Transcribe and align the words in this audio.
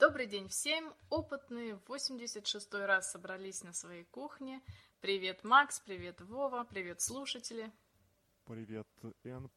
Добрый 0.00 0.26
день 0.26 0.48
всем! 0.48 0.94
Опытные 1.10 1.76
в 1.76 1.86
86 1.86 2.72
раз 2.72 3.12
собрались 3.12 3.62
на 3.62 3.74
своей 3.74 4.04
кухне. 4.04 4.62
Привет, 5.02 5.44
Макс, 5.44 5.78
привет, 5.78 6.22
Вова, 6.22 6.64
привет, 6.64 7.02
слушатели. 7.02 7.70
Привет, 8.46 8.88
Эн, 9.24 9.50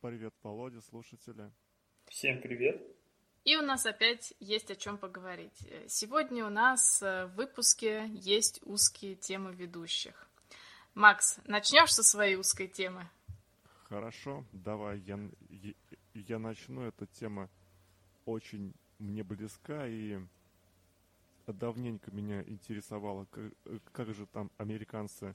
привет, 0.00 0.34
Володя, 0.44 0.80
слушатели. 0.82 1.50
Всем 2.06 2.40
привет. 2.40 2.80
И 3.42 3.56
у 3.56 3.62
нас 3.62 3.84
опять 3.84 4.32
есть 4.38 4.70
о 4.70 4.76
чем 4.76 4.98
поговорить. 4.98 5.66
Сегодня 5.88 6.46
у 6.46 6.50
нас 6.50 7.02
э, 7.02 7.26
в 7.26 7.34
выпуске 7.34 8.06
есть 8.12 8.60
узкие 8.62 9.16
темы 9.16 9.52
ведущих. 9.52 10.28
Макс, 10.94 11.40
начнешь 11.44 11.92
со 11.92 12.04
своей 12.04 12.36
узкой 12.36 12.68
темы? 12.68 13.10
Хорошо, 13.88 14.44
давай 14.52 15.00
я, 15.00 15.18
я, 15.50 15.72
я 16.14 16.38
начну. 16.38 16.82
Эта 16.82 17.04
тема 17.06 17.50
очень 18.26 18.76
мне 19.02 19.22
близка 19.22 19.86
и 19.86 20.20
давненько 21.46 22.10
меня 22.12 22.42
интересовало, 22.42 23.26
как, 23.26 23.52
как 23.92 24.14
же 24.14 24.26
там 24.26 24.50
американцы 24.58 25.34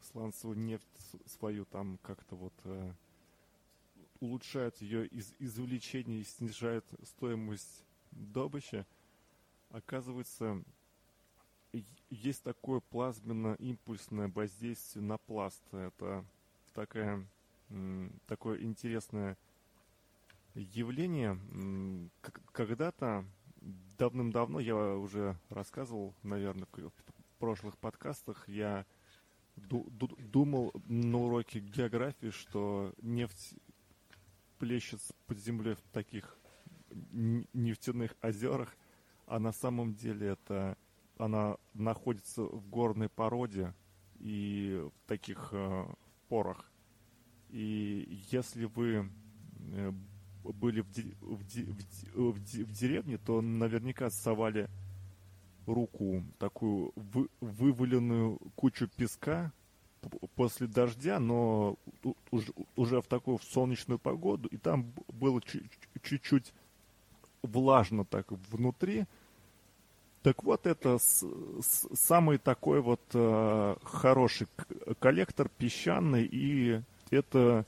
сланцевую 0.00 0.58
нефть 0.58 0.86
свою 1.26 1.66
там 1.66 1.98
как-то 2.02 2.36
вот 2.36 2.54
э, 2.64 2.92
улучшают 4.20 4.76
ее 4.78 5.06
из 5.06 5.34
извлечения 5.38 6.20
и 6.20 6.24
снижают 6.24 6.86
стоимость 7.04 7.84
добычи. 8.10 8.86
Оказывается, 9.70 10.62
есть 12.08 12.42
такое 12.42 12.80
плазменно-импульсное 12.80 14.28
воздействие 14.28 15.04
на 15.04 15.18
пласт. 15.18 15.62
Это 15.72 16.24
такая, 16.72 17.26
такое 18.26 18.62
интересное 18.62 19.36
явление. 20.56 21.38
Когда-то, 22.52 23.24
давным-давно, 23.98 24.60
я 24.60 24.76
уже 24.76 25.38
рассказывал, 25.48 26.14
наверное, 26.22 26.66
в 26.72 27.38
прошлых 27.38 27.78
подкастах, 27.78 28.48
я 28.48 28.86
думал 29.56 30.72
на 30.86 31.18
уроке 31.18 31.60
географии, 31.60 32.30
что 32.30 32.92
нефть 33.00 33.54
плещет 34.58 35.00
под 35.26 35.38
землей 35.38 35.74
в 35.74 35.82
таких 35.92 36.38
нефтяных 37.52 38.16
озерах, 38.22 38.76
а 39.26 39.38
на 39.38 39.52
самом 39.52 39.94
деле 39.94 40.28
это 40.28 40.76
она 41.18 41.56
находится 41.74 42.42
в 42.42 42.68
горной 42.68 43.08
породе 43.08 43.74
и 44.18 44.82
в 44.84 45.08
таких 45.08 45.48
э, 45.52 45.86
порах. 46.28 46.70
И 47.48 48.26
если 48.30 48.64
вы 48.66 49.10
э, 49.72 49.92
были 50.52 50.80
в, 50.80 50.90
де, 50.90 51.02
в, 51.20 51.44
де, 51.44 51.66
в, 52.14 52.38
де, 52.40 52.64
в 52.64 52.72
деревне, 52.72 53.18
то 53.18 53.40
наверняка 53.42 54.10
совали 54.10 54.68
руку 55.66 56.22
такую 56.38 56.92
вы, 56.96 57.28
вываленную 57.40 58.38
кучу 58.54 58.88
песка 58.88 59.52
после 60.34 60.66
дождя, 60.66 61.18
но 61.18 61.76
уже, 62.30 62.52
уже 62.76 63.00
в 63.00 63.06
такую 63.06 63.38
солнечную 63.38 63.98
погоду, 63.98 64.48
и 64.48 64.56
там 64.56 64.92
было 65.08 65.40
чуть-чуть 66.02 66.52
влажно 67.42 68.04
так 68.04 68.30
внутри. 68.30 69.06
Так 70.22 70.42
вот, 70.42 70.66
это 70.66 70.98
с, 70.98 71.24
с, 71.60 71.88
самый 71.94 72.38
такой 72.38 72.80
вот 72.80 73.00
э, 73.14 73.76
хороший 73.84 74.48
коллектор 74.98 75.48
песчаный, 75.48 76.24
и 76.24 76.82
это 77.10 77.64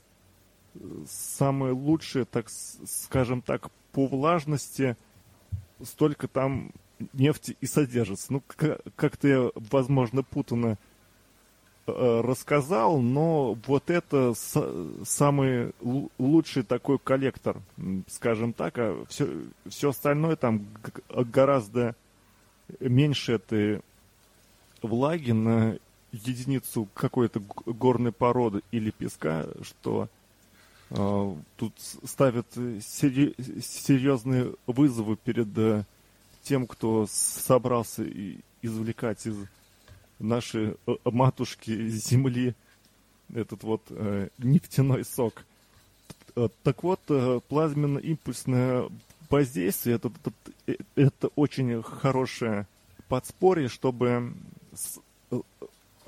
самое 1.07 1.73
лучшее, 1.73 2.25
так 2.25 2.47
скажем 2.49 3.41
так, 3.41 3.69
по 3.91 4.07
влажности, 4.07 4.95
столько 5.83 6.27
там 6.27 6.71
нефти 7.13 7.57
и 7.61 7.65
содержится. 7.65 8.33
Ну, 8.33 8.43
как-то 8.95 9.27
я, 9.27 9.49
возможно, 9.55 10.23
путано 10.23 10.77
э, 11.87 12.21
рассказал, 12.21 12.99
но 12.99 13.57
вот 13.65 13.89
это 13.89 14.33
самый 15.05 15.73
лучший 16.17 16.63
такой 16.63 16.99
коллектор, 16.99 17.61
скажем 18.07 18.53
так, 18.53 18.77
а 18.77 19.05
все, 19.07 19.29
все 19.67 19.89
остальное 19.89 20.35
там 20.35 20.67
гораздо 21.09 21.95
меньше 22.79 23.33
этой 23.33 23.81
влаги 24.81 25.31
на 25.31 25.77
единицу 26.11 26.87
какой-то 26.93 27.41
горной 27.65 28.11
породы 28.11 28.61
или 28.71 28.91
песка, 28.91 29.45
что 29.61 30.09
тут 30.89 31.73
ставят 32.03 32.47
серьезные 32.53 34.53
вызовы 34.65 35.17
перед 35.17 35.55
э, 35.57 35.83
тем, 36.41 36.65
кто 36.65 37.05
собрался 37.07 38.03
извлекать 38.63 39.25
из 39.27 39.35
нашей 40.17 40.75
э, 40.87 40.95
матушки 41.05 41.89
земли 41.89 42.55
этот 43.33 43.63
вот 43.63 43.83
э, 43.89 44.29
нефтяной 44.39 45.05
сок. 45.05 45.45
Так 46.63 46.83
вот, 46.83 47.01
плазменно-импульсное 47.49 48.89
воздействие 49.29 49.97
это, 49.97 50.11
это, 50.65 50.83
это 50.95 51.27
очень 51.35 51.83
хорошее 51.83 52.65
подспорье, 53.09 53.67
чтобы 53.67 54.33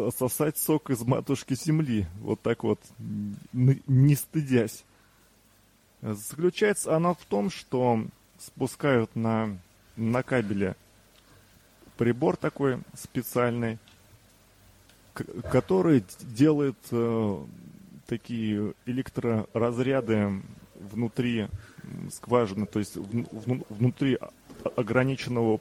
сосать 0.09 0.57
сок 0.57 0.89
из 0.89 1.01
матушки 1.01 1.53
земли, 1.53 2.07
вот 2.19 2.41
так 2.41 2.63
вот, 2.63 2.79
не 3.53 4.15
стыдясь. 4.15 4.83
Заключается 6.01 6.95
она 6.95 7.13
в 7.13 7.23
том, 7.25 7.51
что 7.51 8.05
спускают 8.39 9.15
на, 9.15 9.59
на 9.95 10.23
кабеле 10.23 10.75
прибор 12.01 12.35
такой 12.35 12.79
специальный, 12.95 13.77
который 15.51 16.03
делает 16.21 16.77
э, 16.89 17.45
такие 18.07 18.73
электроразряды 18.87 20.41
внутри 20.73 21.47
скважины, 22.11 22.65
то 22.65 22.79
есть 22.79 22.95
в, 22.95 23.03
в, 23.03 23.63
внутри 23.69 24.17
ограниченного 24.75 25.57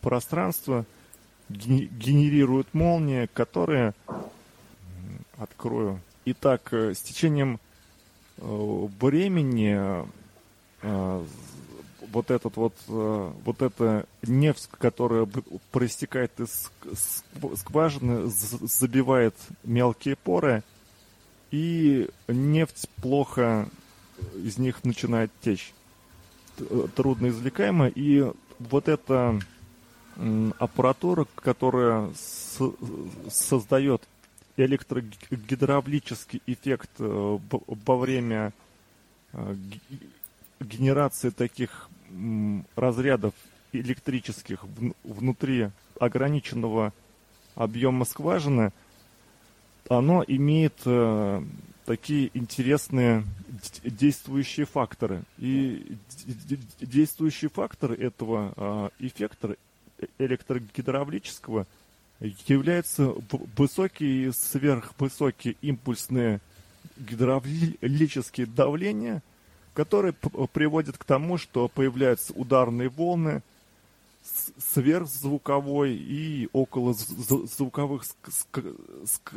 пространства 0.00 0.84
генерируют 1.48 2.72
молнии, 2.74 3.28
которые 3.32 3.94
открою. 5.38 6.00
Итак, 6.26 6.72
э, 6.72 6.94
с 6.94 7.00
течением 7.00 7.60
э, 8.38 8.88
времени 9.00 10.06
э, 10.82 11.24
вот 12.12 12.30
этот 12.30 12.56
вот 12.56 12.74
вот 12.86 13.62
эта 13.62 14.06
нефть, 14.22 14.68
которая 14.78 15.26
проистекает 15.72 16.38
из 16.38 16.70
скважины, 17.56 18.26
забивает 18.28 19.34
мелкие 19.64 20.14
поры, 20.14 20.62
и 21.50 22.08
нефть 22.28 22.88
плохо 23.02 23.68
из 24.36 24.58
них 24.58 24.84
начинает 24.84 25.32
течь. 25.40 25.74
Трудно 26.94 27.28
извлекаема, 27.28 27.88
и 27.88 28.30
вот 28.60 28.88
эта 28.88 29.40
аппаратура, 30.58 31.26
которая 31.36 32.10
создает 33.28 34.02
электрогидравлический 34.56 36.40
эффект 36.46 36.90
э, 36.98 37.38
во 37.66 37.96
время 37.96 38.52
э, 39.32 39.56
генерации 40.60 41.30
таких 41.30 41.88
разрядов 42.76 43.34
электрических 43.72 44.64
внутри 45.02 45.70
ограниченного 45.98 46.92
объема 47.56 48.04
скважины, 48.04 48.72
оно 49.88 50.24
имеет 50.26 50.74
э, 50.84 51.42
такие 51.84 52.30
интересные 52.34 53.24
действующие 53.82 54.66
факторы. 54.66 55.24
И 55.38 55.96
действующие 56.80 57.50
факторы 57.50 57.96
этого 57.96 58.90
эффекта 59.00 59.56
электрогидравлического 60.18 61.66
являются 62.20 63.14
высокие 63.56 64.28
и 64.28 64.32
сверхвысокие 64.32 65.56
импульсные 65.60 66.40
гидравлические 66.96 68.46
давления, 68.46 69.22
которые 69.74 70.12
приводят 70.12 70.96
к 70.96 71.04
тому, 71.04 71.38
что 71.38 71.68
появляются 71.68 72.32
ударные 72.32 72.88
волны 72.88 73.42
сверхзвуковой 74.72 75.94
и 75.94 76.48
около 76.52 76.94
звуковых 76.94 78.04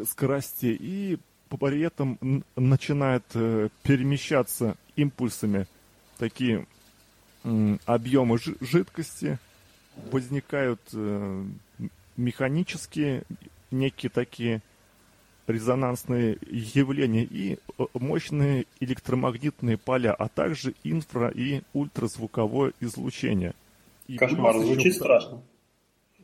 скоростей, 0.06 0.78
и 0.80 1.18
при 1.50 1.82
этом 1.82 2.44
начинает 2.56 3.24
э, 3.34 3.70
перемещаться 3.84 4.78
импульсами 4.96 5.66
такие 6.18 6.66
объемы 7.86 8.38
жидкости, 8.60 9.40
возникают 10.12 10.82
э, 10.94 11.46
механические 12.16 13.24
некие 13.72 14.10
такие 14.10 14.62
резонансные 15.48 16.38
явления 16.50 17.24
и 17.24 17.58
э, 17.78 17.86
мощные 17.94 18.66
электромагнитные 18.80 19.78
поля, 19.78 20.14
а 20.14 20.28
также 20.28 20.74
инфра- 20.84 21.34
и 21.34 21.64
ультразвуковое 21.74 22.74
излучение. 22.80 23.54
И 24.08 24.18
Кошмар, 24.18 24.58
звучит 24.58 24.86
еще... 24.86 24.94
страшно. 24.94 25.42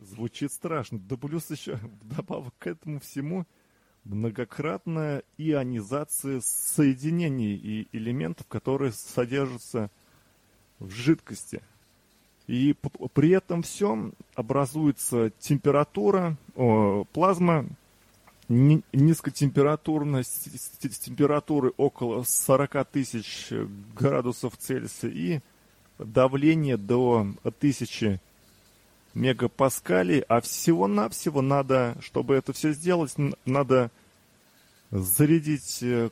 Звучит 0.01 0.51
страшно. 0.51 0.99
Да 0.99 1.15
плюс 1.15 1.49
еще 1.49 1.75
вдобавок 2.01 2.53
к 2.59 2.67
этому 2.67 2.99
всему 2.99 3.45
многократная 4.03 5.23
ионизация 5.37 6.41
соединений 6.41 7.55
и 7.55 7.87
элементов, 7.93 8.47
которые 8.47 8.91
содержатся 8.91 9.89
в 10.79 10.89
жидкости. 10.89 11.61
И 12.47 12.75
при 13.13 13.29
этом 13.29 13.63
всем 13.63 14.13
образуется 14.35 15.31
температура, 15.39 16.37
о, 16.55 17.05
плазма 17.13 17.65
низкотемпературная, 18.49 20.23
с 20.23 20.99
температуры 20.99 21.73
около 21.77 22.23
40 22.23 22.85
тысяч 22.89 23.51
градусов 23.97 24.57
Цельсия 24.57 25.09
и 25.09 25.39
давление 25.97 26.77
до 26.77 27.27
1000 27.43 28.19
мегапаскалей, 29.13 30.21
а 30.21 30.41
всего-навсего 30.41 31.41
надо, 31.41 31.95
чтобы 32.01 32.35
это 32.35 32.51
все 32.51 32.73
сделать, 32.73 33.13
надо 33.45 33.91
зарядить 34.91 35.79
э, 35.81 36.09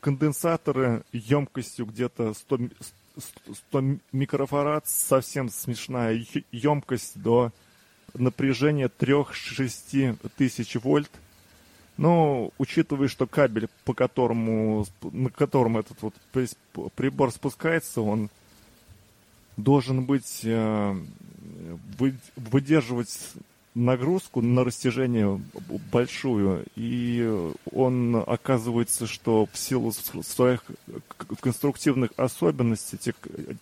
конденсаторы 0.00 1.04
емкостью 1.12 1.86
где-то 1.86 2.34
100, 2.34 2.58
100 3.18 3.98
микрофарад, 4.12 4.86
совсем 4.86 5.48
смешная 5.48 6.24
емкость 6.52 7.20
до 7.20 7.52
напряжения 8.14 8.88
3-6 8.88 10.30
тысяч 10.36 10.76
вольт. 10.76 11.10
Но 11.96 12.52
учитывая, 12.58 13.08
что 13.08 13.26
кабель, 13.26 13.68
по 13.84 13.92
которому, 13.92 14.86
на 15.02 15.30
котором 15.30 15.78
этот 15.78 16.00
вот 16.00 16.14
прибор 16.94 17.32
спускается, 17.32 18.02
он 18.02 18.30
должен 19.56 20.04
быть 20.04 20.42
э, 20.44 20.96
выдерживать 22.36 23.32
нагрузку 23.74 24.42
на 24.42 24.64
растяжение 24.64 25.40
большую, 25.92 26.64
и 26.76 27.52
он 27.72 28.16
оказывается, 28.26 29.06
что 29.06 29.46
в 29.52 29.56
силу 29.56 29.92
своих 29.92 30.64
конструктивных 31.40 32.10
особенностей, 32.16 32.98
те, 32.98 33.14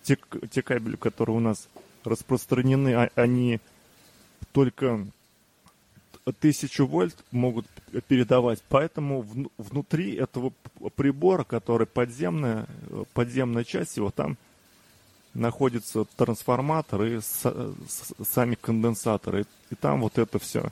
те, 0.02 0.18
те 0.50 0.62
кабели, 0.62 0.96
которые 0.96 1.36
у 1.36 1.40
нас 1.40 1.68
распространены, 2.04 2.94
а, 2.94 3.10
они 3.14 3.60
только 4.52 5.06
тысячу 6.40 6.86
вольт 6.86 7.16
могут 7.30 7.66
передавать, 8.08 8.62
поэтому 8.68 9.24
внутри 9.58 10.14
этого 10.14 10.52
прибора, 10.96 11.44
который 11.44 11.86
подземная, 11.86 12.66
подземная 13.12 13.64
часть 13.64 13.96
его, 13.96 14.10
там 14.10 14.36
находится 15.36 16.04
трансформатор 16.16 17.02
и 17.04 17.20
сами 17.20 18.54
конденсаторы. 18.54 19.46
И, 19.70 19.74
там 19.74 20.00
вот 20.00 20.18
это 20.18 20.38
все 20.38 20.70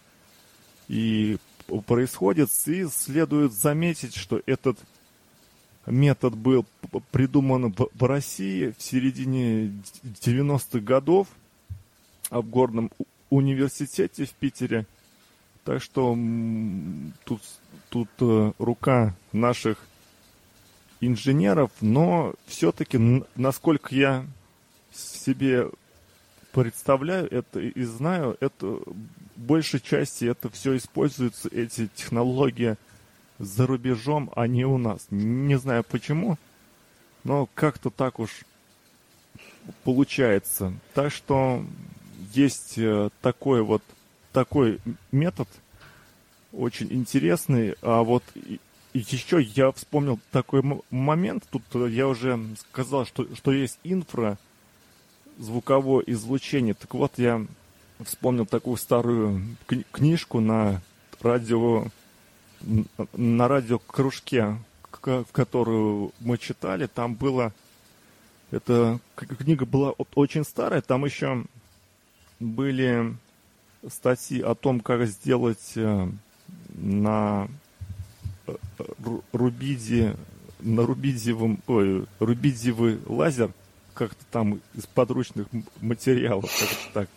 и 0.88 1.38
происходит. 1.86 2.50
И 2.66 2.86
следует 2.86 3.52
заметить, 3.52 4.14
что 4.14 4.40
этот 4.46 4.78
метод 5.86 6.34
был 6.34 6.66
придуман 7.10 7.72
в, 7.72 7.88
в 7.92 8.04
России 8.04 8.74
в 8.76 8.82
середине 8.82 9.72
90-х 10.02 10.80
годов 10.80 11.28
в 12.30 12.42
Горном 12.42 12.90
университете 13.30 14.24
в 14.24 14.30
Питере. 14.32 14.86
Так 15.64 15.82
что 15.82 16.16
тут, 17.24 17.40
тут 17.88 18.08
э, 18.20 18.52
рука 18.58 19.14
наших 19.32 19.78
инженеров, 21.00 21.70
но 21.80 22.34
все-таки, 22.46 22.98
насколько 23.34 23.94
я 23.94 24.26
себе 24.94 25.70
представляю 26.52 27.30
это 27.32 27.60
и 27.60 27.82
знаю, 27.82 28.36
это 28.40 28.78
большей 29.36 29.80
части 29.80 30.24
это 30.24 30.48
все 30.50 30.76
используется, 30.76 31.48
эти 31.48 31.88
технологии 31.94 32.76
за 33.38 33.66
рубежом, 33.66 34.30
а 34.36 34.46
не 34.46 34.64
у 34.64 34.78
нас. 34.78 35.06
Не 35.10 35.58
знаю 35.58 35.84
почему, 35.84 36.38
но 37.24 37.48
как-то 37.54 37.90
так 37.90 38.20
уж 38.20 38.44
получается. 39.82 40.72
Так 40.94 41.12
что 41.12 41.64
есть 42.32 42.78
э, 42.78 43.10
такой 43.20 43.62
вот 43.62 43.82
такой 44.32 44.80
метод, 45.12 45.48
очень 46.52 46.92
интересный. 46.92 47.74
А 47.82 48.02
вот 48.02 48.22
еще 48.92 49.40
я 49.40 49.72
вспомнил 49.72 50.20
такой 50.30 50.62
момент. 50.90 51.44
Тут 51.50 51.62
я 51.90 52.08
уже 52.08 52.38
сказал, 52.70 53.06
что, 53.06 53.26
что 53.34 53.52
есть 53.52 53.78
инфра, 53.84 54.38
звуковое 55.38 56.04
излучение. 56.06 56.74
Так 56.74 56.94
вот, 56.94 57.12
я 57.18 57.46
вспомнил 58.00 58.46
такую 58.46 58.76
старую 58.76 59.56
кни- 59.66 59.84
книжку 59.92 60.40
на 60.40 60.80
радио 61.20 61.86
на 63.12 63.46
радиокружке, 63.46 64.56
в 64.90 65.26
которую 65.32 66.12
мы 66.20 66.38
читали. 66.38 66.86
Там 66.86 67.14
было 67.14 67.52
эта 68.50 69.00
книга 69.16 69.66
была 69.66 69.92
очень 70.14 70.44
старая, 70.44 70.80
там 70.80 71.04
еще 71.04 71.44
были 72.40 73.14
статьи 73.88 74.40
о 74.40 74.54
том, 74.54 74.80
как 74.80 75.06
сделать 75.06 75.72
э, 75.74 76.08
на 76.74 77.48
э, 78.46 78.54
рубиде 79.32 80.16
на 80.60 80.86
рубидиевом, 80.86 81.58
ой, 81.66 82.06
рубидиевый 82.20 82.98
лазер– 83.06 83.50
как-то 83.94 84.24
там 84.30 84.60
из 84.74 84.86
подручных 84.86 85.46
материалов, 85.80 86.50
как-то 86.58 86.92
так. 86.92 87.08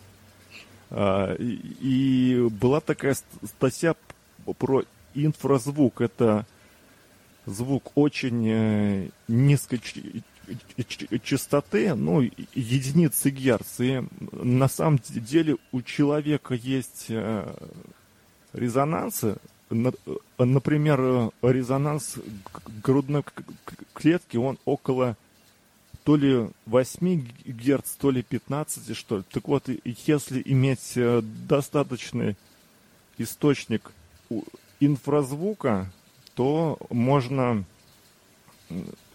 А, 0.90 1.34
и, 1.34 1.58
и 1.80 2.48
была 2.48 2.80
такая 2.80 3.16
статья 3.44 3.94
про 4.58 4.84
инфразвук. 5.14 6.00
Это 6.00 6.46
звук 7.46 7.92
очень 7.94 8.48
э, 8.48 9.08
низкой 9.26 9.80
частоты, 11.22 11.94
ну, 11.94 12.22
единицы 12.54 13.30
герц. 13.30 13.80
И 13.80 14.02
на 14.32 14.68
самом 14.68 14.98
деле 14.98 15.56
у 15.72 15.82
человека 15.82 16.54
есть 16.54 17.06
э, 17.08 17.54
резонансы. 18.52 19.36
Например, 20.38 21.30
резонанс 21.42 22.16
грудной 22.82 23.22
клетки, 23.92 24.38
он 24.38 24.58
около 24.64 25.16
то 26.08 26.16
ли 26.16 26.48
8 26.64 27.28
Гц, 27.44 27.90
то 27.98 28.10
ли 28.10 28.22
15, 28.22 28.96
что 28.96 29.18
ли. 29.18 29.24
Так 29.30 29.46
вот, 29.46 29.68
если 29.84 30.40
иметь 30.42 30.92
э, 30.96 31.20
достаточный 31.20 32.34
источник 33.18 33.92
инфразвука, 34.80 35.92
то 36.34 36.78
можно 36.88 37.62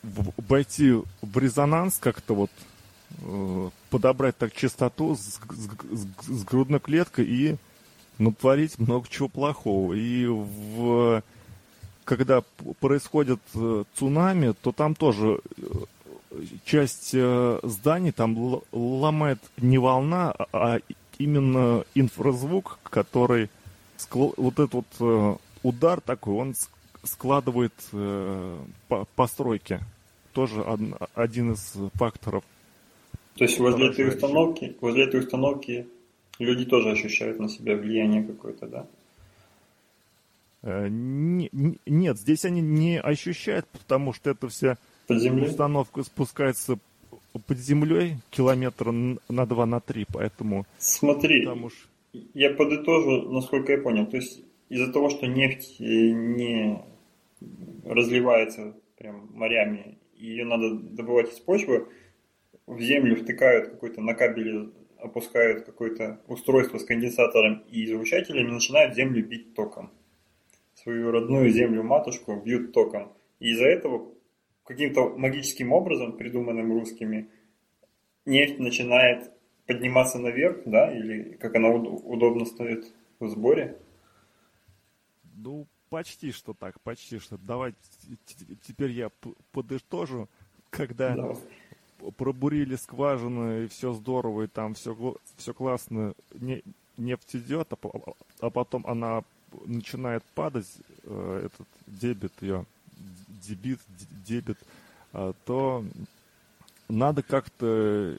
войти 0.04 0.92
в 1.24 1.38
резонанс 1.40 1.98
как-то 1.98 2.36
вот, 2.36 2.52
э, 3.22 3.70
подобрать 3.90 4.38
так 4.38 4.54
частоту 4.54 5.16
с, 5.16 5.40
с, 5.40 6.28
с 6.28 6.44
грудной 6.44 6.80
клеткой 6.80 7.26
и 7.26 7.56
натворить 8.20 8.78
много 8.78 9.08
чего 9.10 9.30
плохого. 9.30 9.94
И 9.94 10.28
в, 10.28 11.24
когда 12.06 12.44
происходит 12.80 13.40
э, 13.56 13.84
цунами, 13.96 14.54
то 14.62 14.72
там 14.72 14.94
тоже 14.94 15.40
часть 16.66 17.12
э, 17.14 17.60
зданий 17.64 18.12
там 18.12 18.62
ломает 18.72 19.40
не 19.58 19.78
волна, 19.78 20.34
а, 20.52 20.80
именно 21.18 21.86
инфразвук, 21.96 22.80
который 22.84 23.50
вот 24.12 24.54
этот 24.54 24.74
вот 24.74 24.86
э, 25.00 25.36
удар 25.64 26.02
такой, 26.02 26.36
он 26.36 26.56
складывает 27.04 27.74
э, 27.92 28.58
постройки. 29.16 29.80
Тоже 30.34 30.66
один 31.14 31.54
из 31.54 31.74
факторов. 31.94 32.44
То 33.36 33.44
есть 33.44 33.60
возле 33.60 33.90
этой 33.90 34.08
установки, 34.08 34.76
возле 34.82 35.04
этой 35.06 35.20
установки 35.20 35.88
люди 36.40 36.66
тоже 36.66 36.90
ощущают 36.90 37.40
на 37.40 37.50
себя 37.50 37.76
влияние 37.76 38.24
какое-то, 38.24 38.68
да? 38.68 38.88
Нет, 40.90 42.18
здесь 42.18 42.46
они 42.46 42.62
не 42.62 43.00
ощущают, 43.00 43.68
потому 43.68 44.14
что 44.14 44.32
это 44.32 44.48
вся 44.48 44.78
под 45.08 45.20
землей? 45.20 45.48
Установка 45.48 46.04
спускается 46.04 46.80
под 47.48 47.58
землей 47.58 48.18
километра 48.30 48.92
на 48.92 49.46
два, 49.46 49.66
на 49.66 49.80
три, 49.80 50.06
поэтому... 50.12 50.66
Смотри, 50.78 51.48
уж... 51.48 51.74
я 52.34 52.52
подытожу, 52.52 53.32
насколько 53.32 53.72
я 53.72 53.78
понял. 53.80 54.06
То 54.06 54.18
есть 54.18 54.44
из-за 54.70 54.92
того, 54.92 55.10
что 55.10 55.26
нефть 55.28 55.78
э, 55.80 55.84
не 55.84 56.80
разливается 57.86 58.76
прям 58.98 59.30
морями, 59.34 59.98
ее 60.16 60.46
надо 60.46 60.76
добывать 60.76 61.34
из 61.34 61.40
почвы, 61.40 61.88
в 62.66 62.80
землю 62.80 63.16
втыкают 63.16 63.70
какой-то 63.70 64.02
на 64.02 64.14
кабеле, 64.14 64.70
опускают 65.00 65.66
какое-то 65.66 66.22
устройство 66.28 66.78
с 66.78 66.86
конденсатором 66.86 67.64
и 67.70 67.84
излучателями, 67.86 68.52
начинают 68.52 68.96
землю 68.96 69.26
бить 69.26 69.54
током. 69.54 69.92
Свою 70.76 71.12
родную 71.12 71.50
землю-матушку 71.50 72.42
бьют 72.44 72.72
током. 72.72 73.12
И 73.40 73.52
из-за 73.52 73.66
этого 73.66 74.08
каким-то 74.64 75.10
магическим 75.18 75.72
образом, 75.72 76.18
придуманным 76.18 76.72
русскими, 76.72 77.30
нефть 78.26 78.60
начинает 78.60 79.32
подниматься 79.66 80.20
наверх, 80.20 80.64
да, 80.66 80.92
или 80.92 81.34
как 81.34 81.56
она 81.56 81.70
удобно 81.70 82.46
стоит 82.46 82.94
в 83.20 83.28
сборе? 83.30 83.78
Ну, 85.36 85.68
почти 85.90 86.32
что 86.32 86.54
так, 86.54 86.80
почти 86.82 87.20
что. 87.20 87.38
Давай 87.38 87.74
теперь 88.66 88.92
я 88.92 89.10
подытожу, 89.52 90.28
когда 90.70 91.16
да. 91.16 91.36
пробурили 92.18 92.76
скважину 92.76 93.64
и 93.64 93.68
все 93.68 93.94
здорово, 93.94 94.44
и 94.44 94.48
там 94.48 94.74
все, 94.74 95.16
все 95.38 95.54
классно, 95.54 96.14
не, 96.34 96.64
нефть 96.98 97.36
идет, 97.36 97.72
а, 97.74 97.78
а 98.40 98.50
потом 98.50 98.86
она 98.88 99.24
начинает 99.66 100.24
падать, 100.36 100.68
э, 101.04 101.46
этот 101.46 101.68
дебет 101.86 102.34
ее, 102.42 102.66
дебит, 103.46 103.80
дебет, 104.26 104.58
э, 105.14 105.34
то 105.46 105.86
надо 106.90 107.24
как-то 107.24 108.18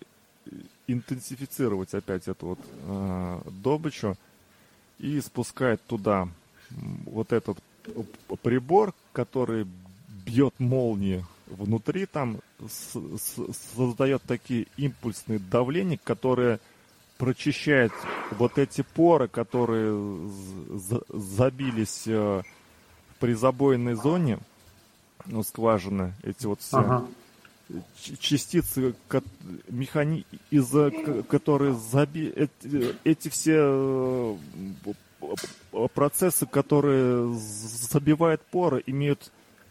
интенсифицировать 0.87 1.95
опять 1.95 2.29
эту 2.29 2.47
вот 2.49 2.59
э, 2.63 3.41
добычу 3.63 4.17
и 4.99 5.21
спускать 5.21 5.85
туда 5.87 6.29
вот 6.71 7.33
этот 7.33 7.59
прибор, 8.43 8.95
который 9.13 9.67
бьет 10.25 10.55
молнии 10.59 11.25
внутри, 11.47 12.07
там 12.07 12.41
создает 13.77 14.23
такие 14.23 14.67
импульсные 14.77 15.39
давления, 15.39 15.99
которые 16.03 16.61
прочищают 17.19 17.93
вот 18.33 18.59
эти 18.59 18.83
поры, 18.83 19.29
которые 19.29 20.31
забились 21.09 22.05
э, 22.07 22.43
при 23.21 23.35
забойной 23.35 23.95
зоне, 23.95 24.39
ну, 25.27 25.43
скважины, 25.43 26.15
эти 26.23 26.47
вот 26.47 26.61
все 26.61 26.79
ага. 26.79 27.07
частицы, 28.19 28.95
механи... 29.69 30.25
из-за 30.51 30.91
которые 31.29 31.75
заби... 31.75 32.27
эти, 32.29 32.97
эти 33.05 33.29
все 33.29 34.37
э, 35.23 35.89
процессы, 35.95 36.47
которые 36.47 37.35
забивают 37.35 38.43
поры, 38.43 38.83
имеют 38.87 39.31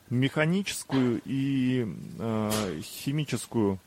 механическую 0.09 1.21
и 1.25 1.87
э, 2.19 2.81
химическую 2.81 3.79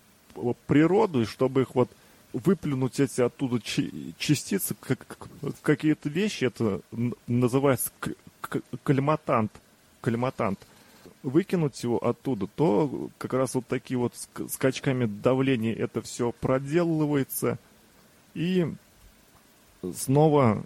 природу, 0.67 1.23
и 1.23 1.25
чтобы 1.25 1.63
их 1.63 1.75
вот 1.75 1.91
выплюнуть 2.33 3.01
эти 3.01 3.21
оттуда 3.23 3.61
частицы, 4.19 4.75
как, 4.81 5.17
какие-то 5.63 6.09
вещи, 6.09 6.45
это 6.45 6.81
называется 7.27 7.91
кальматант, 8.83 9.53
кальматант, 10.01 10.59
выкинуть 11.27 11.83
его 11.83 11.99
оттуда, 11.99 12.47
то 12.47 13.11
как 13.19 13.33
раз 13.33 13.57
вот 13.57 13.67
такие 13.67 13.99
вот 13.99 14.15
скачками 14.49 15.07
давления 15.07 15.75
это 15.75 16.01
все 16.01 16.31
проделывается, 16.31 17.59
и 18.35 18.73
снова 19.93 20.65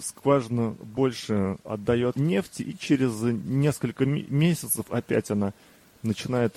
скважина 0.00 0.76
больше 0.80 1.58
отдает 1.64 2.14
нефти, 2.14 2.62
и 2.62 2.78
через 2.78 3.20
несколько 3.22 4.06
месяцев 4.06 4.86
опять 4.88 5.32
она 5.32 5.52
начинает 6.02 6.54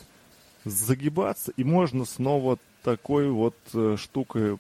загибаться, 0.64 1.52
и 1.58 1.64
можно 1.64 2.06
снова 2.06 2.60
такой 2.84 3.32
вот 3.32 3.56
э, 3.74 3.98
штукой 3.98 4.60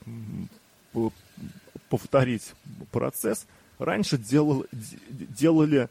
повторить 1.89 2.53
процесс. 2.91 3.45
Раньше 3.77 4.17
делал, 4.17 4.65
делали 4.71 5.89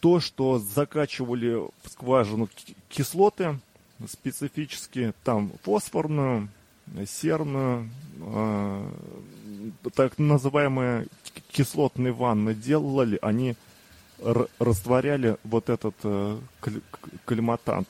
то, 0.00 0.20
что 0.20 0.58
закачивали 0.58 1.54
в 1.54 1.88
скважину 1.88 2.48
кислоты 2.88 3.58
специфические, 4.06 5.14
там 5.24 5.52
фосфорную, 5.62 6.48
серную, 7.06 7.88
э, 8.20 8.90
так 9.94 10.18
называемые 10.18 11.06
кислотные 11.50 12.12
ванны 12.12 12.54
делали, 12.54 13.18
они 13.22 13.54
растворяли 14.58 15.36
вот 15.44 15.68
этот 15.68 15.94
э, 16.04 16.38
кальматант. 17.24 17.88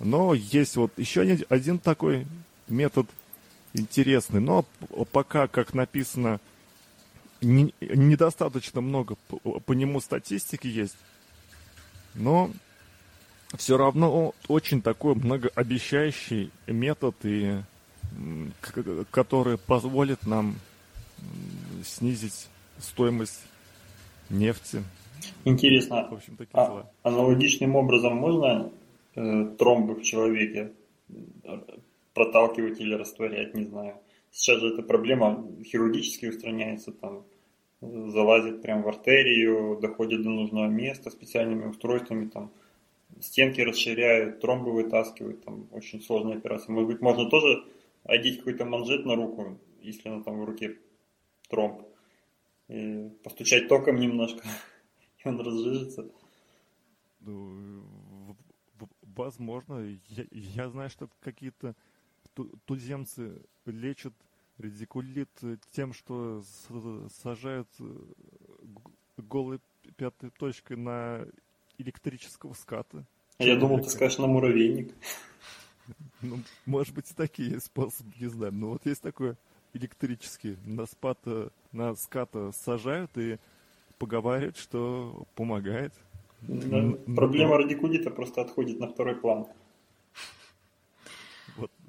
Но 0.00 0.34
есть 0.34 0.76
вот 0.76 0.92
еще 0.96 1.22
один 1.48 1.78
такой 1.78 2.26
метод 2.68 3.06
интересный, 3.72 4.40
но 4.40 4.64
пока, 5.12 5.46
как 5.48 5.74
написано, 5.74 6.40
не, 7.42 7.74
недостаточно 7.80 8.80
много 8.80 9.16
по, 9.28 9.60
по 9.60 9.72
нему 9.72 10.00
статистики 10.00 10.66
есть, 10.66 10.96
но 12.14 12.50
все 13.56 13.76
равно 13.76 14.34
очень 14.48 14.80
такой 14.80 15.14
многообещающий 15.14 16.50
метод, 16.66 17.14
и, 17.24 17.58
который 19.10 19.58
позволит 19.58 20.26
нам 20.26 20.56
снизить 21.84 22.48
стоимость 22.78 23.42
нефти. 24.30 24.82
Интересно, 25.44 26.08
в 26.10 26.14
общем, 26.14 26.36
а, 26.52 26.90
аналогичным 27.02 27.76
образом 27.76 28.16
можно 28.16 28.70
э, 29.14 29.44
тромбы 29.58 29.94
в 29.94 30.02
человеке 30.02 30.72
э, 31.08 31.58
проталкивать 32.12 32.80
или 32.80 32.94
растворять, 32.94 33.54
не 33.54 33.64
знаю. 33.64 33.94
Сейчас 34.32 34.60
же 34.60 34.68
эта 34.68 34.82
проблема 34.82 35.46
хирургически 35.62 36.26
устраняется, 36.26 36.90
там 36.90 37.26
залазит 37.82 38.62
прям 38.62 38.82
в 38.82 38.88
артерию, 38.88 39.78
доходит 39.78 40.22
до 40.22 40.30
нужного 40.30 40.68
места 40.68 41.10
специальными 41.10 41.66
устройствами, 41.66 42.28
там 42.28 42.50
стенки 43.20 43.60
расширяют, 43.60 44.40
тромбы 44.40 44.72
вытаскивают, 44.72 45.44
там 45.44 45.68
очень 45.70 46.00
сложная 46.00 46.38
операция. 46.38 46.72
Может 46.72 46.88
быть, 46.88 47.00
можно 47.02 47.28
тоже 47.28 47.62
одеть 48.04 48.38
какой-то 48.38 48.64
манжет 48.64 49.04
на 49.04 49.16
руку, 49.16 49.58
если 49.82 50.08
она 50.08 50.22
там 50.22 50.40
в 50.40 50.44
руке 50.46 50.78
тромб, 51.50 51.82
и 52.68 53.10
постучать 53.22 53.68
током 53.68 53.96
немножко, 54.00 54.42
и 55.24 55.28
он 55.28 55.38
разжижется. 55.40 56.10
Ну, 57.20 57.84
возможно. 59.02 59.98
Я, 60.08 60.24
я 60.30 60.70
знаю, 60.70 60.88
что 60.88 61.10
какие-то 61.20 61.76
туземцы 62.66 63.42
лечат 63.66 64.14
редикулит 64.58 65.30
тем, 65.70 65.92
что 65.92 66.42
сажают 67.22 67.68
э, 67.80 67.84
голой 69.16 69.60
пятой 69.96 70.30
точкой 70.30 70.76
на 70.76 71.26
электрического 71.78 72.54
ската. 72.54 73.04
А 73.38 73.44
я 73.44 73.56
думал, 73.56 73.80
ты 73.80 73.90
скажешь 73.90 74.18
на 74.18 74.26
муравейник. 74.26 74.94
Ну, 76.20 76.38
может 76.64 76.94
быть, 76.94 77.10
и 77.10 77.14
такие 77.14 77.60
способы, 77.60 78.12
не 78.20 78.28
знаю. 78.28 78.52
Но 78.54 78.68
вот 78.68 78.86
есть 78.86 79.02
такое 79.02 79.36
электрический. 79.74 80.56
На 80.64 80.86
спата, 80.86 81.50
на 81.72 81.96
ската 81.96 82.52
сажают 82.52 83.10
и 83.18 83.38
поговаривают, 83.98 84.56
что 84.56 85.24
помогает. 85.34 85.92
Да, 86.42 86.96
проблема 87.16 87.58
радикулита 87.58 88.10
просто 88.10 88.42
отходит 88.42 88.78
на 88.78 88.86
второй 88.86 89.16
план. 89.16 89.48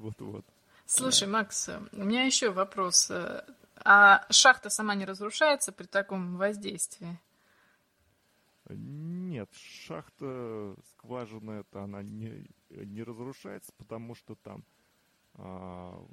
Вот, 0.03 0.19
вот, 0.19 0.33
вот. 0.33 0.45
Слушай, 0.86 1.29
Макс, 1.29 1.69
у 1.93 2.03
меня 2.03 2.25
еще 2.25 2.51
вопрос. 2.51 3.10
А 3.86 4.25
шахта 4.29 4.69
сама 4.69 4.95
не 4.95 5.05
разрушается 5.05 5.72
при 5.72 5.86
таком 5.86 6.36
воздействии? 6.36 7.17
Нет, 8.69 9.50
шахта, 9.53 10.75
скважина 10.91 11.51
это 11.51 11.83
она 11.83 12.03
не, 12.03 12.45
не 12.69 13.03
разрушается, 13.03 13.72
потому 13.77 14.13
что 14.15 14.36
там, 14.36 14.63
а, 15.36 16.05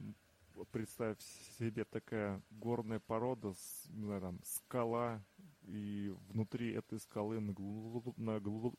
представь 0.70 1.18
себе 1.58 1.84
такая 1.84 2.40
горная 2.50 3.00
порода, 3.00 3.54
не 3.88 4.04
знаю, 4.04 4.20
там, 4.20 4.38
скала, 4.44 5.20
и 5.64 6.14
внутри 6.28 6.72
этой 6.72 7.00
скалы 7.00 7.40
на, 7.40 7.52
глуб, 7.52 8.16
на 8.18 8.38
глуб, 8.38 8.74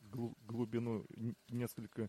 глубину 0.46 1.04
несколько 1.48 2.08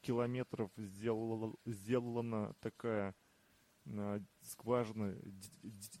километров 0.00 0.70
сделала, 0.76 1.54
сделана 1.64 2.54
такая 2.60 3.14
а, 3.86 4.20
скважина 4.42 5.14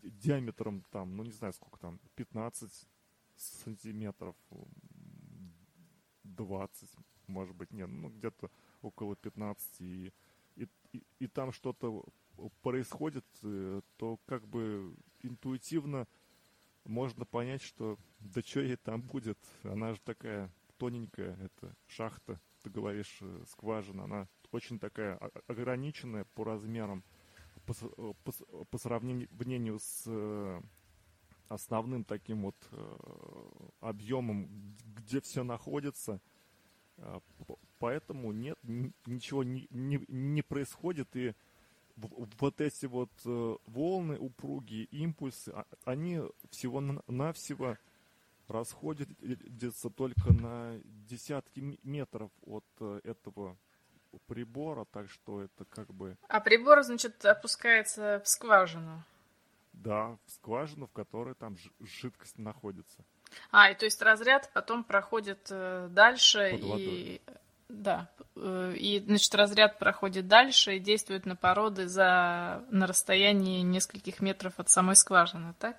диаметром 0.02 0.84
там, 0.90 1.16
ну 1.16 1.24
не 1.24 1.32
знаю 1.32 1.52
сколько 1.52 1.78
там, 1.78 2.00
15 2.16 2.88
сантиметров, 3.36 4.36
20, 6.24 6.90
может 7.26 7.54
быть, 7.54 7.72
нет, 7.72 7.88
ну 7.88 8.10
где-то 8.10 8.50
около 8.82 9.16
15, 9.16 9.80
и, 9.80 10.12
и, 10.56 10.68
и, 10.92 11.02
и 11.18 11.26
там 11.26 11.52
что-то 11.52 12.04
происходит, 12.62 13.24
э, 13.42 13.80
то 13.96 14.18
как 14.26 14.46
бы 14.46 14.94
интуитивно 15.22 16.06
можно 16.84 17.24
понять, 17.24 17.62
что 17.62 17.98
да 18.20 18.40
что 18.42 18.60
ей 18.60 18.76
там 18.76 19.02
будет, 19.02 19.38
она 19.62 19.94
же 19.94 20.00
такая 20.00 20.52
тоненькая, 20.78 21.36
это 21.36 21.74
шахта, 21.86 22.40
ты 22.62 22.70
говоришь, 22.70 23.18
э, 23.20 23.44
скважина, 23.48 24.04
она 24.04 24.28
очень 24.52 24.78
такая 24.78 25.16
ограниченная 25.46 26.24
по 26.34 26.44
размерам, 26.44 27.04
по, 27.66 27.74
по, 27.74 28.64
по 28.64 28.78
сравнению 28.78 29.78
с 29.78 30.04
э, 30.06 30.60
основным 31.48 32.04
таким 32.04 32.42
вот 32.42 32.56
объемом, 33.80 34.76
где 34.96 35.20
все 35.20 35.44
находится. 35.44 36.20
Поэтому 37.78 38.32
нет, 38.32 38.58
ничего 38.62 39.44
не, 39.44 39.66
не, 39.70 40.04
не 40.08 40.42
происходит, 40.42 41.14
и 41.16 41.32
вот 41.96 42.60
эти 42.60 42.86
вот 42.86 43.10
э, 43.24 43.56
волны, 43.66 44.18
упругие 44.18 44.84
импульсы, 44.84 45.50
а, 45.50 45.66
они 45.84 46.20
всего-навсего 46.50 47.76
расходятся 48.48 49.90
только 49.90 50.32
на 50.32 50.80
десятки 50.84 51.78
метров 51.82 52.30
от 52.42 52.64
э, 52.80 53.00
этого 53.04 53.56
прибора, 54.26 54.84
так 54.86 55.10
что 55.10 55.42
это 55.42 55.64
как 55.66 55.92
бы... 55.92 56.16
А 56.28 56.40
прибор, 56.40 56.82
значит, 56.82 57.24
опускается 57.24 58.20
в 58.24 58.28
скважину? 58.28 59.04
Да, 59.72 60.16
в 60.26 60.30
скважину, 60.32 60.86
в 60.86 60.92
которой 60.92 61.34
там 61.34 61.56
жидкость 61.80 62.38
находится. 62.38 63.04
А, 63.50 63.70
и 63.70 63.74
то 63.74 63.84
есть 63.84 64.00
разряд 64.02 64.50
потом 64.52 64.82
проходит 64.82 65.48
э, 65.50 65.88
дальше 65.90 66.56
и... 66.56 67.20
Да, 67.68 68.08
э, 68.34 68.74
и, 68.76 68.98
значит, 69.00 69.34
разряд 69.34 69.78
проходит 69.78 70.26
дальше 70.26 70.76
и 70.76 70.80
действует 70.80 71.26
на 71.26 71.36
породы 71.36 71.86
за... 71.86 72.64
на 72.70 72.86
расстоянии 72.86 73.60
нескольких 73.60 74.20
метров 74.20 74.54
от 74.58 74.70
самой 74.70 74.96
скважины, 74.96 75.54
так? 75.58 75.76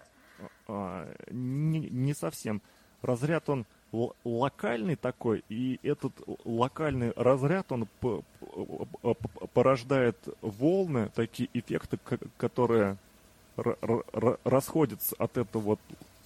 А, 0.67 1.11
не, 1.31 1.79
не 1.79 2.13
совсем. 2.13 2.61
Разряд, 3.01 3.49
он 3.49 3.65
локальный 4.23 4.95
такой, 4.95 5.43
и 5.49 5.79
этот 5.83 6.13
локальный 6.45 7.11
разряд, 7.15 7.71
он 7.71 7.87
порождает 9.53 10.17
волны, 10.41 11.09
такие 11.15 11.49
эффекты, 11.53 11.97
которые 12.37 12.97
расходятся 14.43 15.15
от 15.17 15.37
этого 15.37 15.61
вот 15.61 15.79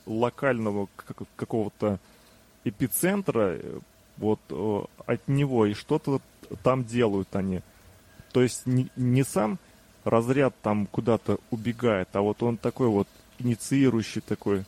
локального 0.05 0.89
какого-то 1.35 1.99
эпицентра, 2.63 3.59
вот 4.17 4.39
от 5.05 5.27
него, 5.27 5.65
и 5.65 5.73
что-то 5.73 6.21
там 6.63 6.83
делают 6.83 7.35
они. 7.35 7.61
То 8.31 8.41
есть 8.41 8.65
не, 8.65 8.89
не 8.95 9.23
сам 9.23 9.57
разряд 10.03 10.53
там 10.61 10.85
куда-то 10.87 11.37
убегает, 11.49 12.09
а 12.13 12.21
вот 12.21 12.43
он 12.43 12.57
такой 12.57 12.87
вот 12.87 13.07
инициирующий 13.43 14.21
такой 14.21 14.65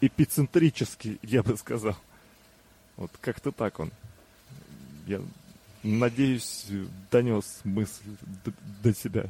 эпицентрический, 0.00 1.18
я 1.22 1.42
бы 1.42 1.56
сказал. 1.56 1.96
Вот 2.96 3.10
как-то 3.20 3.52
так 3.52 3.80
он. 3.80 3.90
Я 5.06 5.20
надеюсь, 5.82 6.66
донес 7.10 7.60
мысль 7.64 8.04
до, 8.82 8.94
себя. 8.94 9.26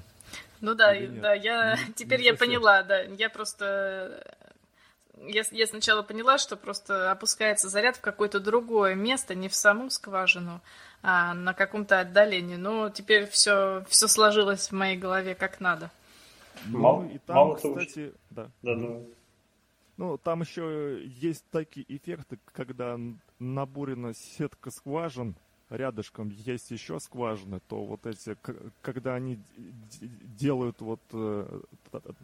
Ну 0.61 0.75
да, 0.75 0.95
да, 1.21 1.35
я 1.35 1.77
не, 1.77 1.93
теперь 1.97 2.21
не 2.21 2.27
я 2.27 2.35
поняла, 2.35 2.83
да. 2.83 3.03
Я 3.03 3.31
просто 3.31 4.23
я, 5.27 5.43
я 5.51 5.67
сначала 5.67 6.03
поняла, 6.03 6.39
что 6.39 6.57
просто 6.57 7.11
опускается 7.11 7.69
заряд 7.69 7.97
в 7.97 8.01
какое-то 8.01 8.41
другое 8.41 8.95
место, 8.95 9.35
не 9.35 9.49
в 9.49 9.55
саму 9.55 9.91
скважину, 9.91 10.61
а 11.03 11.35
на 11.35 11.55
каком-то 11.55 12.01
отдалении. 12.01 12.57
Но 12.57 12.91
теперь 12.91 13.29
все, 13.29 13.85
все 13.89 14.09
сложилось 14.09 14.69
в 14.69 14.73
моей 14.73 14.97
голове 14.97 15.35
как 15.35 15.61
надо. 15.61 15.91
Мало, 16.67 17.03
ну, 17.03 17.11
и 17.11 17.19
там, 17.19 17.37
мало 17.37 17.55
кстати, 17.57 18.07
того, 18.07 18.19
да. 18.31 18.51
Да, 18.63 18.75
да. 18.75 19.01
Ну, 19.97 20.17
там 20.19 20.43
еще 20.43 21.03
есть 21.05 21.45
такие 21.51 21.85
эффекты, 21.89 22.39
когда 22.53 22.99
набурена 23.39 24.15
сетка 24.15 24.71
скважин, 24.71 25.35
рядышком 25.71 26.31
есть 26.31 26.71
еще 26.71 27.01
скважины, 27.01 27.61
то 27.69 27.85
вот 27.85 28.07
эти, 28.07 28.37
когда 28.81 29.17
они 29.17 29.39
делают 30.39 30.81
вот 30.81 31.01
э, 31.13 31.61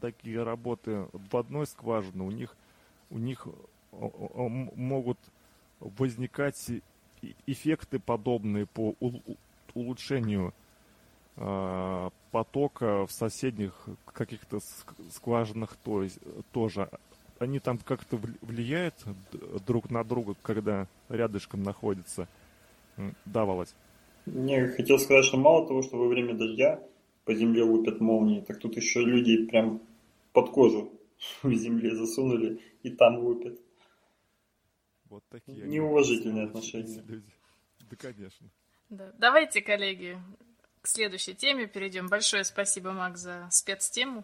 такие 0.00 0.43
работы 0.43 1.09
в 1.12 1.37
одной 1.37 1.67
скважине, 1.67 2.23
у 2.23 2.31
них, 2.31 2.57
у 3.11 3.19
них 3.19 3.47
могут 3.91 5.19
возникать 5.81 6.71
эффекты 7.47 7.99
подобные 7.99 8.67
по 8.67 8.95
улучшению 9.75 10.55
потока 11.37 13.07
в 13.07 13.12
соседних 13.12 13.88
каких-то 14.12 14.61
скважинах 15.11 15.76
то 15.83 16.03
есть, 16.03 16.19
тоже 16.53 16.88
они 17.38 17.59
там 17.59 17.78
как-то 17.78 18.19
влияют 18.41 18.95
друг 19.67 19.91
на 19.91 20.04
друга, 20.04 20.35
когда 20.43 20.87
рядышком 21.08 21.63
находятся? 21.63 22.28
Давалось. 23.25 23.75
Не, 24.26 24.69
хотел 24.69 24.99
сказать, 24.99 25.25
что 25.25 25.37
мало 25.37 25.67
того, 25.67 25.82
что 25.82 25.97
во 25.99 26.08
время 26.08 26.35
дождя 26.35 26.80
по 27.25 27.35
земле 27.35 27.63
лупят 27.63 28.00
молнии, 28.00 28.41
так 28.41 28.58
тут 28.58 28.76
еще 28.76 29.00
люди 29.00 29.47
прям 29.47 29.82
под 30.32 30.50
кожу 30.50 30.93
в 31.43 31.52
земле 31.52 31.95
засунули 31.95 32.61
и 32.82 32.91
там 32.91 33.19
лупят. 33.19 33.58
Вот 35.11 35.23
такие 35.28 35.67
Неуважительные 35.67 36.47
отношения. 36.47 37.02
Люди. 37.06 37.32
Да, 37.91 37.97
конечно. 37.97 38.49
Да. 38.91 39.13
Давайте, 39.19 39.61
коллеги, 39.61 40.19
к 40.84 40.86
следующей 40.86 41.32
теме 41.34 41.66
перейдем. 41.66 42.08
Большое 42.08 42.44
спасибо, 42.44 42.92
Мак, 42.92 43.16
за 43.16 43.49
спецтему. 43.50 44.23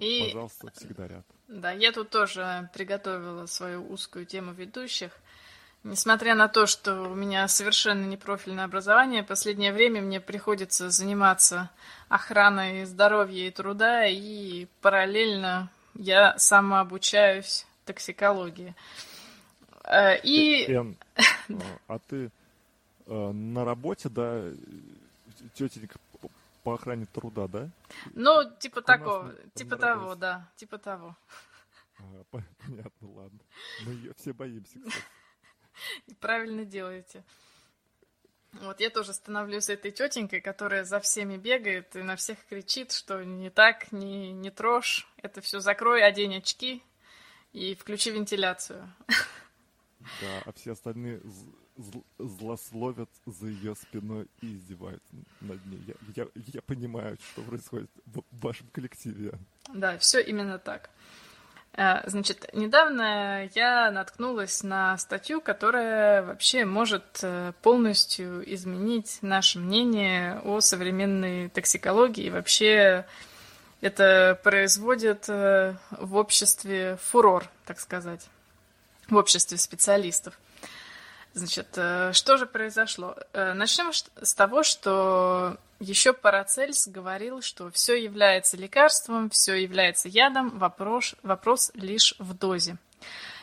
И, 0.00 0.24
Пожалуйста, 0.24 0.72
всегда 0.74 1.06
ряд. 1.06 1.24
Да, 1.46 1.70
я 1.70 1.92
тут 1.92 2.10
тоже 2.10 2.68
приготовила 2.74 3.46
свою 3.46 3.88
узкую 3.88 4.26
тему 4.26 4.52
ведущих. 4.52 5.12
Несмотря 5.84 6.34
на 6.34 6.48
то, 6.48 6.66
что 6.66 7.02
у 7.02 7.14
меня 7.14 7.46
совершенно 7.46 8.04
непрофильное 8.04 8.64
образование, 8.64 9.22
в 9.22 9.26
последнее 9.26 9.72
время 9.72 10.02
мне 10.02 10.20
приходится 10.20 10.90
заниматься 10.90 11.70
охраной 12.08 12.84
здоровья 12.84 13.46
и 13.46 13.52
труда, 13.52 14.06
и 14.06 14.66
параллельно 14.80 15.70
я 15.94 16.36
самообучаюсь 16.36 17.64
токсикологии. 17.84 18.74
Э, 19.84 20.18
и... 20.20 20.64
Эн, 20.68 20.96
а 21.86 22.00
ты 22.00 22.32
э, 23.06 23.30
на 23.30 23.64
работе, 23.64 24.08
да, 24.08 24.50
тетенька 25.54 25.98
по 26.62 26.74
охране 26.74 27.06
труда, 27.06 27.48
да? 27.48 27.70
Ну, 28.14 28.50
типа 28.58 28.80
У 28.80 28.82
такого, 28.82 29.34
типа 29.54 29.76
того, 29.76 30.14
да, 30.14 30.50
типа 30.56 30.78
того. 30.78 31.16
А, 31.98 32.24
понятно, 32.30 33.12
ладно. 33.12 33.40
Мы 33.84 33.92
ее 33.92 34.14
все 34.14 34.32
боимся, 34.32 34.78
кстати. 34.78 35.04
Правильно 36.20 36.64
делаете. 36.64 37.24
Вот 38.52 38.80
я 38.80 38.90
тоже 38.90 39.14
становлюсь 39.14 39.70
этой 39.70 39.90
тетенькой, 39.90 40.42
которая 40.42 40.84
за 40.84 41.00
всеми 41.00 41.38
бегает 41.38 41.96
и 41.96 42.02
на 42.02 42.16
всех 42.16 42.44
кричит, 42.46 42.92
что 42.92 43.24
не 43.24 43.48
так, 43.48 43.92
не, 43.92 44.32
не 44.32 44.50
трожь, 44.50 45.08
это 45.16 45.40
все 45.40 45.60
закрой, 45.60 46.04
одень 46.04 46.36
очки 46.36 46.82
и 47.52 47.74
включи 47.74 48.10
вентиляцию. 48.10 48.92
Да, 50.20 50.42
а 50.44 50.52
все 50.52 50.72
остальные 50.72 51.22
зл 51.82 52.02
злословят 52.18 53.10
за 53.26 53.46
ее 53.46 53.74
спиной 53.74 54.26
и 54.40 54.54
издеваются 54.54 55.06
над 55.40 55.64
ней. 55.66 55.82
Я, 55.86 55.94
я, 56.16 56.28
я 56.34 56.62
понимаю, 56.62 57.18
что 57.32 57.42
происходит 57.42 57.90
в 58.06 58.22
вашем 58.42 58.66
коллективе. 58.72 59.32
Да, 59.74 59.98
все 59.98 60.20
именно 60.20 60.58
так. 60.58 60.90
Э, 61.74 62.08
значит, 62.08 62.50
недавно 62.52 63.48
я 63.54 63.90
наткнулась 63.90 64.62
на 64.62 64.98
статью, 64.98 65.40
которая 65.40 66.22
вообще 66.22 66.64
может 66.64 67.20
э, 67.22 67.52
полностью 67.62 68.42
изменить 68.54 69.18
наше 69.22 69.58
мнение 69.58 70.40
о 70.44 70.60
современной 70.60 71.48
токсикологии. 71.48 72.26
И 72.26 72.30
вообще 72.30 73.06
это 73.80 74.38
производит 74.42 75.28
э, 75.28 75.76
в 75.90 76.16
обществе 76.16 76.98
фурор, 77.02 77.48
так 77.64 77.80
сказать, 77.80 78.28
в 79.08 79.16
обществе 79.16 79.56
специалистов. 79.56 80.38
Значит, 81.34 81.68
э, 81.76 82.12
что 82.12 82.36
же 82.36 82.46
произошло? 82.46 83.16
Э, 83.32 83.54
Начнем 83.54 83.90
с 83.92 84.34
того, 84.34 84.62
что 84.62 85.56
еще 85.80 86.12
Парацельс 86.12 86.86
говорил, 86.88 87.40
что 87.40 87.70
все 87.70 87.94
является 87.94 88.56
лекарством, 88.56 89.30
все 89.30 89.54
является 89.54 90.08
ядом, 90.08 90.58
вопрос, 90.58 91.14
вопрос 91.22 91.70
лишь 91.74 92.14
в 92.18 92.34
дозе. 92.34 92.76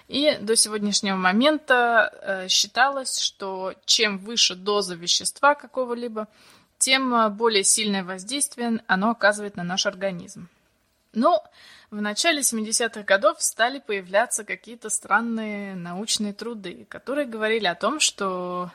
И 0.08 0.38
до 0.40 0.56
сегодняшнего 0.56 1.16
момента 1.16 2.14
э, 2.22 2.48
считалось, 2.48 3.20
что 3.20 3.74
чем 3.86 4.20
выше 4.20 4.56
доза 4.56 4.96
вещества 4.96 5.56
какого-либо, 5.56 6.28
тем 6.78 7.34
более 7.36 7.64
сильное 7.64 8.04
воздействие 8.04 8.82
оно 8.88 9.10
оказывает 9.12 9.58
на 9.58 9.64
наш 9.64 9.86
организм. 9.86 10.48
Но 11.14 11.44
в 11.92 12.02
начале 12.02 12.42
70-х 12.42 13.02
годов 13.04 13.42
стали 13.42 13.80
появляться 13.80 14.44
какие-то 14.44 14.90
странные 14.90 15.76
научные 15.76 16.34
труды, 16.34 16.86
которые 16.88 17.26
говорили 17.26 17.66
о 17.66 17.76
том, 17.76 18.00
что 18.00 18.72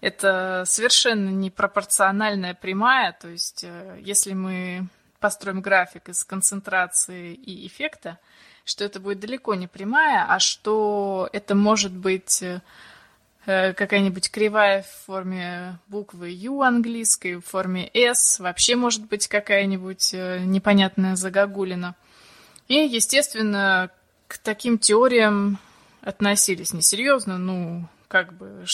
это 0.00 0.64
совершенно 0.66 1.28
непропорциональная 1.28 2.54
прямая, 2.54 3.12
то 3.12 3.28
есть 3.28 3.64
э, 3.64 3.98
если 4.00 4.32
мы 4.32 4.88
построим 5.20 5.60
график 5.60 6.08
из 6.08 6.24
концентрации 6.24 7.34
и 7.34 7.66
эффекта, 7.66 8.18
что 8.64 8.84
это 8.84 9.00
будет 9.00 9.20
далеко 9.20 9.54
не 9.54 9.66
прямая, 9.66 10.26
а 10.28 10.38
что 10.38 11.28
это 11.32 11.54
может 11.54 11.92
быть 11.92 12.42
э, 12.42 12.60
какая-нибудь 13.72 14.30
кривая 14.30 14.82
в 14.82 15.06
форме 15.06 15.78
буквы 15.86 16.30
U 16.30 16.62
английской, 16.62 17.36
в 17.36 17.42
форме 17.42 17.88
S, 17.94 18.40
вообще 18.40 18.76
может 18.76 19.06
быть 19.06 19.28
какая-нибудь 19.28 20.12
э, 20.12 20.40
непонятная 20.40 21.14
загогулина– 21.14 21.94
и, 22.68 22.74
естественно, 22.74 23.90
к 24.26 24.38
таким 24.38 24.78
теориям 24.78 25.58
относились 26.02 26.72
несерьезно, 26.72 27.38
ну, 27.38 27.88
как 28.08 28.32
бы 28.32 28.64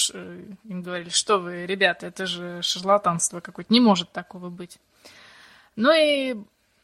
им 0.65 0.83
говорили, 0.83 1.11
что 1.11 1.39
вы, 1.39 1.67
ребята, 1.67 2.07
это 2.07 2.27
же 2.27 2.63
шарлатанство 2.63 3.41
какое-то, 3.41 3.73
не 3.73 3.81
может 3.81 4.13
такого 4.13 4.51
быть. 4.51 4.79
Ну 5.77 5.91
и 5.93 6.37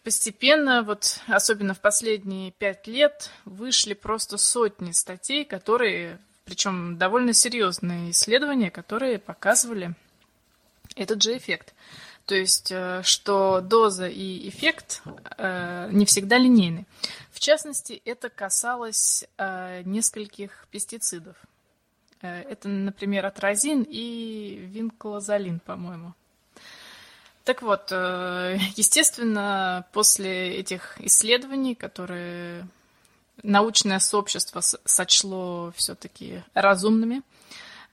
постепенно, 0.03 0.83
вот 0.83 1.20
особенно 1.29 1.75
в 1.75 1.81
последние 1.81 2.51
пять 2.51 2.87
лет, 2.87 3.31
вышли 3.44 3.94
просто 3.94 4.38
сотни 4.38 4.92
статей, 4.92 5.44
которые, 5.44 6.18
причем 6.44 6.99
довольно 6.99 7.33
серьезные 7.33 8.11
исследования, 8.11 8.70
которые 8.70 9.18
показывали 9.18 9.94
этот 10.96 11.23
же 11.23 11.37
эффект. 11.37 11.75
То 12.31 12.37
есть, 12.37 12.71
э, 12.71 13.03
что 13.03 13.61
доза 13.61 14.07
и 14.07 14.49
эффект 14.49 15.03
э, 15.37 15.88
не 15.90 16.07
всегда 16.07 16.38
линейны. 16.38 16.87
В 17.33 17.40
частности, 17.40 18.01
это 18.05 18.31
касалось 18.31 19.25
э, 19.37 19.83
нескольких 19.85 20.69
пестицидов. 20.71 21.35
Это, 22.21 22.69
например, 22.69 23.27
атразин 23.27 23.83
и 23.83 24.61
винклозолин, 24.73 25.59
по-моему. 25.59 26.14
Так 27.43 27.62
вот, 27.62 27.90
естественно, 27.90 29.85
после 29.93 30.55
этих 30.55 31.01
исследований, 31.01 31.75
которые 31.75 32.64
научное 33.43 33.99
сообщество 33.99 34.61
сочло 34.61 35.73
все-таки 35.75 36.45
разумными, 36.55 37.23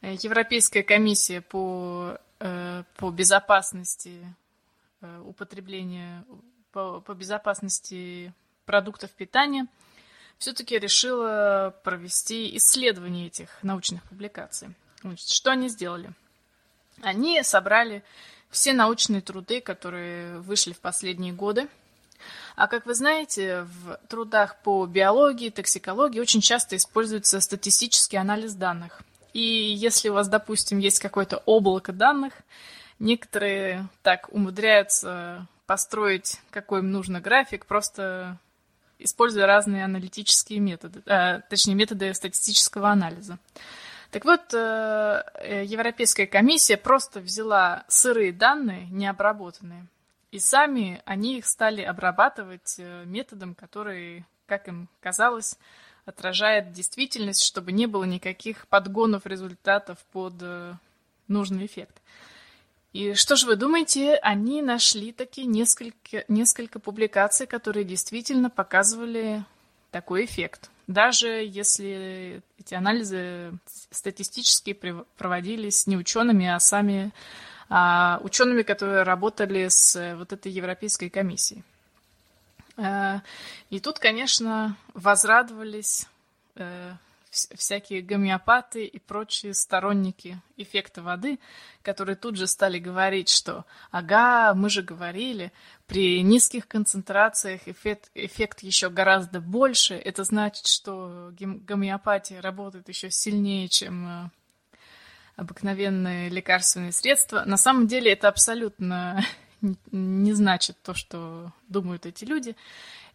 Европейская 0.04 0.84
комиссия 0.84 1.42
по 1.42 2.20
по 2.40 3.10
безопасности 3.10 4.22
э, 5.02 5.22
употребления, 5.26 6.24
по, 6.72 7.02
по 7.02 7.14
безопасности 7.14 8.34
продуктов 8.66 9.12
питания, 9.12 9.68
все-таки 10.38 10.78
решила 10.78 11.74
провести 11.84 12.56
исследование 12.58 13.28
этих 13.28 13.50
научных 13.64 14.04
публикаций. 14.04 14.70
Значит, 15.02 15.30
что 15.30 15.52
они 15.52 15.70
сделали? 15.70 16.12
Они 17.02 17.42
собрали 17.44 18.04
все 18.50 18.74
научные 18.74 19.22
труды, 19.22 19.62
которые 19.62 20.40
вышли 20.40 20.74
в 20.74 20.80
последние 20.80 21.34
годы. 21.34 21.68
А 22.56 22.68
как 22.68 22.86
вы 22.86 22.96
знаете, 22.96 23.64
в 23.64 24.00
трудах 24.08 24.62
по 24.64 24.86
биологии, 24.86 25.50
токсикологии 25.50 26.20
очень 26.20 26.42
часто 26.42 26.76
используется 26.76 27.40
статистический 27.40 28.18
анализ 28.18 28.54
данных. 28.54 29.02
И 29.38 29.76
если 29.76 30.10
у 30.10 30.14
вас, 30.14 30.28
допустим, 30.30 30.80
есть 30.80 30.98
какое-то 30.98 31.44
облако 31.46 31.94
данных, 31.94 32.34
некоторые 32.98 33.88
так 34.02 34.34
умудряются 34.34 35.46
построить, 35.68 36.42
какой 36.50 36.80
им 36.80 36.92
нужно 36.92 37.22
график, 37.22 37.68
просто 37.68 38.40
используя 38.98 39.46
разные 39.46 39.86
аналитические 39.86 40.60
методы, 40.60 41.04
а, 41.06 41.42
точнее, 41.52 41.76
методы 41.76 42.12
статистического 42.16 42.90
анализа. 42.90 43.38
Так 44.10 44.26
вот, 44.26 44.56
э, 44.56 45.24
Европейская 45.68 46.26
комиссия 46.26 46.76
просто 46.76 47.20
взяла 47.20 47.84
сырые 47.88 48.34
данные, 48.34 48.88
необработанные, 48.90 49.86
и 50.32 50.40
сами 50.40 51.00
они 51.06 51.38
их 51.38 51.46
стали 51.46 51.84
обрабатывать 51.84 52.78
э, 52.80 53.04
методом, 53.06 53.54
который, 53.54 54.26
как 54.48 54.68
им 54.68 54.90
казалось, 55.00 55.60
отражает 56.08 56.72
действительность, 56.72 57.44
чтобы 57.44 57.72
не 57.72 57.86
было 57.86 58.06
никаких 58.06 58.68
подгонов 58.68 59.26
результатов 59.26 60.00
под 60.12 60.34
э, 60.42 60.74
нужный 61.28 61.66
эффект. 61.66 62.02
И 62.94 63.14
что 63.14 63.36
же 63.36 63.46
вы 63.46 63.58
думаете, 63.58 64.16
они 64.16 64.62
нашли 64.62 65.12
такие 65.12 65.46
несколько, 65.46 66.24
несколько 66.28 66.80
публикаций, 66.80 67.46
которые 67.46 67.84
действительно 67.84 68.50
показывали 68.50 69.44
такой 69.92 70.26
эффект. 70.26 70.70
Даже 70.88 71.28
если 71.28 72.42
эти 72.58 72.74
анализы 72.74 73.52
статистически 73.92 74.74
проводились 75.18 75.86
не 75.88 75.98
учеными, 75.98 76.48
а 76.48 76.60
сами 76.60 77.12
а 77.70 78.22
учеными, 78.24 78.62
которые 78.62 79.04
работали 79.04 79.68
с 79.68 79.98
э, 79.98 80.16
вот 80.16 80.32
этой 80.32 80.50
Европейской 80.50 81.10
комиссией. 81.10 81.64
И 82.78 83.80
тут, 83.80 83.98
конечно, 83.98 84.78
возрадовались 84.94 86.08
э, 86.56 86.94
всякие 87.32 88.02
гомеопаты 88.02 88.86
и 88.86 89.00
прочие 89.00 89.54
сторонники 89.54 90.40
эффекта 90.58 91.02
воды, 91.02 91.40
которые 91.82 92.16
тут 92.16 92.36
же 92.36 92.48
стали 92.48 92.80
говорить, 92.80 93.30
что 93.30 93.66
ага, 93.92 94.54
мы 94.54 94.70
же 94.70 94.82
говорили, 94.82 95.52
при 95.86 96.22
низких 96.22 96.68
концентрациях 96.68 97.68
эффект, 97.68 98.12
эффект 98.14 98.62
еще 98.62 98.90
гораздо 98.90 99.40
больше. 99.40 99.96
Это 99.96 100.24
значит, 100.24 100.68
что 100.68 101.32
гомеопатия 101.40 102.42
работает 102.42 102.90
еще 102.90 103.10
сильнее, 103.10 103.68
чем 103.70 104.08
э, 104.08 104.30
обыкновенные 105.36 106.30
лекарственные 106.30 106.92
средства. 106.92 107.44
На 107.46 107.58
самом 107.58 107.88
деле 107.88 108.12
это 108.12 108.28
абсолютно 108.28 109.24
не 109.92 110.34
значит 110.34 110.78
то, 110.84 110.94
что 110.94 111.52
думают 111.68 112.06
эти 112.06 112.26
люди. 112.26 112.56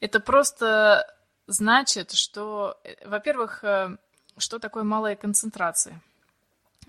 Это 0.00 0.20
просто 0.20 1.06
значит, 1.46 2.12
что, 2.12 2.78
э, 2.84 3.08
во-первых, 3.08 3.64
э, 3.64 3.96
что 4.38 4.58
такое 4.58 4.82
малая 4.82 5.16
концентрация? 5.16 6.00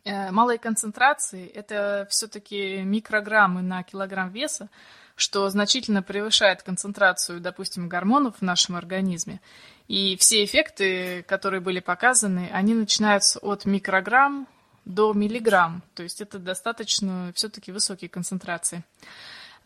Э, 0.05 0.31
малые 0.31 0.59
концентрации– 0.59 1.47
это 1.55 2.07
все-таки 2.09 2.81
микрограммы 2.83 3.61
на 3.61 3.83
килограмм 3.83 4.29
веса, 4.29 4.69
что 5.15 5.49
значительно 5.49 6.01
превышает 6.01 6.63
концентрацию, 6.63 7.39
допустим, 7.39 7.87
гормонов 7.87 8.37
в 8.37 8.41
нашем 8.41 8.75
организме. 8.75 9.39
И 9.87 10.17
все 10.17 10.43
эффекты, 10.43 11.23
которые 11.23 11.61
были 11.61 11.79
показаны, 11.79 12.49
они 12.51 12.73
начинаются 12.73 13.39
от 13.39 13.65
микрограмм 13.65 14.47
до 14.85 15.13
миллиграмм. 15.13 15.83
То 15.93 16.03
есть 16.03 16.19
это 16.21 16.39
достаточно 16.39 17.31
все-таки 17.35 17.71
высокие 17.71 18.09
концентрации. 18.09 18.83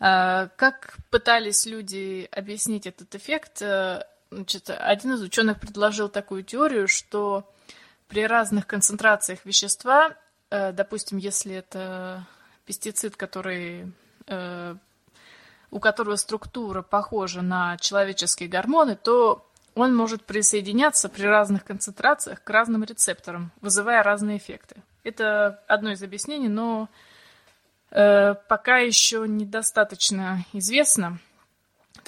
Э, 0.00 0.48
как 0.56 0.96
пытались 1.10 1.66
люди 1.66 2.28
объяснить 2.32 2.86
этот 2.86 3.14
эффект? 3.14 3.62
Э, 3.62 4.04
значит, 4.30 4.70
один 4.70 5.14
из 5.14 5.22
ученых 5.22 5.58
предложил 5.60 6.08
такую 6.08 6.42
теорию, 6.44 6.88
что 6.88 7.50
при 8.08 8.26
разных 8.26 8.66
концентрациях 8.66 9.44
вещества, 9.44 10.14
э, 10.50 10.72
допустим, 10.72 11.18
если 11.18 11.54
это 11.54 12.26
пестицид, 12.64 13.16
который, 13.16 13.90
у 15.70 15.80
которого 15.80 16.16
структура 16.16 16.82
похожа 16.82 17.40
на 17.40 17.78
человеческие 17.78 18.46
гормоны, 18.46 18.94
то 18.94 19.50
он 19.74 19.96
может 19.96 20.24
присоединяться 20.24 21.08
при 21.08 21.24
разных 21.24 21.64
концентрациях 21.64 22.44
к 22.44 22.50
разным 22.50 22.84
рецепторам, 22.84 23.52
вызывая 23.62 24.02
разные 24.02 24.36
эффекты. 24.36 24.82
Это 25.02 25.62
одно 25.66 25.92
из 25.92 26.02
объяснений, 26.02 26.48
но 26.48 26.90
Э, 26.90 26.98
пока 27.90 28.78
еще 28.78 29.26
недостаточно 29.26 30.44
известно. 30.52 31.18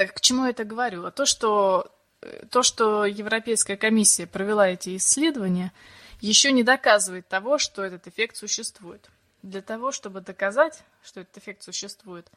Так 0.00 0.14
к 0.14 0.20
чему 0.20 0.44
я 0.44 0.50
это 0.50 0.64
говорю? 0.64 1.04
А 1.04 1.10
то, 1.10 1.26
что, 1.26 1.92
э, 2.22 2.46
то, 2.50 2.62
что 2.62 3.04
Европейская 3.04 3.76
комиссия 3.76 4.26
провела 4.26 4.68
эти 4.68 4.96
исследования, 4.96 5.72
еще 6.20 6.52
не 6.52 6.62
доказывает 6.62 7.28
того, 7.28 7.58
что 7.58 7.82
этот 7.82 8.06
эффект 8.06 8.36
существует. 8.36 9.10
Для 9.42 9.62
того, 9.62 9.92
чтобы 9.92 10.22
доказать, 10.22 10.82
что 11.02 11.20
этот 11.20 11.36
эффект 11.36 11.62
существует, 11.62 12.30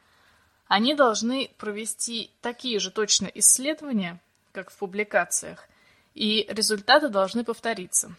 они 0.67 0.93
должны 0.93 1.51
провести 1.57 2.31
такие 2.41 2.79
же 2.79 2.91
точно 2.91 3.29
исследования, 3.33 4.19
как 4.51 4.69
в 4.69 4.77
публикациях, 4.77 5.67
и 6.15 6.45
результаты 6.49 7.09
должны 7.09 7.43
повториться. 7.43 8.13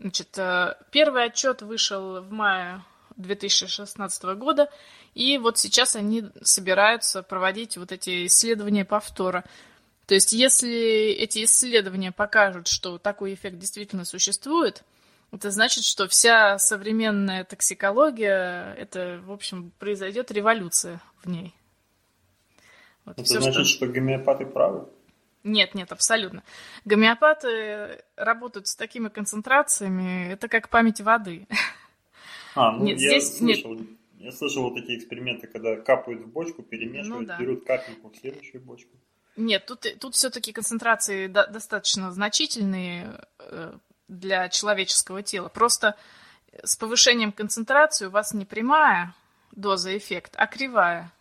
Значит, 0.00 0.36
э, 0.38 0.76
первый 0.90 1.24
отчет 1.24 1.62
вышел 1.62 2.20
в 2.20 2.32
мае 2.32 2.82
2016 3.18 4.22
года, 4.36 4.70
и 5.14 5.38
вот 5.38 5.58
сейчас 5.58 5.96
они 5.96 6.24
собираются 6.42 7.22
проводить 7.22 7.76
вот 7.76 7.92
эти 7.92 8.26
исследования 8.26 8.84
повтора. 8.84 9.44
То 10.06 10.14
есть, 10.14 10.32
если 10.32 11.10
эти 11.10 11.44
исследования 11.44 12.12
покажут, 12.12 12.66
что 12.66 12.96
такой 12.96 13.34
эффект 13.34 13.58
действительно 13.58 14.06
существует, 14.06 14.82
это 15.32 15.50
значит, 15.50 15.84
что 15.84 16.08
вся 16.08 16.58
современная 16.58 17.44
токсикология, 17.44 18.72
это, 18.74 19.20
в 19.24 19.30
общем, 19.30 19.72
произойдет 19.78 20.30
революция 20.30 21.02
в 21.22 21.28
ней. 21.28 21.54
Вот 23.04 23.18
это 23.18 23.24
все, 23.24 23.40
значит, 23.40 23.66
что... 23.66 23.84
что 23.84 23.86
гомеопаты 23.86 24.46
правы? 24.46 24.88
Нет, 25.44 25.74
нет, 25.74 25.92
абсолютно. 25.92 26.42
Гомеопаты 26.84 28.02
работают 28.16 28.66
с 28.66 28.76
такими 28.76 29.08
концентрациями, 29.08 30.32
это 30.32 30.48
как 30.48 30.68
память 30.68 31.00
воды. 31.00 31.46
А, 32.58 32.72
ну 32.72 32.84
нет, 32.84 33.00
я 33.00 33.20
здесь 33.20 33.38
слышал, 33.38 33.74
нет. 33.74 33.88
Я 34.18 34.32
слышал 34.32 34.64
вот 34.64 34.74
такие 34.74 34.98
эксперименты, 34.98 35.46
когда 35.46 35.76
капают 35.76 36.22
в 36.22 36.28
бочку, 36.28 36.62
перемешивают, 36.62 37.20
ну, 37.20 37.26
да. 37.26 37.38
берут 37.38 37.64
капельку 37.64 38.10
в 38.10 38.16
следующую 38.16 38.60
бочку. 38.62 38.90
Нет, 39.36 39.66
тут, 39.66 39.86
тут 40.00 40.16
все-таки 40.16 40.52
концентрации 40.52 41.28
до, 41.28 41.46
достаточно 41.46 42.10
значительные 42.10 43.20
э, 43.38 43.72
для 44.08 44.48
человеческого 44.48 45.22
тела. 45.22 45.48
Просто 45.48 45.94
с 46.64 46.76
повышением 46.76 47.30
концентрации 47.30 48.06
у 48.06 48.10
вас 48.10 48.34
не 48.34 48.44
прямая 48.44 49.14
доза 49.52 49.96
эффект, 49.96 50.34
а 50.36 50.48
кривая. 50.48 51.12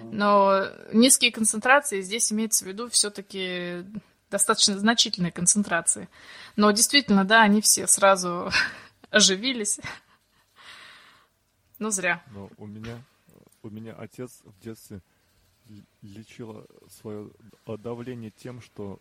Но 0.00 0.66
низкие 0.92 1.32
концентрации 1.32 2.00
здесь 2.00 2.32
имеется 2.32 2.64
в 2.64 2.68
виду 2.68 2.88
все-таки 2.88 3.84
достаточно 4.30 4.78
значительные 4.78 5.32
концентрации. 5.32 6.08
Но 6.56 6.70
действительно, 6.70 7.24
да, 7.24 7.42
они 7.42 7.60
все 7.60 7.86
сразу 7.86 8.50
оживились. 9.10 9.80
Ну, 11.84 11.90
зря. 11.90 12.22
Но 12.32 12.48
у 12.56 12.66
меня, 12.66 12.96
у 13.62 13.68
меня 13.68 13.92
отец 13.92 14.40
в 14.42 14.58
детстве 14.64 15.02
лечила 16.00 16.64
свое 16.88 17.28
давление 17.66 18.30
тем, 18.30 18.62
что 18.62 19.00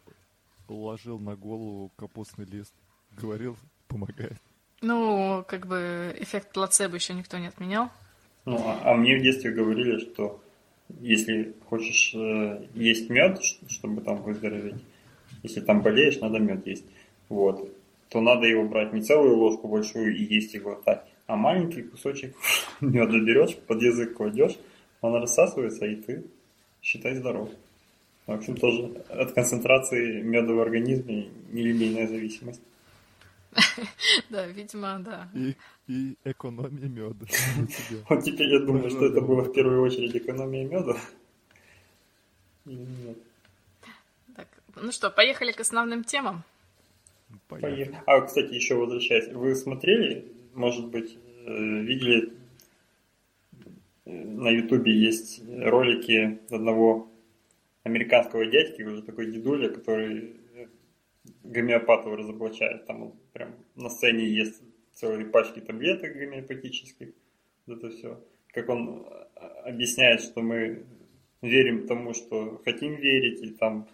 ложил 0.67 1.17
на 1.17 1.37
голову 1.37 1.93
капустный 1.95 2.43
лист. 2.43 2.73
Говорил, 3.11 3.55
помогает. 3.87 4.37
Ну, 4.81 5.45
как 5.47 5.65
бы 5.65 6.13
эффект 6.19 6.51
плацебо 6.51 6.95
еще 6.95 7.13
никто 7.13 7.37
не 7.37 7.47
отменял. 7.47 7.89
Ну, 8.43 8.57
а, 8.67 8.91
а 8.91 8.95
мне 8.95 9.17
в 9.17 9.21
детстве 9.21 9.51
говорили, 9.51 9.99
что 9.99 10.43
если 10.99 11.55
хочешь 11.69 12.13
э, 12.13 12.67
есть 12.73 13.09
мед, 13.09 13.41
чтобы 13.69 14.01
там 14.01 14.23
выздороветь, 14.23 14.83
если 15.41 15.61
там 15.61 15.81
болеешь, 15.81 16.19
надо 16.19 16.39
мед 16.39 16.67
есть. 16.67 16.83
Вот. 17.29 17.65
То 18.09 18.19
надо 18.19 18.45
его 18.45 18.67
брать 18.67 18.91
не 18.91 19.01
целую 19.01 19.37
ложку 19.37 19.69
большую 19.69 20.17
и 20.17 20.25
есть 20.25 20.53
его 20.53 20.75
так, 20.83 21.07
а 21.27 21.35
маленький 21.35 21.83
кусочек 21.83 22.35
меда 22.81 23.17
берешь, 23.19 23.55
под 23.67 23.81
язык 23.81 24.15
кладешь, 24.15 24.57
он 25.01 25.15
рассасывается, 25.15 25.85
и 25.85 25.95
ты 25.95 26.23
считай 26.81 27.15
здоров. 27.15 27.49
В 28.25 28.31
общем, 28.31 28.55
тоже 28.55 29.03
от 29.09 29.33
концентрации 29.33 30.21
меда 30.21 30.53
в 30.53 30.59
организме 30.59 31.29
нелинейная 31.51 32.07
зависимость. 32.07 32.61
Да, 34.29 34.47
видимо, 34.47 34.99
да. 34.99 35.29
И, 35.33 35.55
и 35.87 36.15
экономия 36.23 36.87
меда. 36.87 37.25
Вот 38.09 38.23
теперь 38.23 38.47
я 38.47 38.59
думаю, 38.59 38.89
что 38.89 39.05
это 39.05 39.21
было 39.21 39.41
в 39.41 39.51
первую 39.51 39.81
очередь 39.81 40.15
экономия 40.15 40.65
меда. 40.65 40.97
Так, 44.35 44.47
ну 44.75 44.91
что, 44.91 45.09
поехали 45.09 45.51
к 45.51 45.59
основным 45.59 46.03
темам? 46.03 46.43
Поехали. 47.47 47.99
А, 48.05 48.21
кстати, 48.21 48.53
еще 48.53 48.75
возвращаясь, 48.75 49.27
вы 49.33 49.55
смотрели, 49.55 50.25
может 50.53 50.87
быть, 50.87 51.17
э, 51.45 51.79
видели 51.81 52.33
на 54.05 54.49
Ютубе 54.49 54.93
есть 54.93 55.41
ролики 55.47 56.39
одного 56.49 57.07
американского 57.83 58.45
дядьки, 58.45 58.81
уже 58.81 59.01
такой 59.01 59.31
дедуля, 59.31 59.69
который 59.69 60.35
гомеопатов 61.43 62.13
разоблачает. 62.13 62.85
Там 62.85 63.03
он 63.03 63.13
прям 63.31 63.55
на 63.75 63.89
сцене 63.89 64.27
ест 64.27 64.61
целые 64.93 65.25
пачки 65.25 65.59
таблеток 65.59 66.13
гомеопатических. 66.13 67.09
Это 67.67 67.89
все. 67.89 68.21
Как 68.53 68.69
он 68.69 69.07
объясняет, 69.63 70.21
что 70.21 70.41
мы 70.41 70.83
верим 71.41 71.87
тому, 71.87 72.13
что 72.13 72.61
хотим 72.63 72.95
верить, 72.95 73.41
и 73.41 73.49
там 73.49 73.87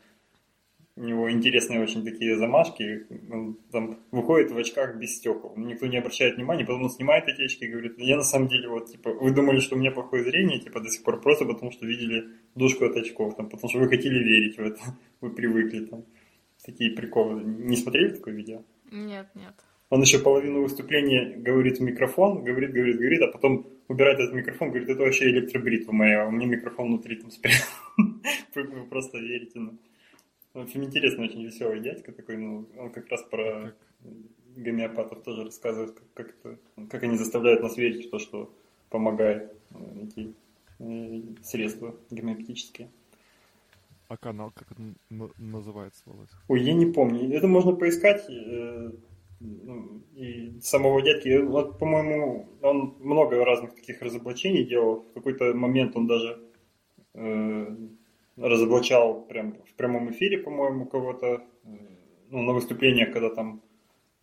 у 0.99 1.03
него 1.03 1.31
интересные 1.31 1.81
очень 1.81 2.03
такие 2.03 2.37
замашки. 2.37 3.07
Он 3.31 3.57
там 3.71 3.99
выходит 4.11 4.51
в 4.51 4.57
очках 4.57 4.97
без 4.97 5.15
стекол. 5.15 5.53
Никто 5.55 5.87
не 5.87 5.97
обращает 5.97 6.35
внимания, 6.35 6.65
потом 6.65 6.83
он 6.83 6.89
снимает 6.89 7.25
эти 7.29 7.43
очки 7.43 7.65
и 7.65 7.69
говорит, 7.69 7.93
я 7.97 8.17
на 8.17 8.23
самом 8.23 8.49
деле 8.49 8.67
вот, 8.67 8.91
типа, 8.91 9.13
вы 9.13 9.31
думали, 9.31 9.59
что 9.59 9.75
у 9.75 9.79
меня 9.79 9.91
плохое 9.91 10.23
зрение, 10.23 10.59
типа, 10.59 10.81
до 10.81 10.89
сих 10.89 11.03
пор 11.03 11.21
просто 11.21 11.45
потому, 11.45 11.71
что 11.71 11.85
видели 11.85 12.25
душку 12.55 12.83
от 12.83 12.97
очков, 12.97 13.37
там, 13.37 13.49
потому 13.49 13.69
что 13.69 13.79
вы 13.79 13.87
хотели 13.87 14.19
верить 14.19 14.57
в 14.57 14.59
это, 14.59 14.81
вы 15.21 15.31
привыкли 15.31 15.85
там. 15.85 16.03
Такие 16.65 16.91
приколы. 16.91 17.43
Не 17.43 17.77
смотрели 17.77 18.09
такое 18.15 18.33
видео? 18.33 18.61
Нет, 18.91 19.29
нет. 19.35 19.53
Он 19.89 20.01
еще 20.01 20.19
половину 20.19 20.63
выступления 20.63 21.37
говорит 21.37 21.79
в 21.79 21.81
микрофон, 21.81 22.43
говорит, 22.43 22.73
говорит, 22.73 22.97
говорит, 22.97 23.21
а 23.21 23.31
потом 23.31 23.67
убирает 23.87 24.19
этот 24.19 24.35
микрофон, 24.35 24.69
говорит, 24.69 24.89
это 24.89 25.01
вообще 25.01 25.29
электробритва 25.29 25.93
моя, 25.93 26.27
у 26.27 26.31
меня 26.31 26.45
микрофон 26.45 26.87
внутри 26.87 27.15
там 27.15 27.31
спрятан. 27.31 27.63
Вы 28.53 28.85
просто 28.89 29.17
верите. 29.17 29.59
Ну. 29.59 29.79
В 30.53 30.59
общем, 30.59 30.83
интересный, 30.83 31.25
очень 31.25 31.43
веселый 31.43 31.79
дядька 31.79 32.11
такой, 32.11 32.37
ну, 32.37 32.65
он 32.77 32.91
как 32.91 33.07
раз 33.09 33.21
про 33.23 33.73
гомеопатов 34.55 35.21
тоже 35.23 35.43
рассказывает, 35.43 35.93
как, 36.13 36.13
как, 36.13 36.35
это, 36.35 36.57
как 36.89 37.03
они 37.03 37.17
заставляют 37.17 37.61
нас 37.61 37.77
верить 37.77 38.07
в 38.07 38.09
то, 38.09 38.19
что 38.19 38.51
помогает 38.89 39.53
э, 39.71 40.05
эти 40.05 40.33
э, 40.79 41.21
средства 41.43 41.95
гомеопатические. 42.09 42.89
А 44.07 44.17
канал 44.17 44.51
как 44.55 44.71
это 44.71 44.81
называется, 45.37 46.01
Володь? 46.07 46.29
Ой, 46.47 46.63
я 46.63 46.73
не 46.73 46.87
помню. 46.87 47.31
Это 47.31 47.47
можно 47.47 47.73
поискать. 47.73 48.25
Э, 48.27 48.91
ну, 49.39 50.01
и 50.15 50.59
самого 50.61 51.01
дядьки, 51.01 51.37
вот, 51.37 51.77
по-моему, 51.77 52.49
он 52.61 52.95
много 52.99 53.45
разных 53.45 53.75
таких 53.75 54.01
разоблачений 54.01 54.65
делал. 54.65 55.05
В 55.11 55.13
какой-то 55.13 55.53
момент 55.53 55.95
он 55.95 56.07
даже 56.07 56.41
э, 57.13 57.75
разоблачал 58.39 59.25
прям 59.25 59.53
в 59.65 59.73
прямом 59.75 60.11
эфире, 60.11 60.37
по-моему, 60.37 60.85
кого-то, 60.85 61.43
ну, 62.29 62.41
на 62.41 62.53
выступлениях, 62.53 63.11
когда 63.11 63.29
там 63.29 63.61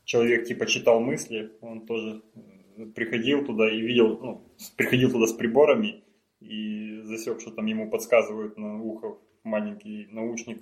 человек 0.05 0.47
типа 0.47 0.67
читал 0.67 1.01
мысли, 1.01 1.53
он 1.61 1.87
тоже 1.87 2.23
приходил 2.95 3.45
туда 3.45 3.71
и 3.71 3.81
видел, 3.81 4.19
ну, 4.19 4.43
приходил 4.77 5.11
туда 5.11 5.27
с 5.27 5.33
приборами 5.33 6.03
и 6.41 7.01
засек, 7.03 7.41
что 7.41 7.51
там 7.51 7.67
ему 7.67 7.91
подсказывают 7.91 8.57
на 8.59 8.83
ухо 8.83 9.19
маленький 9.43 10.09
наушник, 10.11 10.61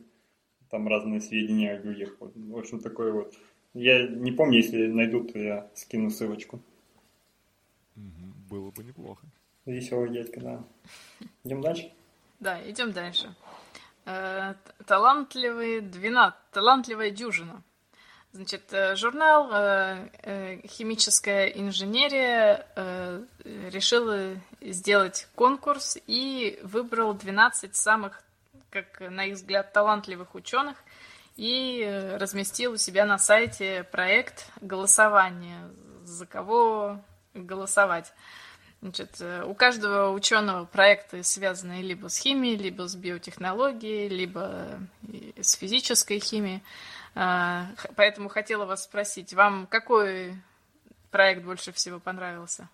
там 0.71 0.89
разные 0.89 1.21
сведения 1.21 1.73
о 1.73 1.83
людях. 1.83 2.17
Вот, 2.21 2.33
в 2.35 2.57
общем, 2.57 2.81
такое 2.81 3.13
вот. 3.13 3.35
Я 3.75 4.07
не 4.07 4.33
помню, 4.33 4.59
если 4.59 4.87
найдут, 4.87 5.33
то 5.33 5.39
я 5.39 5.71
скину 5.75 6.11
ссылочку. 6.11 6.61
Было 8.51 8.71
бы 8.71 8.85
неплохо. 8.85 9.27
Веселый 9.67 10.11
дядька, 10.11 10.41
да. 10.41 10.65
Идем 11.45 11.61
дальше? 11.61 11.93
Да, 12.41 12.61
идем 12.69 12.93
дальше. 12.93 13.35
Э, 14.07 14.55
талантливые 14.87 15.81
12, 15.81 16.39
талантливая 16.53 17.11
дюжина. 17.11 17.63
Значит, 18.33 18.73
э, 18.73 18.97
журнал 18.97 19.49
э, 19.53 20.61
«Химическая 20.67 21.47
инженерия» 21.47 22.67
решил 23.45 24.39
сделать 24.61 25.29
конкурс 25.35 25.97
и 26.07 26.59
выбрал 26.63 27.15
12 27.15 27.75
самых, 27.75 28.23
как 28.71 29.01
на 29.01 29.27
их 29.27 29.37
взгляд, 29.37 29.73
талантливых 29.73 30.35
ученых 30.35 30.77
и 31.37 32.11
разместил 32.19 32.73
у 32.73 32.77
себя 32.77 33.07
на 33.07 33.19
сайте 33.19 33.85
проект 33.91 34.47
голосования, 34.61 35.71
за 36.05 36.27
кого 36.27 37.01
голосовать. 37.35 38.13
Значит, 38.85 39.17
э, 39.21 39.43
у 39.47 39.55
каждого 39.55 40.11
ученого 40.11 40.67
проекты 40.67 41.23
связаны 41.23 41.81
либо 41.81 42.09
с 42.09 42.19
химией, 42.19 42.59
либо 42.59 42.87
с 42.87 42.95
биотехнологией, 42.95 44.09
либо 44.09 44.79
э, 45.11 45.41
с 45.41 45.55
физической 45.55 46.19
химией. 46.19 46.61
А, 47.15 47.69
поэтому 47.97 48.29
хотела 48.29 48.67
вас 48.67 48.85
спросить, 48.85 49.33
вам 49.33 49.67
какой 49.71 50.35
проект 51.11 51.45
больше 51.45 51.73
всего 51.73 51.99
понравился? 51.99 52.69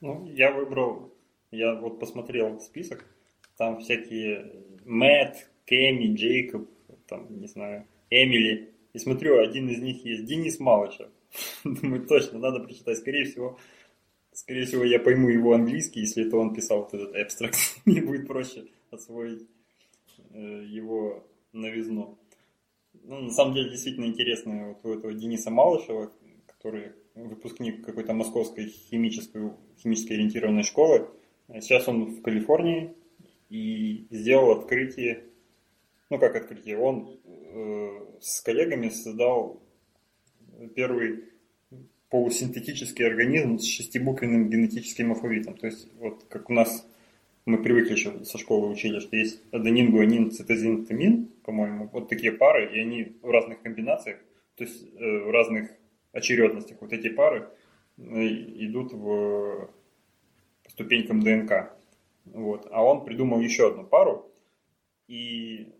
Ну, 0.00 0.26
я 0.26 0.50
выбрал, 0.50 1.14
я 1.52 1.76
вот 1.76 2.00
посмотрел 2.00 2.58
список, 2.58 3.04
там 3.56 3.78
всякие 3.78 4.52
Мэтт, 4.84 5.48
Кэми, 5.66 6.16
Джейкоб, 6.16 6.68
там, 7.06 7.28
не 7.38 7.46
знаю, 7.46 7.86
Эмили. 8.10 8.74
И 8.92 8.98
смотрю, 8.98 9.38
один 9.38 9.68
из 9.68 9.78
них 9.78 10.04
есть 10.04 10.24
Денис 10.24 10.58
Малышев. 10.58 11.06
Думаю, 11.62 12.04
точно, 12.08 12.40
надо 12.40 12.58
прочитать. 12.58 12.98
Скорее 12.98 13.24
всего, 13.24 13.56
Скорее 14.38 14.66
всего, 14.66 14.84
я 14.84 15.00
пойму 15.00 15.30
его 15.30 15.52
английский, 15.52 15.98
если 15.98 16.24
это 16.24 16.36
он 16.36 16.54
писал 16.54 16.84
вот 16.84 16.94
этот 16.94 17.12
абстракт. 17.16 17.56
Мне 17.84 18.00
будет 18.00 18.28
проще 18.28 18.68
освоить 18.92 19.48
э, 20.30 20.64
его 20.64 21.26
новизну. 21.52 22.16
Ну, 23.02 23.22
на 23.22 23.30
самом 23.32 23.54
деле, 23.54 23.70
действительно 23.70 24.04
интересно 24.04 24.68
вот 24.68 24.78
у 24.84 24.96
этого 24.96 25.12
Дениса 25.12 25.50
Малышева, 25.50 26.12
который 26.46 26.92
выпускник 27.16 27.84
какой-то 27.84 28.14
московской 28.14 28.66
химической, 28.66 29.50
химически 29.76 30.12
ориентированной 30.12 30.62
школы. 30.62 31.08
Сейчас 31.54 31.88
он 31.88 32.04
в 32.04 32.22
Калифорнии 32.22 32.94
и 33.48 34.06
сделал 34.10 34.52
открытие, 34.52 35.24
ну 36.10 36.20
как 36.20 36.36
открытие, 36.36 36.78
он 36.78 37.18
э, 37.24 38.20
с 38.20 38.40
коллегами 38.42 38.88
создал 38.90 39.60
первый 40.76 41.24
полусинтетический 42.10 43.06
организм 43.06 43.58
с 43.58 43.66
шестибуквенным 43.66 44.48
генетическим 44.48 45.12
алфавитом. 45.12 45.56
То 45.56 45.66
есть, 45.66 45.88
вот 45.98 46.24
как 46.28 46.48
у 46.50 46.52
нас 46.52 46.86
мы 47.44 47.62
привыкли 47.62 47.92
еще 47.92 48.24
со 48.24 48.38
школы 48.38 48.68
учили, 48.68 49.00
что 49.00 49.16
есть 49.16 49.42
аденин, 49.52 49.90
гуанин, 49.90 50.30
цитозин, 50.30 50.84
тимин, 50.84 51.28
по-моему, 51.44 51.88
вот 51.92 52.08
такие 52.08 52.32
пары, 52.32 52.74
и 52.74 52.80
они 52.80 53.16
в 53.22 53.30
разных 53.30 53.62
комбинациях, 53.62 54.18
то 54.56 54.64
есть 54.64 54.84
э, 54.94 55.18
в 55.24 55.30
разных 55.30 55.70
очередностях. 56.12 56.78
Вот 56.80 56.92
эти 56.92 57.08
пары 57.08 57.48
э, 57.96 58.02
идут 58.02 58.92
в 58.92 59.70
ступенькам 60.68 61.20
ДНК. 61.20 61.72
Вот. 62.26 62.68
А 62.70 62.84
он 62.84 63.04
придумал 63.04 63.40
еще 63.40 63.68
одну 63.68 63.84
пару 63.84 64.30
и 65.06 65.72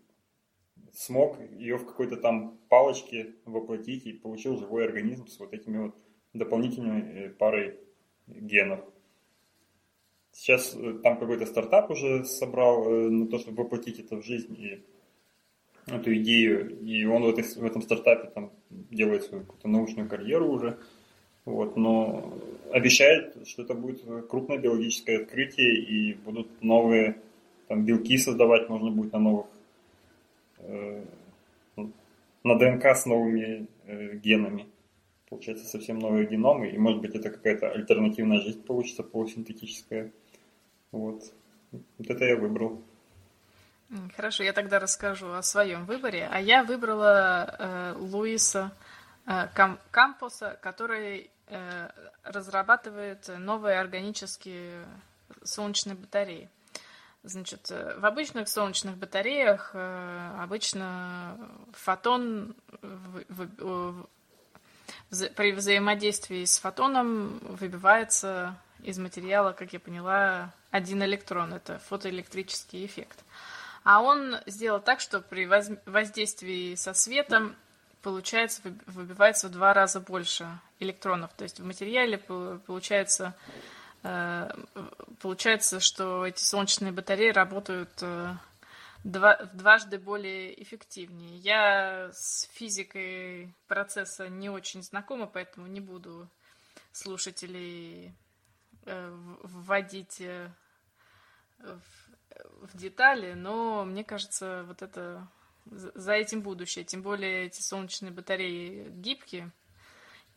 смог 0.91 1.37
ее 1.51 1.77
в 1.77 1.85
какой-то 1.85 2.17
там 2.17 2.57
палочке 2.67 3.35
воплотить 3.45 4.07
и 4.07 4.13
получил 4.13 4.57
живой 4.57 4.85
организм 4.85 5.27
с 5.27 5.39
вот 5.39 5.53
этими 5.53 5.77
вот 5.77 5.95
дополнительной 6.33 7.01
э, 7.01 7.29
парой 7.29 7.75
генов. 8.27 8.81
Сейчас 10.31 10.75
э, 10.75 10.99
там 11.03 11.17
какой-то 11.17 11.45
стартап 11.45 11.89
уже 11.91 12.23
собрал 12.25 12.89
э, 12.89 13.09
на 13.09 13.27
то, 13.27 13.39
чтобы 13.39 13.63
воплотить 13.63 13.99
это 13.99 14.17
в 14.17 14.25
жизнь 14.25 14.55
и 14.57 14.83
эту 15.87 16.15
идею. 16.15 16.79
И 16.81 17.05
он 17.05 17.23
в, 17.23 17.29
этой, 17.29 17.43
в 17.43 17.65
этом 17.65 17.81
стартапе 17.81 18.29
там 18.29 18.51
делает 18.69 19.23
свою 19.23 19.43
какую-то 19.43 19.67
научную 19.67 20.07
карьеру 20.07 20.49
уже. 20.49 20.77
Вот, 21.45 21.77
но 21.77 22.33
обещает, 22.71 23.47
что 23.47 23.63
это 23.63 23.73
будет 23.73 24.03
крупное 24.27 24.59
биологическое 24.59 25.21
открытие 25.21 25.79
и 25.79 26.13
будут 26.13 26.61
новые 26.61 27.15
там 27.69 27.85
белки 27.85 28.17
создавать 28.17 28.67
можно 28.67 28.89
будет 28.89 29.13
на 29.13 29.19
новых, 29.19 29.45
э, 30.57 31.03
на 32.43 32.55
ДНК 32.57 32.85
с 32.85 33.05
новыми 33.05 33.67
э, 33.85 34.15
генами. 34.15 34.65
Получается 35.29 35.65
совсем 35.65 35.99
новые 35.99 36.25
геномы, 36.25 36.69
и 36.69 36.77
может 36.77 37.01
быть 37.01 37.13
это 37.15 37.29
какая-то 37.29 37.71
альтернативная 37.71 38.39
жизнь 38.41 38.63
получится 38.63 39.03
полусинтетическая. 39.03 40.11
Вот. 40.91 41.23
Вот 41.71 42.09
это 42.09 42.25
я 42.25 42.35
выбрал. 42.35 42.81
Хорошо, 44.15 44.43
я 44.43 44.53
тогда 44.53 44.79
расскажу 44.79 45.31
о 45.31 45.41
своем 45.41 45.85
выборе. 45.85 46.27
А 46.31 46.39
я 46.39 46.63
выбрала 46.63 47.55
э, 47.59 47.93
Луиса 47.97 48.71
э, 49.25 49.47
Кам 49.53 49.79
Кампуса, 49.91 50.57
который 50.61 51.29
э, 51.47 51.89
разрабатывает 52.23 53.29
новые 53.37 53.79
органические 53.79 54.85
солнечные 55.43 55.95
батареи. 55.95 56.49
Значит, 57.23 57.69
э, 57.71 57.97
в 57.99 58.05
обычных 58.05 58.47
солнечных 58.47 58.95
батареях 58.95 59.71
э, 59.73 60.35
обычно 60.39 61.37
фотон 61.73 62.55
в, 62.81 63.47
в, 63.57 64.09
при 65.35 65.51
взаимодействии 65.51 66.45
с 66.45 66.59
фотоном 66.59 67.39
выбивается 67.41 68.55
из 68.83 68.97
материала, 68.99 69.53
как 69.53 69.73
я 69.73 69.79
поняла, 69.79 70.53
один 70.71 71.03
электрон. 71.03 71.53
Это 71.53 71.79
фотоэлектрический 71.79 72.85
эффект. 72.85 73.19
А 73.83 74.01
он 74.01 74.37
сделал 74.45 74.79
так, 74.79 74.99
что 74.99 75.21
при 75.21 75.45
воздействии 75.45 76.75
со 76.75 76.93
светом 76.93 77.55
получается, 78.01 78.61
выбивается 78.87 79.47
в 79.47 79.51
два 79.51 79.73
раза 79.73 79.99
больше 79.99 80.47
электронов. 80.79 81.31
То 81.35 81.43
есть 81.43 81.59
в 81.59 81.65
материале 81.65 82.17
получается, 82.17 83.35
э, 84.03 84.49
получается 85.21 85.79
что 85.79 86.25
эти 86.25 86.41
солнечные 86.41 86.91
батареи 86.91 87.31
работают 87.31 87.89
э, 88.01 88.33
два, 89.03 89.37
дважды 89.53 89.97
более 89.99 90.61
эффективнее. 90.61 91.37
Я 91.37 92.09
с 92.13 92.49
физикой 92.53 93.53
процесса 93.67 94.29
не 94.29 94.49
очень 94.49 94.83
знакома, 94.83 95.27
поэтому 95.27 95.67
не 95.67 95.79
буду 95.79 96.29
слушателей 96.91 98.13
э, 98.85 99.17
вводить 99.43 100.21
в 101.59 102.09
в 102.61 102.77
детали, 102.77 103.33
но 103.33 103.85
мне 103.85 104.03
кажется, 104.03 104.63
вот 104.67 104.81
это 104.81 105.27
за 105.65 106.13
этим 106.13 106.41
будущее. 106.41 106.85
Тем 106.85 107.01
более 107.01 107.45
эти 107.45 107.61
солнечные 107.61 108.11
батареи 108.11 108.87
гибкие. 108.89 109.51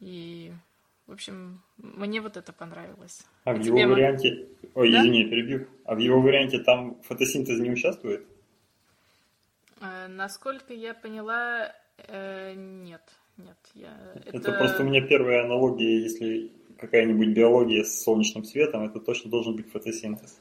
И, 0.01 0.53
в 1.07 1.12
общем, 1.12 1.62
мне 1.77 2.20
вот 2.20 2.37
это 2.37 2.53
понравилось. 2.53 3.25
А, 3.44 3.51
а 3.51 3.55
в 3.55 3.61
его 3.61 3.79
варианте... 3.94 4.48
Ой, 4.75 4.90
да? 4.90 4.98
извини, 5.01 5.25
перебью. 5.25 5.68
А 5.85 5.94
в 5.94 5.98
его 5.98 6.20
варианте 6.20 6.59
там 6.59 7.01
фотосинтез 7.03 7.59
не 7.61 7.70
участвует? 7.70 8.27
Э, 9.83 10.07
насколько 10.09 10.73
я 10.73 10.95
поняла, 10.95 11.73
э, 11.99 12.55
нет. 12.55 13.03
Нет, 13.37 13.57
я... 13.75 13.97
это... 14.14 14.37
это 14.37 14.53
просто 14.53 14.83
у 14.83 14.87
меня 14.87 15.01
первая 15.01 15.45
аналогия, 15.45 16.03
если 16.03 16.53
какая-нибудь 16.79 17.29
биология 17.29 17.83
с 17.85 18.03
солнечным 18.03 18.45
светом, 18.45 18.85
это 18.85 19.01
точно 19.01 19.31
должен 19.31 19.57
быть 19.57 19.71
фотосинтез. 19.71 20.38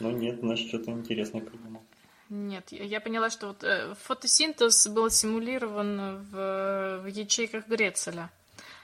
Ну 0.00 0.10
нет, 0.10 0.40
значит, 0.40 0.68
что-то 0.68 0.90
интересное 0.90 1.40
придумал. 1.40 1.82
Нет, 2.30 2.72
я 2.72 3.00
поняла, 3.00 3.30
что 3.30 3.48
вот 3.48 3.64
э, 3.64 3.94
фотосинтез 3.94 4.86
был 4.88 5.10
симулирован 5.10 6.24
в, 6.30 7.00
в 7.02 7.06
ячейках 7.06 7.68
Грецеля. 7.68 8.30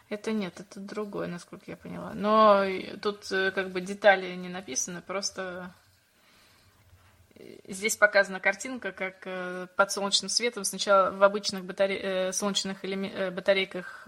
Это 0.09 0.33
нет, 0.33 0.59
это 0.59 0.81
другое, 0.81 1.29
насколько 1.29 1.71
я 1.71 1.77
поняла. 1.77 2.13
Но 2.15 2.65
тут 3.01 3.31
э, 3.31 3.51
как 3.53 3.71
бы 3.71 3.81
детали 3.81 4.35
не 4.35 4.49
написаны, 4.49 5.03
просто 5.03 5.73
здесь 7.69 7.97
показана 7.97 8.41
картинка, 8.41 8.93
как 8.93 9.23
э, 9.25 9.67
под 9.77 9.93
солнечным 9.93 10.29
светом 10.29 10.65
сначала 10.65 11.11
в 11.11 11.23
обычных 11.23 11.65
батаре... 11.65 11.99
э, 12.03 12.33
солнечных 12.33 12.85
элеме... 12.85 13.11
Э, 13.11 13.31
батарейках 13.31 14.07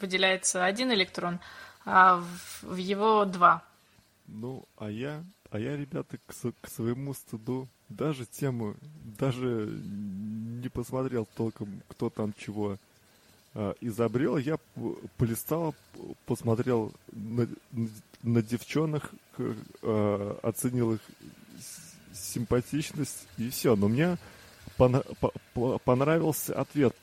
выделяется 0.00 0.64
один 0.64 0.92
электрон, 0.92 1.40
а 1.84 2.22
в, 2.62 2.76
его 2.76 3.24
два. 3.26 3.62
Ну, 4.26 4.64
а 4.78 4.90
я 4.90 5.22
а 5.50 5.58
я, 5.58 5.76
ребята, 5.76 6.16
к, 6.16 6.32
к 6.32 6.68
своему 6.68 7.12
стыду 7.12 7.68
даже 7.88 8.24
тему, 8.24 8.76
даже 9.18 9.46
не 9.46 10.68
посмотрел 10.68 11.26
толком, 11.36 11.82
кто 11.88 12.08
там 12.08 12.32
чего 12.38 12.78
э, 13.54 13.74
изобрел. 13.80 14.36
Я 14.36 14.58
полистал, 15.16 15.74
посмотрел 16.24 16.92
на, 17.10 17.48
на 18.22 18.42
девчонок, 18.42 19.10
э, 19.38 20.38
оценил 20.42 20.92
их 20.92 21.00
симпатичность 22.30 23.26
и 23.38 23.50
все. 23.50 23.76
Но 23.76 23.88
мне 23.88 24.18
пон, 24.76 25.02
по, 25.52 25.78
понравился 25.78 26.54
ответ. 26.58 26.94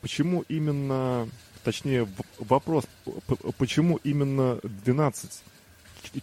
Почему 0.00 0.44
именно, 0.48 1.28
точнее 1.64 2.08
вопрос, 2.38 2.84
почему 3.58 3.96
именно 4.04 4.58
12 4.62 5.42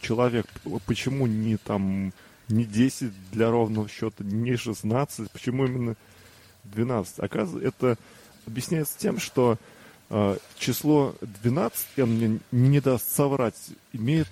человек, 0.01 0.45
почему 0.85 1.27
не 1.27 1.57
там 1.57 2.13
не 2.47 2.65
10 2.65 3.11
для 3.31 3.49
ровного 3.49 3.89
счета, 3.89 4.23
не 4.23 4.55
16, 4.55 5.31
почему 5.31 5.65
именно 5.65 5.95
12? 6.65 7.19
Оказывается, 7.19 7.67
это 7.67 7.97
объясняется 8.45 8.97
тем, 8.97 9.19
что 9.19 9.57
э, 10.09 10.37
число 10.57 11.15
12, 11.21 11.87
я 11.97 12.05
мне 12.05 12.39
не 12.51 12.79
даст 12.79 13.09
соврать, 13.09 13.71
имеет 13.93 14.27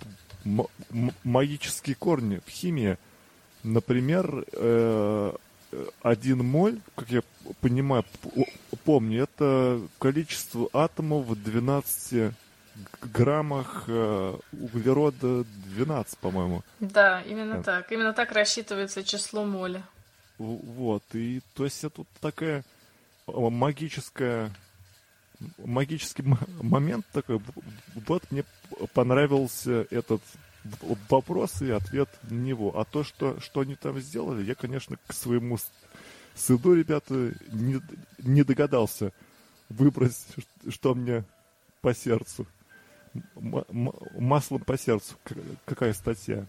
магические 1.24 1.96
корни 1.96 2.42
в 2.46 2.50
химии. 2.50 2.98
Например, 3.64 4.46
э, 4.54 5.34
один 6.02 6.40
моль, 6.46 6.80
как 6.96 7.10
я 7.10 7.22
понимаю, 7.62 8.06
помню, 8.84 9.24
это 9.24 9.82
количество 10.00 10.70
атомов 10.74 11.26
в 11.28 11.42
12 11.42 12.34
граммах 13.02 13.86
э, 13.88 14.36
углерода 14.52 15.46
12, 15.76 16.18
по-моему. 16.20 16.64
Да, 16.80 17.22
именно 17.22 17.58
да. 17.58 17.64
так. 17.64 17.92
Именно 17.92 18.14
так 18.14 18.32
рассчитывается 18.32 19.04
число 19.04 19.46
моля. 19.46 19.84
Вот, 20.38 21.04
и 21.14 21.42
то 21.54 21.64
есть 21.64 21.84
это 21.84 22.04
такая 22.20 22.64
магическая 23.28 24.52
магический 25.58 26.24
момент 26.62 27.06
такой. 27.12 27.42
Вот 28.08 28.24
мне 28.32 28.44
понравился 28.94 29.86
этот 29.92 30.22
вопрос 31.10 31.62
и 31.62 31.72
ответ 31.72 32.10
на 32.24 32.36
него. 32.36 32.78
А 32.78 32.86
то, 32.86 33.04
что, 33.04 33.40
что 33.40 33.62
они 33.62 33.76
там 33.76 34.00
сделали, 34.00 34.44
я, 34.44 34.56
конечно, 34.56 34.98
к 35.08 35.14
своему 35.14 35.58
стыду, 36.36 36.74
ребята, 36.74 37.14
не, 37.52 37.82
не 38.20 38.44
догадался 38.44 39.12
выбрать, 39.70 40.18
что 40.70 40.96
мне 40.96 41.24
по 41.82 41.94
сердцу 41.94 42.48
маслом 43.36 44.64
по 44.64 44.78
сердцу. 44.78 45.16
Какая 45.66 45.94
статья. 45.94 46.46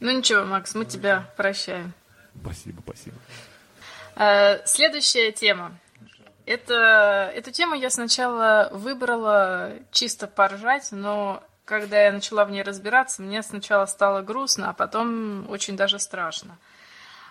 Ну 0.00 0.10
ничего, 0.10 0.44
Макс, 0.44 0.74
мы 0.74 0.84
тебя 0.84 1.30
прощаем. 1.36 1.92
Спасибо, 2.40 2.82
спасибо. 2.82 3.16
А, 4.16 4.60
следующая 4.66 5.32
тема. 5.32 5.78
Это, 6.46 7.32
эту 7.34 7.52
тему 7.52 7.74
я 7.74 7.88
сначала 7.88 8.68
выбрала 8.72 9.72
чисто 9.92 10.26
поржать, 10.26 10.88
но 10.90 11.42
когда 11.64 12.02
я 12.02 12.12
начала 12.12 12.44
в 12.44 12.50
ней 12.50 12.62
разбираться, 12.62 13.22
мне 13.22 13.42
сначала 13.42 13.86
стало 13.86 14.22
грустно, 14.22 14.70
а 14.70 14.72
потом 14.72 15.48
очень 15.50 15.76
даже 15.76 15.98
страшно. 15.98 16.58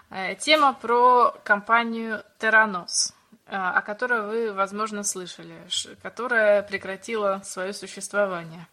Э, 0.09 0.35
тема 0.35 0.73
про 0.73 1.35
компанию 1.43 2.23
Terranos. 2.39 3.13
А, 3.45 3.77
о 3.77 3.81
которой 3.81 4.21
вы, 4.21 4.53
возможно, 4.53 5.03
слышали, 5.03 5.55
которая 6.01 6.63
прекратила 6.63 7.41
свое 7.43 7.73
существование. 7.73 8.67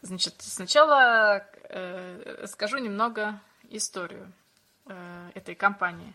Значит, 0.00 0.34
сначала 0.38 1.44
э, 1.68 2.46
скажу 2.48 2.78
немного 2.78 3.38
историю 3.70 4.32
э, 4.86 5.30
этой 5.34 5.54
компании. 5.54 6.14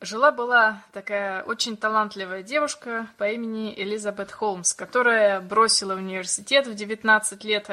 Жила-была 0.00 0.82
такая 0.92 1.42
очень 1.42 1.76
талантливая 1.76 2.42
девушка 2.42 3.06
по 3.18 3.28
имени 3.28 3.74
Элизабет 3.76 4.32
Холмс, 4.32 4.72
которая 4.74 5.40
бросила 5.40 5.94
университет 5.94 6.66
в 6.66 6.74
19 6.74 7.44
лет, 7.44 7.68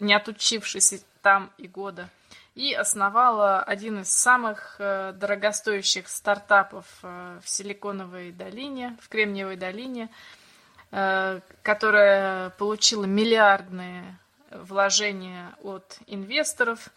не 0.00 0.14
отучившись 0.14 1.04
там 1.22 1.50
и 1.58 1.66
года, 1.66 2.08
и 2.54 2.72
основала 2.74 3.62
один 3.62 4.00
из 4.00 4.10
самых 4.10 4.76
э, 4.78 5.12
дорогостоящих 5.14 6.08
стартапов 6.08 6.86
э, 7.02 7.40
в 7.42 7.48
Силиконовой 7.48 8.32
долине, 8.32 8.96
в 9.00 9.08
Кремниевой 9.08 9.56
долине, 9.56 10.08
э, 10.90 11.40
которая 11.62 12.50
получила 12.50 13.04
миллиардные 13.04 14.18
вложения 14.50 15.54
от 15.62 15.98
инвесторов, 16.06 16.88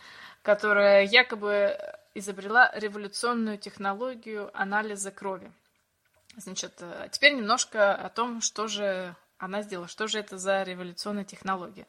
которая 0.41 1.03
якобы 1.03 1.78
изобрела 2.14 2.72
революционную 2.76 3.57
технологию 3.57 4.51
анализа 4.53 5.12
крови. 5.12 5.51
Значит, 6.38 6.82
теперь 7.12 7.36
немножко 7.36 7.93
о 7.93 8.09
том, 8.09 8.41
что 8.41 8.68
же 8.68 9.16
она 9.38 9.64
сделала, 9.64 9.88
что 9.88 10.07
же 10.07 10.20
это 10.20 10.38
за 10.38 10.64
революционная 10.64 11.26
технология. 11.26 11.88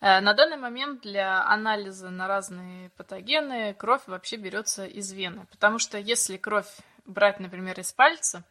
Э, 0.00 0.20
на 0.20 0.34
данный 0.34 0.56
момент 0.56 1.02
для 1.02 1.46
анализа 1.46 2.10
на 2.10 2.26
разные 2.26 2.90
патогены 2.90 3.74
кровь 3.74 4.02
вообще 4.06 4.36
берется 4.36 4.84
из 4.84 5.12
вены, 5.12 5.46
потому 5.50 5.78
что 5.78 5.98
если 5.98 6.36
кровь 6.36 6.68
брать, 7.06 7.40
например, 7.40 7.78
из 7.78 7.92
пальца, 7.92 8.42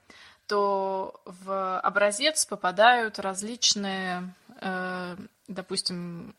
то 0.48 1.22
в 1.26 1.80
образец 1.80 2.46
попадают 2.46 3.20
различные, 3.20 4.34
э, 4.62 5.18
допустим, 5.48 6.36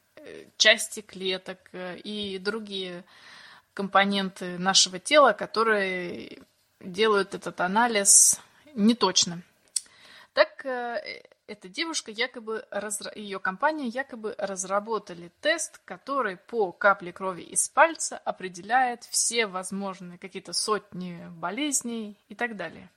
части 0.56 1.00
клеток 1.00 1.58
и 1.72 2.40
другие 2.42 3.04
компоненты 3.74 4.58
нашего 4.58 4.98
тела, 4.98 5.32
которые 5.32 6.38
делают 6.80 7.34
этот 7.34 7.60
анализ 7.60 8.40
неточным. 8.74 9.42
Так 10.32 10.64
э, 10.64 11.22
эта 11.46 11.68
девушка 11.68 12.10
якобы, 12.10 12.66
ее 13.14 13.38
компания 13.38 13.86
якобы 13.86 14.34
разработали 14.38 15.30
тест, 15.40 15.80
который 15.84 16.36
по 16.36 16.72
капле 16.72 17.12
крови 17.12 17.42
из 17.42 17.68
пальца 17.68 18.16
определяет 18.18 19.04
все 19.04 19.46
возможные 19.46 20.18
какие-то 20.18 20.52
сотни 20.52 21.28
болезней 21.36 22.16
и 22.28 22.34
так 22.34 22.56
далее. 22.56 22.90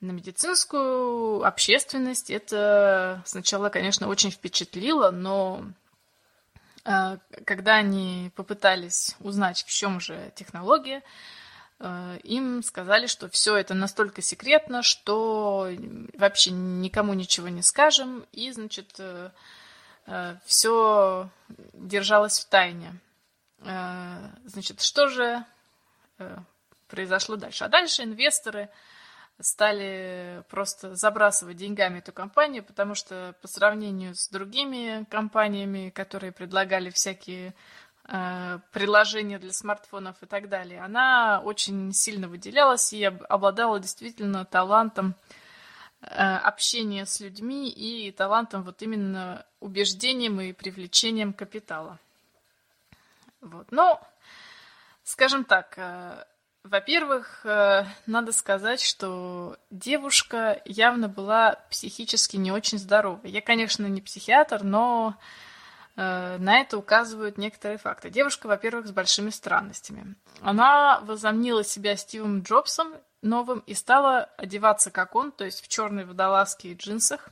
На 0.00 0.12
медицинскую 0.12 1.44
общественность 1.44 2.30
это 2.30 3.22
сначала, 3.26 3.68
конечно, 3.68 4.08
очень 4.08 4.30
впечатлило, 4.30 5.10
но 5.10 5.64
когда 7.44 7.76
они 7.76 8.30
попытались 8.34 9.16
узнать, 9.20 9.64
в 9.64 9.70
чем 9.70 10.00
же 10.00 10.32
технология, 10.34 11.02
Э, 11.80 12.18
им 12.24 12.62
сказали, 12.62 13.06
что 13.06 13.28
все 13.30 13.56
это 13.56 13.74
настолько 13.74 14.20
секретно, 14.20 14.82
что 14.82 15.70
вообще 16.14 16.50
никому 16.50 17.14
ничего 17.14 17.48
не 17.48 17.62
скажем, 17.62 18.26
и, 18.32 18.52
значит, 18.52 18.96
э, 18.98 19.30
э, 20.06 20.36
все 20.44 21.30
держалось 21.72 22.38
в 22.38 22.48
тайне. 22.48 22.94
Значит, 24.46 24.80
что 24.80 25.08
же 25.08 25.44
произошло 26.88 27.36
дальше? 27.36 27.64
А 27.64 27.68
дальше 27.68 28.04
инвесторы 28.04 28.70
стали 29.40 30.42
просто 30.48 30.94
забрасывать 30.94 31.56
деньгами 31.56 31.98
эту 31.98 32.12
компанию, 32.12 32.62
потому 32.62 32.94
что 32.94 33.34
по 33.42 33.48
сравнению 33.48 34.14
с 34.14 34.28
другими 34.28 35.06
компаниями, 35.10 35.90
которые 35.90 36.32
предлагали 36.32 36.90
всякие 36.90 37.54
Э, 38.12 38.58
приложения 38.72 39.38
для 39.38 39.52
смартфонов 39.52 40.20
и 40.20 40.26
так 40.26 40.48
далее, 40.48 40.80
она 40.80 41.40
очень 41.44 41.92
сильно 41.92 42.26
выделялась 42.26 42.92
и 42.92 43.04
обладала 43.04 43.78
действительно 43.78 44.44
талантом 44.44 45.14
э, 46.00 46.06
общения 46.16 47.06
с 47.06 47.20
людьми 47.20 47.70
и 47.70 48.10
талантом 48.10 48.64
вот 48.64 48.82
именно 48.82 49.46
убеждением 49.60 50.40
и 50.40 50.52
привлечением 50.52 51.32
капитала. 51.32 52.00
Вот. 53.40 53.70
Но, 53.70 54.00
скажем 55.04 55.44
так, 55.44 55.74
э, 55.76 56.24
во-первых, 56.64 57.40
надо 57.44 58.32
сказать, 58.32 58.80
что 58.80 59.56
девушка 59.70 60.60
явно 60.64 61.08
была 61.08 61.56
психически 61.70 62.36
не 62.36 62.52
очень 62.52 62.78
здорова. 62.78 63.20
Я, 63.24 63.40
конечно, 63.40 63.86
не 63.86 64.00
психиатр, 64.00 64.62
но 64.62 65.16
Э, 65.96 66.38
на 66.38 66.60
это 66.60 66.78
указывают 66.78 67.36
некоторые 67.36 67.76
факты. 67.76 68.08
Девушка, 68.08 68.46
во-первых, 68.46 68.86
с 68.86 68.90
большими 68.90 69.28
странностями. 69.28 70.14
Она 70.40 71.00
возомнила 71.00 71.62
себя 71.62 71.94
Стивом 71.96 72.40
Джобсом 72.40 72.94
новым 73.20 73.58
и 73.66 73.74
стала 73.74 74.30
одеваться 74.38 74.90
как 74.90 75.14
он, 75.14 75.30
то 75.30 75.44
есть 75.44 75.62
в 75.62 75.68
черной 75.68 76.06
водолазке 76.06 76.70
и 76.70 76.74
джинсах. 76.74 77.28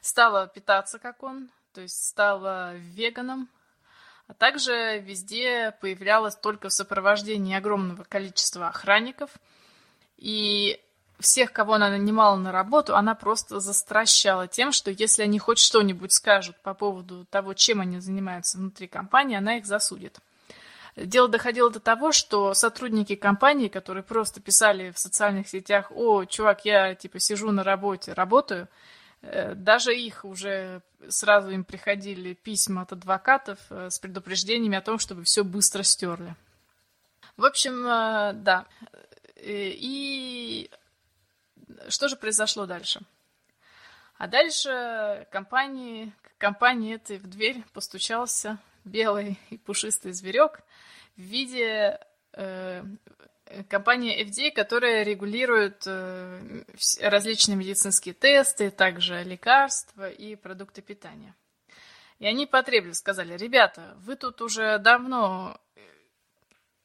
Стала 0.00 0.46
питаться 0.46 1.00
как 1.00 1.24
он, 1.24 1.50
то 1.72 1.80
есть 1.80 2.06
стала 2.06 2.76
веганом. 2.76 3.48
А 4.26 4.34
также 4.34 4.98
везде 5.00 5.74
появлялась 5.80 6.34
только 6.34 6.68
в 6.68 6.72
сопровождении 6.72 7.56
огромного 7.56 8.04
количества 8.04 8.68
охранников. 8.68 9.30
И 10.16 10.80
всех, 11.20 11.52
кого 11.52 11.74
она 11.74 11.90
нанимала 11.90 12.36
на 12.36 12.50
работу, 12.50 12.96
она 12.96 13.14
просто 13.14 13.60
застращала 13.60 14.48
тем, 14.48 14.72
что 14.72 14.90
если 14.90 15.22
они 15.22 15.38
хоть 15.38 15.58
что-нибудь 15.58 16.12
скажут 16.12 16.56
по 16.62 16.74
поводу 16.74 17.26
того, 17.26 17.54
чем 17.54 17.80
они 17.80 18.00
занимаются 18.00 18.58
внутри 18.58 18.88
компании, 18.88 19.36
она 19.36 19.58
их 19.58 19.66
засудит. 19.66 20.18
Дело 20.96 21.28
доходило 21.28 21.70
до 21.70 21.80
того, 21.80 22.12
что 22.12 22.54
сотрудники 22.54 23.16
компании, 23.16 23.68
которые 23.68 24.04
просто 24.04 24.40
писали 24.40 24.92
в 24.92 24.98
социальных 24.98 25.48
сетях, 25.48 25.90
о, 25.90 26.24
чувак, 26.24 26.64
я 26.64 26.94
типа 26.94 27.18
сижу 27.18 27.50
на 27.50 27.64
работе, 27.64 28.12
работаю, 28.12 28.68
даже 29.54 29.96
их 29.96 30.24
уже 30.24 30.82
сразу 31.08 31.50
им 31.50 31.64
приходили 31.64 32.34
письма 32.34 32.82
от 32.82 32.92
адвокатов 32.92 33.58
э, 33.70 33.90
с 33.90 33.98
предупреждениями 33.98 34.76
о 34.76 34.82
том, 34.82 34.98
чтобы 34.98 35.24
все 35.24 35.44
быстро 35.44 35.82
стерли. 35.82 36.34
В 37.36 37.44
общем, 37.44 37.86
э, 37.86 38.32
да. 38.34 38.66
И 39.36 40.70
что 41.88 42.08
же 42.08 42.16
произошло 42.16 42.66
дальше? 42.66 43.00
А 44.16 44.28
дальше 44.28 45.26
компании, 45.30 46.12
компании 46.38 46.94
этой 46.94 47.18
в 47.18 47.26
дверь 47.26 47.64
постучался 47.72 48.58
белый 48.84 49.38
и 49.50 49.58
пушистый 49.58 50.12
зверек 50.12 50.60
в 51.16 51.20
виде 51.20 51.98
э, 52.32 52.84
компании 53.68 54.24
FDA, 54.24 54.50
которая 54.50 55.02
регулирует 55.02 55.82
э, 55.86 56.64
различные 57.00 57.56
медицинские 57.56 58.14
тесты, 58.14 58.70
также 58.70 59.22
лекарства 59.22 60.10
и 60.10 60.36
продукты 60.36 60.82
питания. 60.82 61.34
И 62.18 62.26
они 62.26 62.46
потребовали, 62.46 62.92
сказали, 62.92 63.36
ребята, 63.36 63.96
вы 63.98 64.16
тут 64.16 64.40
уже 64.40 64.78
давно 64.78 65.58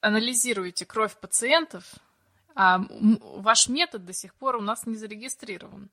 анализируете 0.01 0.85
кровь 0.85 1.15
пациентов, 1.15 1.83
а 2.55 2.81
ваш 2.89 3.67
метод 3.67 4.05
до 4.05 4.13
сих 4.13 4.33
пор 4.35 4.55
у 4.55 4.61
нас 4.61 4.85
не 4.85 4.95
зарегистрирован. 4.95 5.89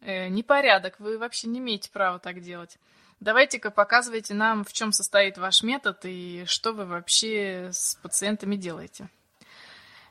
Э, 0.00 0.28
непорядок, 0.28 0.98
вы 1.00 1.18
вообще 1.18 1.48
не 1.48 1.58
имеете 1.58 1.90
права 1.90 2.18
так 2.18 2.40
делать. 2.40 2.78
Давайте-ка 3.20 3.70
показывайте 3.70 4.34
нам, 4.34 4.64
в 4.64 4.72
чем 4.72 4.92
состоит 4.92 5.38
ваш 5.38 5.62
метод 5.62 6.00
и 6.04 6.44
что 6.46 6.72
вы 6.72 6.84
вообще 6.84 7.70
с 7.72 7.94
пациентами 7.96 8.56
делаете. 8.56 9.08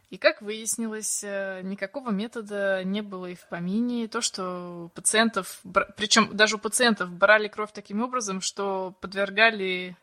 И 0.10 0.18
как 0.18 0.42
выяснилось, 0.42 1.24
э, 1.24 1.62
никакого 1.64 2.12
метода 2.12 2.84
не 2.84 3.02
было 3.02 3.28
и 3.28 3.36
в 3.36 3.48
помине. 3.48 4.08
То, 4.08 4.22
что 4.22 4.92
пациентов, 4.94 5.62
причем 5.98 6.36
даже 6.36 6.58
у 6.58 6.60
пациентов 6.60 7.12
брали 7.12 7.48
кровь 7.48 7.72
таким 7.74 8.02
образом, 8.02 8.42
что 8.42 8.96
подвергали 9.02 9.98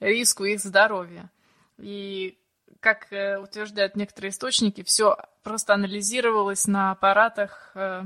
риску 0.00 0.44
их 0.44 0.60
здоровья. 0.60 1.30
И 1.78 2.36
как 2.80 3.12
э, 3.12 3.38
утверждают 3.38 3.96
некоторые 3.96 4.30
источники, 4.30 4.82
все 4.82 5.16
просто 5.42 5.74
анализировалось 5.74 6.66
на 6.66 6.90
аппаратах 6.90 7.70
э, 7.74 8.02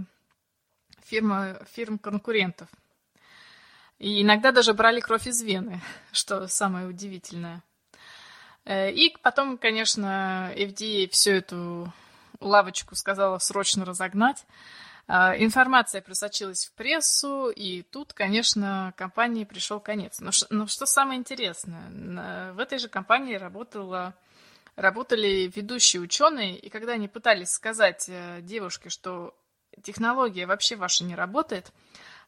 фирмы, 1.04 1.60
фирм 1.72 1.98
конкурентов. 1.98 2.68
И 3.98 4.22
иногда 4.22 4.52
даже 4.52 4.74
брали 4.74 5.00
кровь 5.00 5.26
из 5.26 5.42
вены, 5.42 5.80
что 6.12 6.46
самое 6.46 6.86
удивительное. 6.86 7.62
Э, 8.64 8.90
и 8.90 9.14
потом, 9.22 9.58
конечно, 9.58 10.52
FDA 10.56 11.08
всю 11.10 11.32
эту 11.32 11.92
лавочку 12.40 12.94
сказала 12.94 13.38
срочно 13.38 13.84
разогнать. 13.84 14.44
Информация 15.08 16.02
просочилась 16.02 16.66
в 16.66 16.72
прессу, 16.74 17.48
и 17.48 17.80
тут, 17.80 18.12
конечно, 18.12 18.92
компании 18.94 19.44
пришел 19.44 19.80
конец. 19.80 20.20
Но, 20.20 20.32
но 20.50 20.66
что 20.66 20.84
самое 20.84 21.18
интересное, 21.18 22.52
в 22.52 22.58
этой 22.58 22.78
же 22.78 22.88
компании 22.88 23.36
работала 23.36 24.14
работали 24.78 25.50
ведущие 25.54 26.00
ученые, 26.00 26.56
и 26.56 26.70
когда 26.70 26.92
они 26.92 27.08
пытались 27.08 27.50
сказать 27.50 28.06
э, 28.08 28.40
девушке, 28.42 28.90
что 28.90 29.34
технология 29.82 30.46
вообще 30.46 30.76
ваша 30.76 31.04
не 31.04 31.16
работает, 31.16 31.72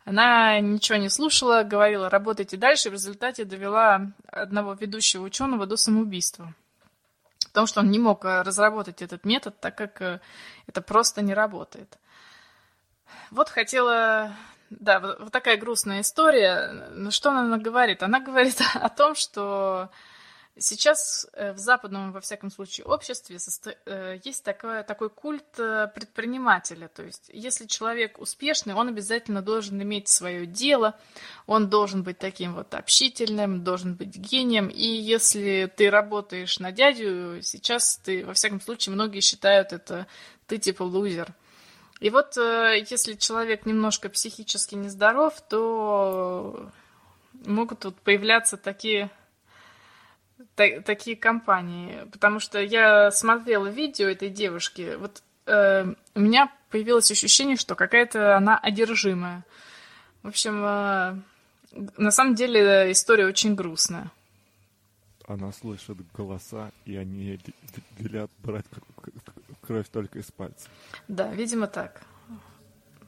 она 0.05 0.59
ничего 0.61 0.99
не 0.99 1.09
слушала, 1.09 1.63
говорила, 1.63 2.09
работайте 2.09 2.57
дальше, 2.57 2.89
и 2.89 2.91
в 2.91 2.95
результате 2.95 3.45
довела 3.45 4.13
одного 4.27 4.75
ведущего 4.75 5.23
ученого 5.23 5.67
до 5.67 5.77
самоубийства. 5.77 6.55
Потому 7.49 7.67
что 7.67 7.81
он 7.81 7.91
не 7.91 7.99
мог 7.99 8.25
э, 8.25 8.43
разработать 8.43 9.03
этот 9.03 9.25
метод, 9.25 9.59
так 9.61 9.77
как 9.77 10.01
э, 10.01 10.21
это 10.67 10.83
просто 10.83 11.23
не 11.23 11.35
работает. 11.35 11.99
Вот 13.31 13.49
хотела... 13.49 14.35
Да, 14.71 15.01
вот 15.01 15.33
такая 15.33 15.57
грустная 15.57 16.01
история. 16.01 17.11
Что 17.11 17.31
она 17.31 17.59
говорит? 17.59 18.05
Она 18.05 18.21
говорит 18.21 18.61
о 18.75 18.89
том, 18.89 19.17
что 19.17 19.91
Сейчас 20.59 21.27
э, 21.33 21.53
в 21.53 21.59
западном, 21.59 22.13
во 22.13 22.21
всяком 22.21 22.51
случае, 22.51 22.85
обществе 22.85 23.39
э, 23.87 24.19
есть 24.25 24.45
такой, 24.45 24.83
такой 24.83 25.09
культ 25.09 25.59
э, 25.59 25.89
предпринимателя. 25.95 26.89
То 26.89 27.05
есть, 27.05 27.31
если 27.33 27.67
человек 27.67 28.19
успешный, 28.19 28.75
он 28.75 28.89
обязательно 28.89 29.43
должен 29.43 29.81
иметь 29.81 30.09
свое 30.09 30.47
дело, 30.47 30.99
он 31.47 31.71
должен 31.71 32.03
быть 32.03 32.19
таким 32.19 32.55
вот 32.55 32.75
общительным, 32.75 33.63
должен 33.63 33.95
быть 33.95 34.17
гением. 34.17 34.69
И 34.69 34.87
если 34.87 35.73
ты 35.75 35.89
работаешь 35.89 36.59
на 36.59 36.73
дядю, 36.73 37.41
сейчас 37.43 37.99
ты, 37.99 38.27
во 38.27 38.35
всяком 38.35 38.61
случае, 38.61 38.95
многие 38.95 39.21
считают 39.21 39.73
это 39.73 40.07
ты 40.47 40.59
типа 40.59 40.83
лузер. 40.83 41.33
И 42.01 42.11
вот 42.11 42.37
если 42.37 43.15
человек 43.15 43.67
немножко 43.67 44.09
психически 44.09 44.75
нездоров, 44.75 45.41
то 45.49 46.71
могут 47.47 47.81
тут 47.81 48.01
появляться 48.01 48.57
такие 48.57 49.11
та- 50.55 50.81
такие 50.81 51.17
компании, 51.17 52.07
потому 52.13 52.41
что 52.41 52.61
я 52.61 53.11
смотрела 53.11 53.67
видео 53.67 54.09
этой 54.09 54.29
девушки, 54.31 54.97
вот 54.99 55.23
э, 55.47 55.93
у 56.15 56.21
меня 56.21 56.53
появилось 56.71 57.11
ощущение, 57.11 57.57
что 57.57 57.75
какая-то 57.75 58.37
она 58.37 58.59
одержимая. 58.59 59.45
В 60.23 60.29
общем, 60.29 60.63
э, 60.65 61.17
на 61.97 62.11
самом 62.11 62.35
деле 62.35 62.91
история 62.93 63.27
очень 63.27 63.55
грустная. 63.55 64.11
Она 65.27 65.53
слышит 65.53 65.97
голоса, 66.13 66.73
и 66.85 66.97
они 66.97 67.39
велят 67.99 68.31
брать 68.43 68.65
кровь 69.61 69.87
только 69.89 70.19
из 70.19 70.31
пальца. 70.33 70.69
Да, 71.07 71.29
видимо 71.33 71.69
так. 71.69 72.03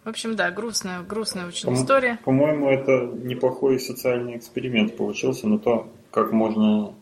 В 0.04 0.08
общем, 0.08 0.34
да, 0.34 0.50
грустная, 0.50 1.02
грустная 1.02 1.46
очень 1.46 1.68
по 1.68 1.74
история. 1.74 2.18
По-моему, 2.24 2.68
это 2.68 3.06
неплохой 3.24 3.78
социальный 3.78 4.36
эксперимент 4.36 4.96
получился 4.96 5.46
на 5.46 5.58
то, 5.58 5.92
как 6.10 6.32
можно, 6.32 6.94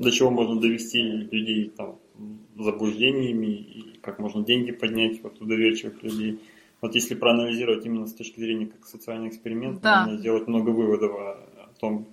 до 0.00 0.10
чего 0.10 0.30
можно 0.30 0.58
довести 0.58 1.02
людей 1.02 1.70
там 1.76 1.98
заблуждениями 2.58 3.46
и 3.46 3.98
как 3.98 4.18
можно 4.18 4.44
деньги 4.44 4.72
поднять 4.72 5.22
вот 5.22 5.40
у 5.40 5.44
доверчивых 5.44 6.02
людей. 6.02 6.40
Вот 6.80 6.94
если 6.94 7.14
проанализировать 7.14 7.84
именно 7.84 8.06
с 8.06 8.14
точки 8.14 8.40
зрения 8.40 8.66
как 8.66 8.86
социальный 8.86 9.28
эксперимент, 9.28 9.80
да. 9.82 10.04
можно 10.04 10.18
сделать 10.18 10.48
много 10.48 10.70
выводов 10.70 11.12
о, 11.12 11.32
о 11.64 11.68
том, 11.78 12.08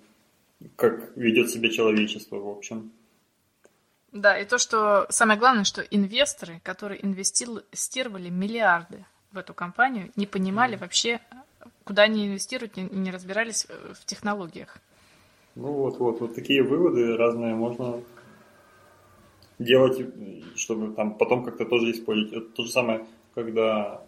как 0.76 1.16
ведет 1.16 1.50
себя 1.50 1.70
человечество 1.70 2.36
в 2.36 2.50
общем. 2.50 2.92
Да, 4.12 4.38
и 4.38 4.46
то, 4.46 4.58
что 4.58 5.06
самое 5.10 5.40
главное, 5.40 5.64
что 5.64 5.82
инвесторы, 5.82 6.60
которые 6.64 7.06
инвестировали 7.06 8.30
миллиарды 8.30 9.06
в 9.32 9.38
эту 9.38 9.54
компанию, 9.54 10.12
не 10.16 10.26
понимали 10.26 10.76
mm. 10.76 10.80
вообще, 10.80 11.22
куда 11.86 12.04
они 12.04 12.28
инвестируют, 12.28 12.78
и 12.78 12.82
не 12.82 13.12
разбирались 13.12 13.68
в 13.94 14.06
технологиях. 14.06 14.80
Ну 15.58 15.74
вот, 15.74 15.98
вот, 15.98 16.22
вот 16.22 16.36
такие 16.36 16.62
выводы 16.62 17.18
разные 17.18 17.56
можно 17.56 18.00
делать, 19.58 20.00
чтобы 20.56 20.94
там 20.94 21.18
потом 21.18 21.44
как-то 21.44 21.66
тоже 21.66 21.90
использовать. 21.92 22.32
Это 22.32 22.54
то 22.54 22.64
же 22.64 22.70
самое, 22.70 23.08
когда 23.34 24.06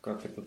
как 0.00 0.24
этот 0.24 0.46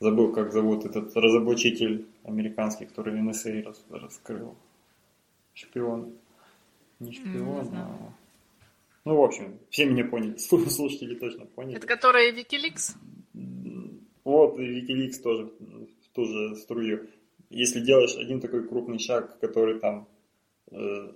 забыл, 0.00 0.32
как 0.32 0.52
зовут 0.52 0.84
этот 0.84 1.16
разоблачитель 1.16 2.06
американский, 2.24 2.86
который 2.86 3.20
NSA 3.20 3.62
рас, 3.62 3.84
раскрыл. 3.88 4.56
Шпион. 5.54 6.12
Не 6.98 7.12
шпион, 7.12 7.70
не 7.70 7.76
а... 7.76 8.12
Ну, 9.04 9.16
в 9.16 9.22
общем, 9.22 9.60
все 9.70 9.86
меня 9.86 10.04
поняли. 10.04 10.36
Слушатели 10.38 11.14
точно 11.14 11.46
поняли. 11.46 11.76
Это 11.76 11.86
который 11.86 12.32
Wikileaks? 12.32 12.96
Вот, 14.24 14.58
и 14.58 14.80
Wikileaks 14.80 15.22
тоже 15.22 15.44
в 15.44 16.14
ту 16.14 16.24
же 16.24 16.56
струю. 16.56 17.08
Если 17.50 17.80
делаешь 17.80 18.16
один 18.16 18.40
такой 18.40 18.66
крупный 18.66 18.98
шаг, 18.98 19.38
который 19.40 19.78
там... 19.78 20.08
Э, 20.70 21.12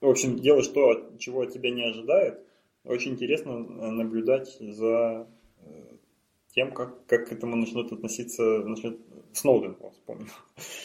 в 0.00 0.08
общем, 0.08 0.38
делаешь 0.38 0.68
то, 0.68 1.12
чего 1.18 1.42
от 1.42 1.52
тебя 1.52 1.70
не 1.70 1.84
ожидает, 1.84 2.40
очень 2.84 3.12
интересно 3.12 3.58
наблюдать 3.58 4.56
за 4.60 5.26
тем, 6.56 6.72
как, 6.72 7.04
как 7.06 7.28
к 7.28 7.32
этому 7.32 7.54
начнет 7.54 7.92
относиться, 7.92 8.42
начнет, 8.42 8.98
Сноуден, 9.34 9.76
вот, 9.78 9.92
вспомнил, 9.92 10.28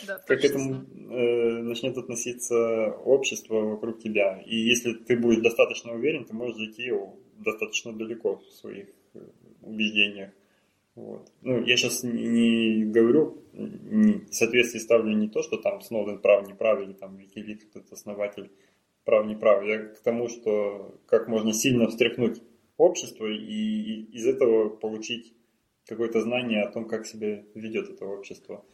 да, 0.05 0.17
как 0.27 0.41
к 0.41 0.43
этому 0.43 0.83
э, 1.09 1.61
начнет 1.61 1.97
относиться 1.97 2.89
общество 3.05 3.55
вокруг 3.61 3.99
тебя. 3.99 4.41
И 4.45 4.53
если 4.53 4.91
ты 4.93 5.15
будешь 5.17 5.41
достаточно 5.41 5.93
уверен, 5.93 6.25
ты 6.25 6.33
можешь 6.33 6.57
зайти 6.57 6.91
достаточно 7.37 7.93
далеко 7.93 8.35
в 8.35 8.43
своих 8.51 8.89
э, 9.13 9.19
убеждениях. 9.61 10.31
Вот. 10.95 11.31
Ну, 11.41 11.63
я 11.63 11.77
сейчас 11.77 12.03
не, 12.03 12.83
говорю, 12.83 13.43
не, 13.53 14.25
в 14.25 14.33
соответствии 14.33 14.79
ставлю 14.79 15.15
не 15.15 15.29
то, 15.29 15.41
что 15.41 15.57
там 15.57 15.81
Сноуден 15.81 16.19
прав, 16.19 16.47
не 16.47 16.53
прав, 16.53 16.81
или 16.81 16.93
там 16.93 17.17
Wikileaks, 17.17 17.69
этот 17.69 17.93
основатель 17.93 18.51
прав, 19.05 19.25
не 19.25 19.35
прав. 19.35 19.63
Я 19.65 19.79
к 19.79 19.99
тому, 20.01 20.27
что 20.27 20.99
как 21.05 21.27
можно 21.27 21.53
сильно 21.53 21.87
встряхнуть 21.87 22.41
общество 22.77 23.25
и 23.25 24.03
из 24.11 24.25
этого 24.27 24.69
получить 24.69 25.33
какое-то 25.85 26.21
знание 26.21 26.63
о 26.63 26.71
том, 26.71 26.85
как 26.85 27.05
себя 27.05 27.43
ведет 27.55 27.89
это 27.89 28.05
общество 28.05 28.65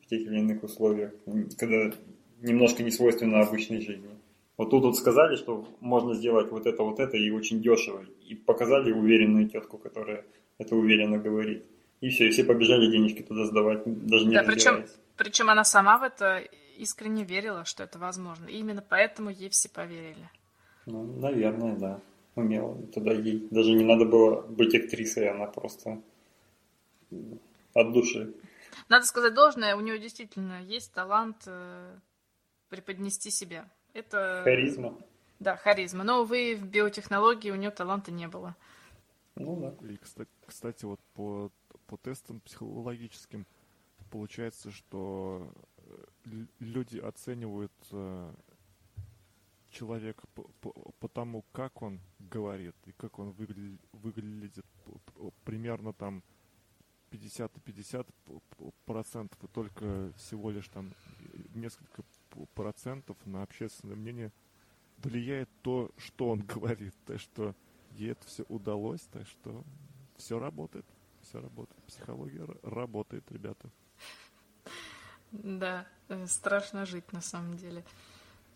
в 0.00 0.06
тех 0.06 0.20
или 0.20 0.38
иных 0.38 0.62
условиях, 0.62 1.12
когда 1.56 1.92
немножко 2.40 2.82
не 2.82 2.90
свойственно 2.90 3.40
обычной 3.40 3.80
жизни. 3.80 4.10
Вот 4.56 4.70
тут 4.70 4.84
вот 4.84 4.96
сказали, 4.96 5.36
что 5.36 5.66
можно 5.80 6.14
сделать 6.14 6.50
вот 6.50 6.66
это, 6.66 6.82
вот 6.82 6.98
это 6.98 7.16
и 7.16 7.30
очень 7.30 7.62
дешево. 7.62 8.04
И 8.28 8.34
показали 8.34 8.90
уверенную 8.92 9.48
тетку, 9.48 9.78
которая 9.78 10.24
это 10.58 10.76
уверенно 10.76 11.18
говорит. 11.18 11.64
И 12.00 12.10
все, 12.10 12.28
и 12.28 12.30
все 12.30 12.44
побежали 12.44 12.90
денежки 12.90 13.22
туда 13.22 13.44
сдавать, 13.44 13.82
даже 13.84 14.26
не 14.26 14.34
да, 14.34 14.44
причем, 14.44 14.84
причем 15.16 15.50
она 15.50 15.64
сама 15.64 15.98
в 15.98 16.04
это 16.04 16.42
искренне 16.76 17.24
верила, 17.24 17.64
что 17.64 17.82
это 17.82 17.98
возможно. 17.98 18.46
И 18.46 18.58
именно 18.58 18.84
поэтому 18.86 19.30
ей 19.30 19.48
все 19.48 19.68
поверили. 19.68 20.30
Ну, 20.86 21.02
наверное, 21.02 21.76
да. 21.76 22.00
Умела. 22.36 22.80
Тогда 22.94 23.12
ей 23.12 23.48
даже 23.50 23.72
не 23.72 23.84
надо 23.84 24.04
было 24.04 24.42
быть 24.42 24.74
актрисой, 24.74 25.28
она 25.28 25.46
просто 25.46 26.00
от 27.74 27.92
души. 27.92 28.32
Надо 28.88 29.04
сказать 29.06 29.34
должное, 29.34 29.74
у 29.74 29.80
нее 29.80 29.98
действительно 29.98 30.62
есть 30.62 30.92
талант 30.92 31.42
э, 31.46 31.96
преподнести 32.68 33.30
себя. 33.30 33.68
Это... 33.92 34.42
Харизма. 34.44 34.96
Да, 35.40 35.56
харизма. 35.56 36.04
Но, 36.04 36.22
увы, 36.22 36.54
в 36.54 36.64
биотехнологии 36.64 37.50
у 37.50 37.56
нее 37.56 37.70
таланта 37.70 38.12
не 38.12 38.28
было. 38.28 38.54
Ну 39.38 39.60
да. 39.60 39.86
И, 39.86 39.98
кстати, 40.46 40.84
вот 40.84 41.00
по, 41.14 41.50
по 41.86 41.96
тестам 41.96 42.40
психологическим 42.40 43.46
получается, 44.10 44.70
что 44.70 45.52
э, 46.24 46.44
люди 46.58 46.98
оценивают 46.98 47.72
э, 47.92 48.34
человека 49.70 50.26
по, 50.34 50.44
по, 50.60 50.72
по 50.72 51.08
тому, 51.08 51.44
как 51.52 51.82
он 51.82 52.00
говорит 52.18 52.74
и 52.86 52.92
как 52.92 53.18
он 53.18 53.30
выглядит, 53.32 53.80
выглядит 53.92 54.66
примерно 55.44 55.92
там 55.92 56.22
50 57.10 57.56
и 57.56 57.60
50 57.60 58.06
процентов, 58.84 59.42
и 59.42 59.48
только 59.48 60.12
всего 60.16 60.50
лишь 60.50 60.68
там 60.68 60.92
несколько 61.54 62.02
процентов 62.54 63.16
на 63.24 63.42
общественное 63.42 63.96
мнение 63.96 64.32
влияет 64.98 65.48
то, 65.62 65.90
что 65.96 66.30
он 66.30 66.40
говорит, 66.46 66.94
так 67.06 67.20
что 67.20 67.54
ей 67.98 68.12
это 68.12 68.26
все 68.26 68.44
удалось, 68.48 69.02
так 69.12 69.26
что 69.26 69.64
все 70.16 70.38
работает, 70.38 70.86
все 71.22 71.40
работает, 71.40 71.82
психология 71.84 72.46
работает, 72.62 73.24
ребята. 73.30 73.68
Да, 75.32 75.86
э, 76.08 76.26
страшно 76.26 76.86
жить 76.86 77.12
на 77.12 77.20
самом 77.20 77.56
деле. 77.56 77.84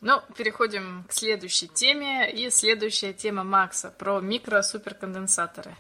Ну, 0.01 0.21
переходим 0.37 1.05
к 1.05 1.13
следующей 1.13 1.69
теме. 1.69 2.33
И 2.33 2.51
следующая 2.51 3.13
тема 3.13 3.45
Макса 3.45 3.91
про 3.91 4.21
микро-суперконденсаторы. 4.21 5.77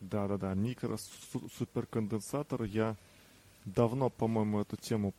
Да-да-да, 0.00 0.52
микросуперконденсатор. 0.54 2.64
Я 2.64 2.96
давно, 3.64 4.10
по-моему, 4.10 4.60
эту 4.60 4.76
тему 4.76 5.14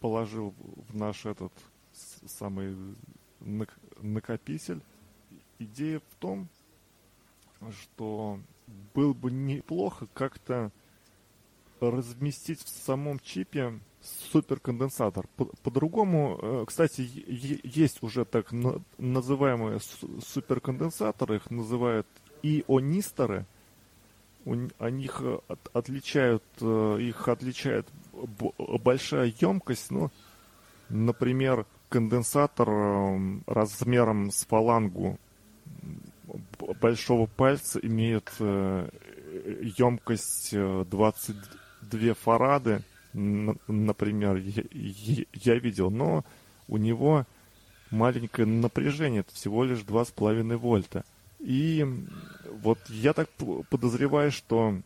положил 0.00 0.54
в 0.88 0.94
наш 0.94 1.26
этот 1.26 1.52
самый 2.26 2.76
накопитель. 4.00 4.80
Идея 5.58 5.98
в 5.98 6.14
том, 6.20 6.48
что 7.70 8.38
было 8.94 9.12
бы 9.12 9.30
неплохо 9.30 10.06
как-то 10.14 10.70
разместить 11.80 12.62
в 12.62 12.68
самом 12.68 13.18
чипе 13.20 13.78
суперконденсатор. 14.32 15.26
По-другому, 15.62 16.38
э, 16.40 16.64
кстати, 16.66 17.08
есть 17.64 18.02
уже 18.02 18.24
так 18.24 18.52
называемые 18.98 19.80
суперконденсаторы, 20.20 21.36
их 21.36 21.50
называют 21.50 22.06
ионисторы– 22.42 23.46
о 24.44 24.90
них 24.90 25.20
э, 25.20 25.38
от, 25.48 25.70
отличают, 25.72 26.42
э, 26.60 26.98
их 27.00 27.28
отличает 27.28 27.86
большая 28.82 29.32
емкость, 29.40 29.90
ну, 29.90 30.10
например, 30.88 31.66
конденсатор 31.88 32.68
размером 33.46 34.30
с 34.30 34.44
фалангу 34.46 35.18
большого 36.82 37.26
пальца 37.26 37.78
имеет 37.78 38.30
емкость 39.78 40.50
э, 40.52 40.84
22 40.90 42.14
фарады, 42.14 42.82
например, 43.14 44.36
я, 44.36 45.24
я 45.32 45.54
видел, 45.54 45.90
но 45.90 46.24
у 46.68 46.76
него 46.76 47.24
маленькое 47.90 48.46
напряжение, 48.46 49.20
это 49.20 49.34
всего 49.34 49.64
лишь 49.64 49.80
2,5 49.80 50.56
вольта. 50.56 51.04
И 51.38 51.86
вот 52.62 52.78
я 52.88 53.12
так 53.12 53.28
подозреваю, 53.70 54.32
что 54.32 54.78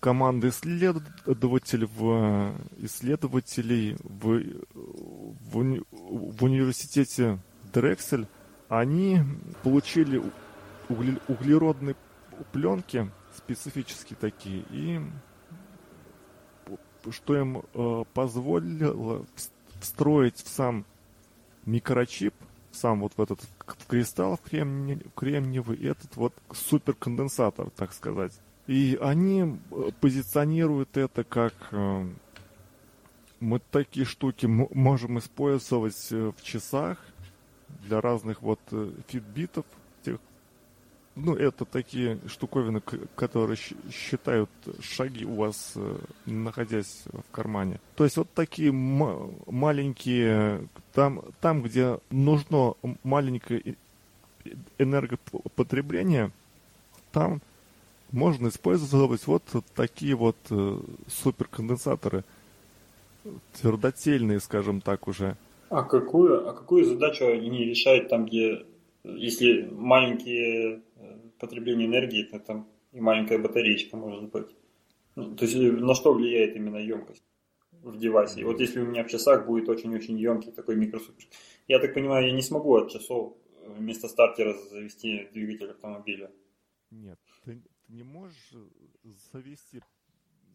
команда 0.00 0.48
исследователей 0.48 1.88
в, 1.96 2.54
исследователей 2.78 3.96
в, 4.02 4.42
в, 4.72 5.58
уни, 5.58 5.82
в 5.90 6.44
университете 6.44 7.38
Дрексель, 7.72 8.26
они 8.68 9.20
получили 9.62 10.22
угле, 10.88 11.18
углеродные 11.28 11.96
пленки, 12.52 13.10
специфические 13.36 14.16
такие, 14.20 14.64
и 14.70 15.00
что 17.10 17.36
им 17.36 17.62
э, 17.74 18.04
позволило 18.14 19.26
встроить 19.80 20.36
в 20.36 20.48
сам 20.48 20.86
микрочип, 21.66 22.34
сам 22.72 23.00
вот 23.00 23.12
в 23.16 23.20
этот 23.20 23.40
в 23.58 23.86
кристалл 23.86 24.36
в 24.36 24.40
кремни, 24.40 25.00
кремниевый, 25.14 25.78
этот 25.86 26.16
вот 26.16 26.34
суперконденсатор, 26.52 27.70
так 27.70 27.92
сказать. 27.92 28.32
И 28.66 28.98
они 29.00 29.58
э, 29.70 29.90
позиционируют 30.00 30.96
это 30.96 31.24
как 31.24 31.52
э, 31.72 32.06
мы 33.40 33.60
такие 33.70 34.06
штуки 34.06 34.46
можем 34.46 35.18
использовать 35.18 36.08
э, 36.10 36.32
в 36.36 36.42
часах 36.42 36.98
для 37.82 38.00
разных 38.00 38.40
вот 38.40 38.60
э, 38.70 38.92
фитбитов, 39.08 39.66
ну, 41.16 41.34
это 41.34 41.64
такие 41.64 42.18
штуковины, 42.26 42.80
которые 43.14 43.56
считают 43.90 44.50
шаги 44.80 45.24
у 45.24 45.36
вас, 45.36 45.72
э, 45.76 45.96
находясь 46.26 47.04
в 47.06 47.30
кармане. 47.30 47.78
То 47.94 48.04
есть 48.04 48.16
вот 48.16 48.28
такие 48.34 48.72
маленькие, 48.72 50.68
там, 50.92 51.22
там, 51.40 51.62
где 51.62 51.98
нужно 52.10 52.74
маленькое 53.04 53.76
энергопотребление, 54.78 56.32
там 57.12 57.40
можно 58.10 58.48
использовать 58.48 59.26
вот 59.26 59.42
такие 59.74 60.14
вот 60.14 60.36
э, 60.50 60.78
суперконденсаторы, 61.08 62.24
твердотельные, 63.60 64.40
скажем 64.40 64.80
так, 64.80 65.08
уже. 65.08 65.36
А 65.70 65.82
какую, 65.82 66.48
а 66.48 66.52
какую 66.52 66.84
задачу 66.84 67.26
они 67.26 67.64
решают 67.64 68.08
там, 68.08 68.26
где, 68.26 68.64
если 69.02 69.68
маленькие 69.72 70.82
потребление 71.46 71.86
энергии, 71.86 72.26
это 72.26 72.38
там 72.38 72.68
и 72.92 73.00
маленькая 73.00 73.38
батареечка 73.38 73.96
может 73.96 74.30
быть. 74.30 74.54
Ну, 75.16 75.36
то 75.36 75.44
есть 75.44 75.56
на 75.56 75.94
что 75.94 76.12
влияет 76.12 76.56
именно 76.56 76.78
емкость 76.78 77.24
в 77.72 77.98
девайсе? 77.98 78.44
Вот 78.44 78.60
если 78.60 78.80
у 78.80 78.86
меня 78.86 79.04
в 79.04 79.08
часах 79.08 79.46
будет 79.46 79.68
очень-очень 79.68 80.18
емкий 80.18 80.52
такой 80.52 80.76
микросупер, 80.76 81.26
я 81.68 81.78
так 81.78 81.94
понимаю, 81.94 82.26
я 82.26 82.32
не 82.32 82.42
смогу 82.42 82.74
от 82.76 82.90
часов 82.90 83.36
вместо 83.66 84.08
стартера 84.08 84.54
завести 84.70 85.28
двигатель 85.32 85.70
автомобиля. 85.70 86.30
Нет, 86.90 87.18
ты, 87.44 87.62
ты 87.86 87.92
не 87.92 88.02
можешь 88.02 88.52
завести. 89.32 89.80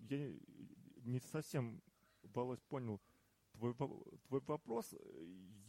Я 0.09 0.31
не 1.05 1.19
совсем, 1.31 1.81
Володь, 2.33 2.61
понял 2.69 2.99
твой, 3.53 3.73
твой 4.27 4.41
вопрос. 4.47 4.95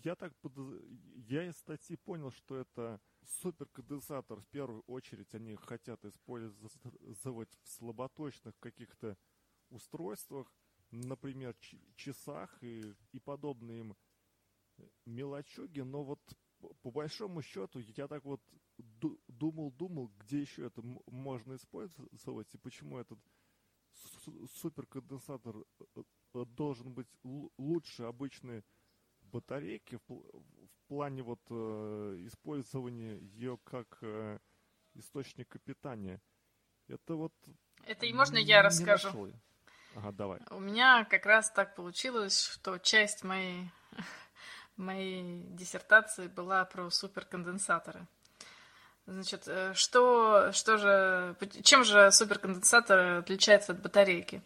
Я 0.03 0.15
так 0.15 0.35
подоз... 0.37 0.81
я 1.29 1.47
из 1.47 1.57
статьи 1.57 1.97
понял, 1.97 2.31
что 2.31 2.57
это 2.57 3.01
суперконденсатор 3.23 4.41
в 4.41 4.47
первую 4.49 4.83
очередь 4.87 5.35
они 5.35 5.57
хотят 5.57 6.05
использовать 6.05 7.59
в 7.63 7.69
слаботочных 7.69 8.59
каких-то 8.59 9.19
устройствах, 9.69 10.51
например, 10.91 11.55
часах 11.97 12.63
и, 12.63 12.95
и 13.13 13.21
подобные 13.21 13.81
им 13.81 13.97
мелочуги, 15.05 15.81
но 15.81 16.03
вот 16.03 16.21
по 16.83 16.91
большому 16.91 17.43
счету 17.43 17.79
я 17.79 18.09
так 18.09 18.25
вот 18.25 18.43
думал-думал, 19.29 20.09
где 20.19 20.41
еще 20.41 20.67
это 20.67 20.83
можно 21.07 21.57
использовать 21.57 22.55
и 22.55 22.59
почему 22.59 22.99
этот 22.99 23.19
суперконденсатор 24.55 25.57
э, 25.57 26.03
э, 26.35 26.45
должен 26.47 26.95
быть 26.95 27.09
лучше 27.59 28.05
обычной 28.05 28.65
батарейки 29.33 29.99
в, 30.09 30.13
в 30.13 30.89
плане 30.89 31.23
вот 31.23 31.41
э, 31.51 32.17
использования 32.27 33.19
ее 33.19 33.59
как 33.65 33.99
э, 34.03 34.39
источника 34.95 35.59
питания. 35.59 36.21
Это 36.89 37.15
вот... 37.15 37.33
Это 37.85 38.07
и 38.07 38.13
можно 38.13 38.37
я 38.37 38.63
расскажу? 38.63 39.09
Нашел. 39.09 39.31
Ага, 39.97 40.13
давай. 40.13 40.41
У 40.51 40.61
меня 40.61 41.05
как 41.05 41.27
раз 41.27 41.51
так 41.51 41.75
получилось, 41.75 42.41
что 42.41 42.79
часть 42.79 43.25
моей, 43.25 43.71
моей 44.77 45.43
диссертации 45.49 46.29
была 46.29 46.65
про 46.65 46.91
суперконденсаторы. 46.91 48.07
Значит, 49.11 49.43
э, 49.49 49.73
что, 49.75 50.53
что 50.53 50.79
же, 50.79 51.35
чем 51.63 51.83
же 51.83 52.13
суперконденсатор 52.13 53.19
отличается 53.19 53.73
от 53.73 53.81
батарейки? 53.81 54.41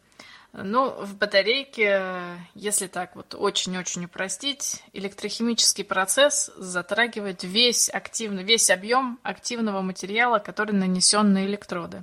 Ну, 0.54 0.90
в 0.90 1.16
батарейке, 1.16 2.22
если 2.54 2.86
так 2.86 3.14
вот 3.14 3.34
очень-очень 3.34 4.06
упростить, 4.06 4.82
электрохимический 4.94 5.84
процесс 5.84 6.50
затрагивает 6.56 7.42
весь 7.42 7.90
активный, 7.90 8.42
весь 8.42 8.70
объем 8.70 9.18
активного 9.22 9.82
материала, 9.82 10.38
который 10.38 10.72
нанесен 10.72 11.34
на 11.34 11.44
электроды. 11.44 12.02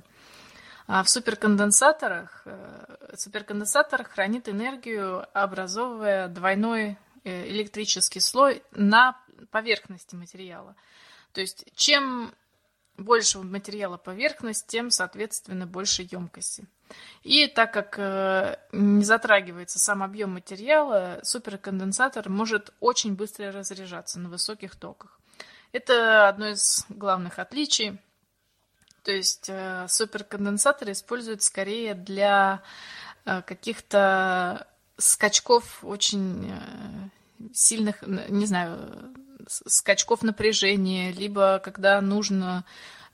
А 0.86 1.02
в 1.02 1.08
суперконденсаторах, 1.10 2.42
э, 2.44 2.96
суперконденсатор 3.16 4.04
хранит 4.04 4.48
энергию, 4.48 5.26
образовывая 5.32 6.28
двойной 6.28 6.96
э, 7.24 7.48
электрический 7.48 8.20
слой 8.20 8.62
на 8.70 9.18
поверхности 9.50 10.14
материала. 10.14 10.76
То 11.32 11.40
есть, 11.40 11.64
чем 11.74 12.32
больше 12.96 13.38
материала 13.38 13.96
поверхность, 13.96 14.66
тем, 14.66 14.90
соответственно, 14.90 15.66
больше 15.66 16.06
емкости. 16.10 16.66
И 17.22 17.46
так 17.46 17.72
как 17.72 17.98
э, 17.98 18.58
не 18.72 19.04
затрагивается 19.04 19.78
сам 19.78 20.02
объем 20.02 20.32
материала, 20.32 21.20
суперконденсатор 21.22 22.28
может 22.28 22.72
очень 22.80 23.14
быстро 23.14 23.50
разряжаться 23.50 24.18
на 24.18 24.28
высоких 24.28 24.76
токах. 24.76 25.18
Это 25.72 26.28
одно 26.28 26.48
из 26.48 26.84
главных 26.90 27.38
отличий. 27.38 27.98
То 29.04 29.12
есть 29.12 29.48
э, 29.48 29.86
суперконденсаторы 29.88 30.92
используют 30.92 31.42
скорее 31.42 31.94
для 31.94 32.62
э, 33.24 33.40
каких-то 33.42 34.66
скачков 34.98 35.82
очень 35.82 36.52
сильных, 37.52 38.02
не 38.02 38.46
знаю, 38.46 39.14
скачков 39.48 40.22
напряжения, 40.22 41.12
либо 41.12 41.60
когда 41.62 42.00
нужно 42.00 42.64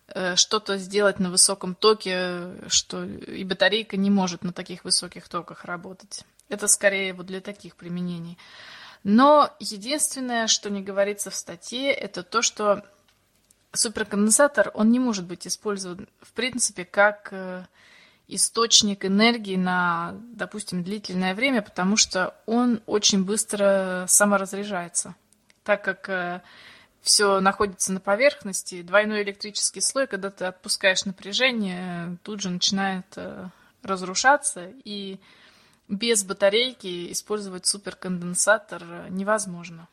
э, 0.09 0.37
что-то 0.37 0.79
сделать 0.79 1.19
на 1.19 1.31
высоком 1.31 1.75
токе, 1.75 2.55
что 2.69 3.05
и 3.05 3.45
батарейка 3.45 3.97
не 3.97 4.11
может 4.11 4.43
на 4.43 4.53
таких 4.53 4.85
высоких 4.85 5.29
токах 5.29 5.65
работать. 5.65 6.25
Это 6.49 6.67
скорее 6.67 7.13
вот 7.13 7.27
для 7.27 7.41
таких 7.41 7.77
применений. 7.77 8.39
Но 9.05 9.51
единственное, 9.61 10.47
что 10.47 10.71
не 10.71 10.83
говорится 10.83 11.31
в 11.31 11.35
статье, 11.35 11.93
это 11.93 12.23
то, 12.23 12.43
что 12.43 12.85
суперконденсатор, 13.73 14.71
он 14.75 14.91
не 14.91 14.99
может 14.99 15.27
быть 15.27 15.47
использован, 15.47 16.09
в 16.21 16.33
принципе, 16.33 16.85
как 16.85 17.29
э, 17.33 17.65
источник 18.29 19.05
энергии 19.05 19.57
на, 19.57 20.15
допустим, 20.33 20.83
длительное 20.83 21.35
время, 21.35 21.63
потому 21.63 21.97
что 21.97 22.35
он 22.47 22.83
очень 22.87 23.25
быстро 23.25 24.07
саморазряжается 24.09 25.15
так 25.69 25.85
как 25.85 26.09
э, 26.09 26.41
все 27.03 27.41
находится 27.41 27.93
на 27.93 28.01
поверхности, 28.01 28.81
двойной 28.81 29.23
электрический 29.23 29.83
слой, 29.83 30.07
когда 30.07 30.31
ты 30.31 30.47
отпускаешь 30.47 31.05
напряжение, 31.05 32.17
тут 32.23 32.41
же 32.41 32.49
начинает 32.49 33.05
э, 33.17 33.49
разрушаться, 33.83 34.73
и 34.85 35.21
без 35.87 36.25
батарейки 36.25 37.13
использовать 37.13 37.67
суперконденсатор 37.67 39.11
невозможно. 39.11 39.89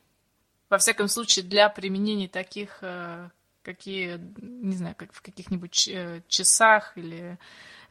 Во 0.70 0.78
всяком 0.78 1.10
случае, 1.10 1.44
для 1.44 1.68
применений 1.68 2.30
таких, 2.30 2.78
э, 2.80 3.28
какие, 3.62 4.18
не 4.38 4.78
знаю, 4.78 4.96
как 4.98 5.12
в 5.12 5.22
каких-нибудь 5.22 5.90
часах 6.30 6.98
или 6.98 7.38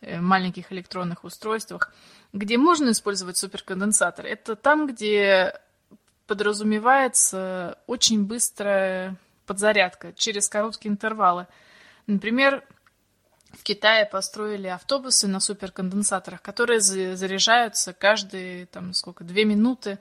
маленьких 0.01 0.73
электронных 0.73 1.25
устройствах, 1.25 1.93
где 2.33 2.57
можно 2.57 2.93
использовать 2.93 3.37
суперконденсатор, 3.37 4.25
это 4.25 4.57
там, 4.57 4.87
где 4.87 5.61
подразумевается 6.27 7.79
очень 7.87 8.25
быстрая 8.25 9.17
подзарядка 9.47 10.13
через 10.15 10.49
короткие 10.49 10.93
интервалы. 10.93 11.47
Например, 12.07 12.65
в 13.53 13.63
Китае 13.63 14.07
построили 14.07 14.67
автобусы 14.67 15.29
на 15.29 15.41
суперконденсаторах, 15.41 16.43
которые 16.43 16.81
заряжаются 16.81 17.93
каждые, 17.93 18.67
там, 18.67 18.93
сколько, 18.93 19.25
две 19.25 19.45
минуты 19.45 19.99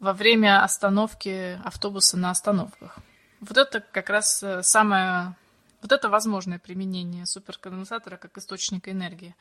во 0.00 0.12
время 0.12 0.62
остановки 0.62 1.58
автобуса 1.64 2.16
на 2.16 2.30
остановках. 2.30 2.98
Вот 3.40 3.56
это 3.58 3.80
как 3.80 4.10
раз 4.10 4.42
э, 4.42 4.62
самое, 4.62 5.36
вот 5.82 5.92
это 5.92 6.08
возможное 6.08 6.58
применение 6.58 7.26
суперконденсатора 7.26 8.16
как 8.16 8.36
источника 8.38 8.90
энергии. 8.90 9.34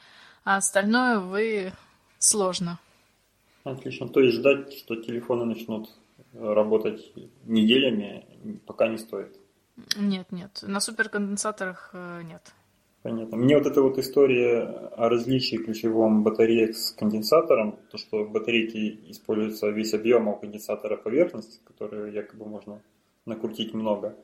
А 0.44 0.58
остальное, 0.58 1.20
вы, 1.20 1.74
сложно. 2.20 2.80
Отлично. 3.64 4.10
То 4.10 4.20
есть 4.20 4.38
ждать, 4.38 4.74
что 4.74 4.96
телефоны 4.96 5.46
начнут 5.46 5.90
работать 6.34 7.14
неделями 7.46 8.26
пока 8.66 8.88
не 8.88 8.98
стоит. 8.98 9.38
Нет, 9.98 10.32
нет. 10.32 10.60
На 10.62 10.80
суперконденсаторах 10.80 11.92
э, 11.94 12.22
нет. 12.24 12.54
Понятно. 13.02 13.36
Мне 13.36 13.58
вот 13.58 13.68
эта 13.68 13.82
вот 13.82 13.98
история 13.98 14.62
о 14.62 15.10
различии 15.10 15.58
ключевом 15.58 16.24
батареек 16.24 16.76
с 16.76 16.92
конденсатором, 16.92 17.78
то, 17.92 17.98
что 17.98 18.24
в 18.24 18.32
батарейке 18.32 19.12
используется 19.12 19.68
весь 19.70 19.94
объем, 19.94 20.30
а 20.30 20.34
у 20.34 20.36
конденсатора 20.38 20.96
поверхность, 20.96 21.62
которую 21.66 22.14
якобы 22.14 22.46
можно 22.46 22.82
накрутить 23.26 23.74
много, 23.74 24.16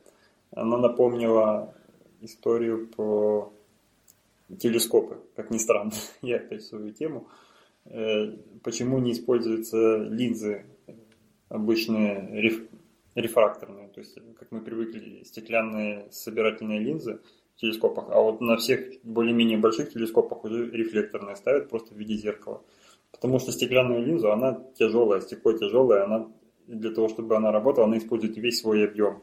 она 0.52 0.78
напомнила 0.78 1.74
историю 2.22 2.88
про 2.88 3.52
телескопы, 4.58 5.18
как 5.36 5.50
ни 5.50 5.58
странно, 5.58 5.92
я 6.22 6.36
опять 6.36 6.64
свою 6.64 6.90
тему. 6.92 7.28
э, 7.84 8.32
почему 8.62 8.98
не 8.98 9.12
используются 9.12 9.96
линзы 9.96 10.64
обычные 11.50 12.28
реф, 12.40 12.62
рефракторные, 13.14 13.88
то 13.88 14.00
есть, 14.00 14.16
как 14.38 14.50
мы 14.50 14.60
привыкли, 14.60 15.22
стеклянные 15.24 16.06
собирательные 16.10 16.78
линзы 16.78 17.20
в 17.56 17.60
телескопах, 17.60 18.06
а 18.08 18.20
вот 18.20 18.40
на 18.40 18.56
всех 18.56 18.80
более-менее 19.02 19.58
больших 19.58 19.92
телескопах 19.92 20.44
уже 20.44 20.70
рефлекторные 20.70 21.36
ставят 21.36 21.68
просто 21.68 21.94
в 21.94 21.98
виде 21.98 22.14
зеркала. 22.14 22.62
Потому 23.10 23.40
что 23.40 23.52
стеклянную 23.52 24.06
линзу, 24.06 24.32
она 24.32 24.62
тяжелая, 24.78 25.20
стекло 25.20 25.52
тяжелое, 25.52 26.04
она 26.04 26.28
для 26.66 26.90
того, 26.90 27.08
чтобы 27.08 27.36
она 27.36 27.50
работала, 27.50 27.86
она 27.86 27.98
использует 27.98 28.36
весь 28.36 28.60
свой 28.60 28.84
объем. 28.84 29.22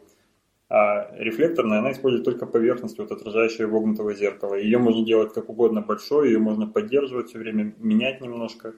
А 0.69 1.15
рефлекторная, 1.15 1.80
она 1.80 1.93
использует 1.93 2.25
только 2.25 2.45
поверхность, 2.45 2.97
вот 2.99 3.09
отражающую 3.11 3.69
вогнутого 3.69 4.13
зеркала. 4.13 4.55
Ее 4.55 4.80
можно 4.80 5.05
делать 5.05 5.34
как 5.34 5.49
угодно 5.49 5.82
большой, 5.82 6.28
ее 6.28 6.39
можно 6.39 6.67
поддерживать 6.67 7.30
все 7.30 7.39
время, 7.39 7.73
менять 7.78 8.19
немножко. 8.19 8.75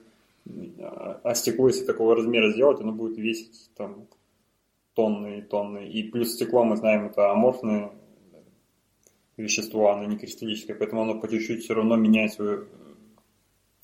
А 1.22 1.34
стекло, 1.34 1.68
если 1.68 1.84
такого 1.84 2.14
размера 2.14 2.50
сделать, 2.52 2.80
оно 2.80 2.92
будет 2.92 3.18
весить 3.18 3.70
там 3.76 4.08
тонны 4.94 5.38
и 5.38 5.42
тонны. 5.42 5.88
И 5.88 6.02
плюс 6.04 6.32
стекло, 6.32 6.64
мы 6.64 6.76
знаем, 6.76 7.06
это 7.06 7.30
аморфное 7.30 7.92
вещество, 9.36 9.90
оно 9.90 10.04
не 10.04 10.18
кристаллическое, 10.18 10.76
поэтому 10.76 11.02
оно 11.02 11.18
по 11.18 11.28
чуть-чуть 11.28 11.64
все 11.64 11.74
равно 11.74 11.96
меняет 11.96 12.32
свою 12.32 12.66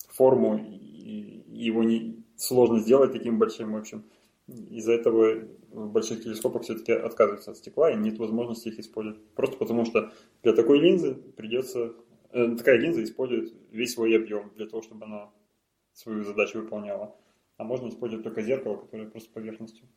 форму, 0.09 0.57
и 0.57 1.43
его 1.49 1.83
не 1.83 2.23
сложно 2.35 2.79
сделать 2.79 3.11
таким 3.11 3.39
большим, 3.39 3.73
в 3.73 3.77
общем. 3.77 4.03
Из-за 4.47 4.93
этого 4.93 5.47
в 5.71 5.91
больших 5.91 6.23
телескопах 6.23 6.63
все-таки 6.63 6.91
отказываются 6.91 7.51
от 7.51 7.57
стекла, 7.57 7.91
и 7.91 7.97
нет 7.97 8.17
возможности 8.17 8.69
их 8.69 8.79
использовать. 8.79 9.21
Просто 9.35 9.57
потому 9.57 9.85
что 9.85 10.11
для 10.43 10.53
такой 10.53 10.79
линзы 10.79 11.15
придется... 11.15 11.93
Э, 12.31 12.55
такая 12.55 12.77
линза 12.77 13.03
использует 13.03 13.53
весь 13.71 13.93
свой 13.93 14.15
объем 14.15 14.51
для 14.55 14.67
того, 14.67 14.81
чтобы 14.81 15.05
она 15.05 15.29
свою 15.97 16.23
задачу 16.23 16.59
выполняла. 16.59 17.15
А 17.57 17.63
можно 17.63 17.89
использовать 17.89 18.23
только 18.23 18.43
зеркало, 18.43 18.77
которое 18.77 19.09
просто 19.09 19.31
поверхностью. 19.31 19.87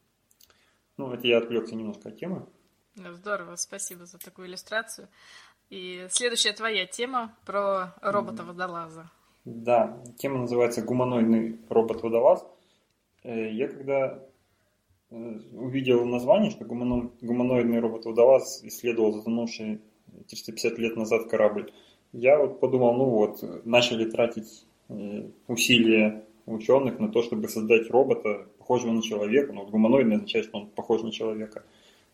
Ну, 0.97 1.13
это 1.13 1.27
я 1.27 1.39
отвлекся 1.39 1.75
немножко 1.75 2.09
от 2.09 2.19
темы. 2.19 2.47
Ну, 2.97 3.13
здорово, 3.13 3.57
спасибо 3.57 4.07
за 4.07 4.19
такую 4.19 4.49
иллюстрацию. 4.49 5.09
И 5.69 6.07
следующая 6.11 6.53
твоя 6.53 6.87
тема 6.87 7.37
про 7.45 7.95
робота-водолаза. 8.01 9.11
Да, 9.45 10.03
тема 10.19 10.39
называется 10.39 10.83
«Гуманоидный 10.83 11.61
робот-водолаз». 11.69 12.45
Э, 13.23 13.51
я 13.53 13.69
когда 13.69 14.23
э, 15.11 15.15
увидел 15.53 16.05
название, 16.07 16.51
что 16.51 16.65
гуманоидный 16.65 17.81
робот-водолаз 17.81 18.65
исследовал 18.65 19.13
затонувший 19.13 19.81
350 20.29 20.79
лет 20.79 20.97
назад 20.97 21.29
корабль, 21.29 21.73
я 22.13 22.39
вот 22.39 22.59
подумал, 22.59 22.95
ну 22.95 23.05
вот, 23.05 23.65
начали 23.65 24.11
тратить 24.11 24.67
усилия 25.47 26.25
ученых 26.47 26.99
на 26.99 27.09
то, 27.09 27.23
чтобы 27.23 27.49
создать 27.49 27.91
робота, 27.91 28.47
похожего 28.59 28.93
на 28.93 29.03
человека. 29.03 29.53
Ну, 29.53 29.61
вот 29.61 29.71
гуманоидный 29.71 30.17
означает, 30.17 30.47
что 30.47 30.59
он 30.59 30.67
похож 30.69 31.03
на 31.03 31.13
человека. 31.13 31.65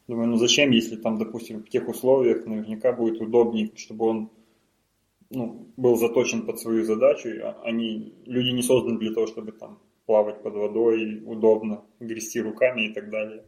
Думаю, 0.09 0.29
ну 0.29 0.37
зачем, 0.37 0.71
если 0.71 0.97
там, 0.97 1.19
допустим, 1.19 1.63
в 1.63 1.69
тех 1.69 1.89
условиях 1.89 2.47
наверняка 2.47 2.93
будет 2.93 3.21
удобнее, 3.21 3.71
чтобы 3.77 4.07
он 4.07 4.31
ну, 5.31 5.67
был 5.77 5.97
заточен 5.97 6.47
под 6.47 6.61
свою 6.61 6.85
задачу. 6.85 7.29
Они, 7.65 8.15
люди 8.25 8.51
не 8.51 8.63
созданы 8.63 8.99
для 8.99 9.13
того, 9.13 9.27
чтобы 9.27 9.53
там 9.53 9.79
плавать 10.07 10.43
под 10.43 10.55
водой, 10.55 11.23
удобно 11.27 11.83
грести 11.99 12.41
руками 12.41 12.89
и 12.89 12.93
так 12.93 13.11
далее. 13.11 13.45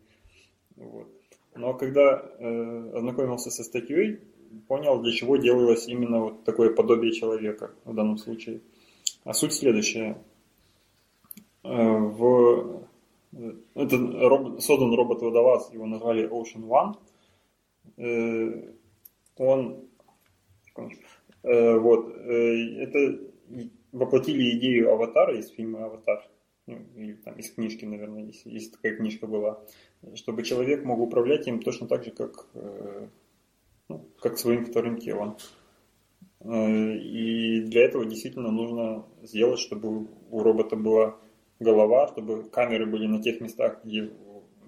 Вот. 0.76 1.08
Но 1.54 1.74
когда 1.74 2.22
э, 2.38 2.90
ознакомился 2.94 3.50
со 3.50 3.62
статьей, 3.62 4.18
понял, 4.66 5.00
для 5.00 5.12
чего 5.12 5.36
делалось 5.36 5.86
именно 5.88 6.20
вот 6.20 6.44
такое 6.44 6.74
подобие 6.74 7.12
человека 7.12 7.70
в 7.84 7.94
данном 7.94 8.18
случае. 8.18 8.60
А 9.24 9.32
суть 9.32 9.52
следующая. 9.52 10.22
Э, 11.64 11.68
в, 11.68 12.86
это 13.74 13.96
робот, 13.96 14.62
создан 14.62 14.94
робот-водолаз, 14.94 15.72
его 15.72 15.86
назвали 15.86 16.28
Ocean 16.28 16.66
One. 16.66 16.96
Э, 17.96 18.72
он 19.36 19.88
э, 21.42 21.78
вот, 21.78 22.08
э, 22.16 22.82
это 22.82 23.20
воплотили 23.92 24.58
идею 24.58 24.92
аватара 24.92 25.36
из 25.36 25.50
фильма 25.50 25.86
«Аватар», 25.86 26.28
ну, 26.66 26.78
или 26.96 27.14
там 27.14 27.34
из 27.34 27.50
книжки, 27.50 27.84
наверное, 27.84 28.24
если, 28.24 28.50
если 28.50 28.70
такая 28.70 28.96
книжка 28.96 29.26
была, 29.26 29.62
чтобы 30.14 30.42
человек 30.42 30.84
мог 30.84 31.00
управлять 31.00 31.46
им 31.48 31.62
точно 31.62 31.86
так 31.86 32.04
же, 32.04 32.10
как, 32.10 32.46
э, 32.54 33.08
ну, 33.88 34.06
как 34.20 34.38
своим 34.38 34.66
вторым 34.66 34.98
телом. 34.98 35.38
Э, 36.40 36.96
и 36.96 37.60
для 37.62 37.84
этого 37.84 38.04
действительно 38.04 38.50
нужно 38.50 39.04
сделать, 39.22 39.58
чтобы 39.58 40.08
у 40.30 40.42
робота 40.42 40.76
была 40.76 41.16
голова, 41.60 42.08
чтобы 42.08 42.44
камеры 42.44 42.86
были 42.86 43.06
на 43.06 43.22
тех 43.22 43.40
местах, 43.40 43.80
где, 43.84 44.10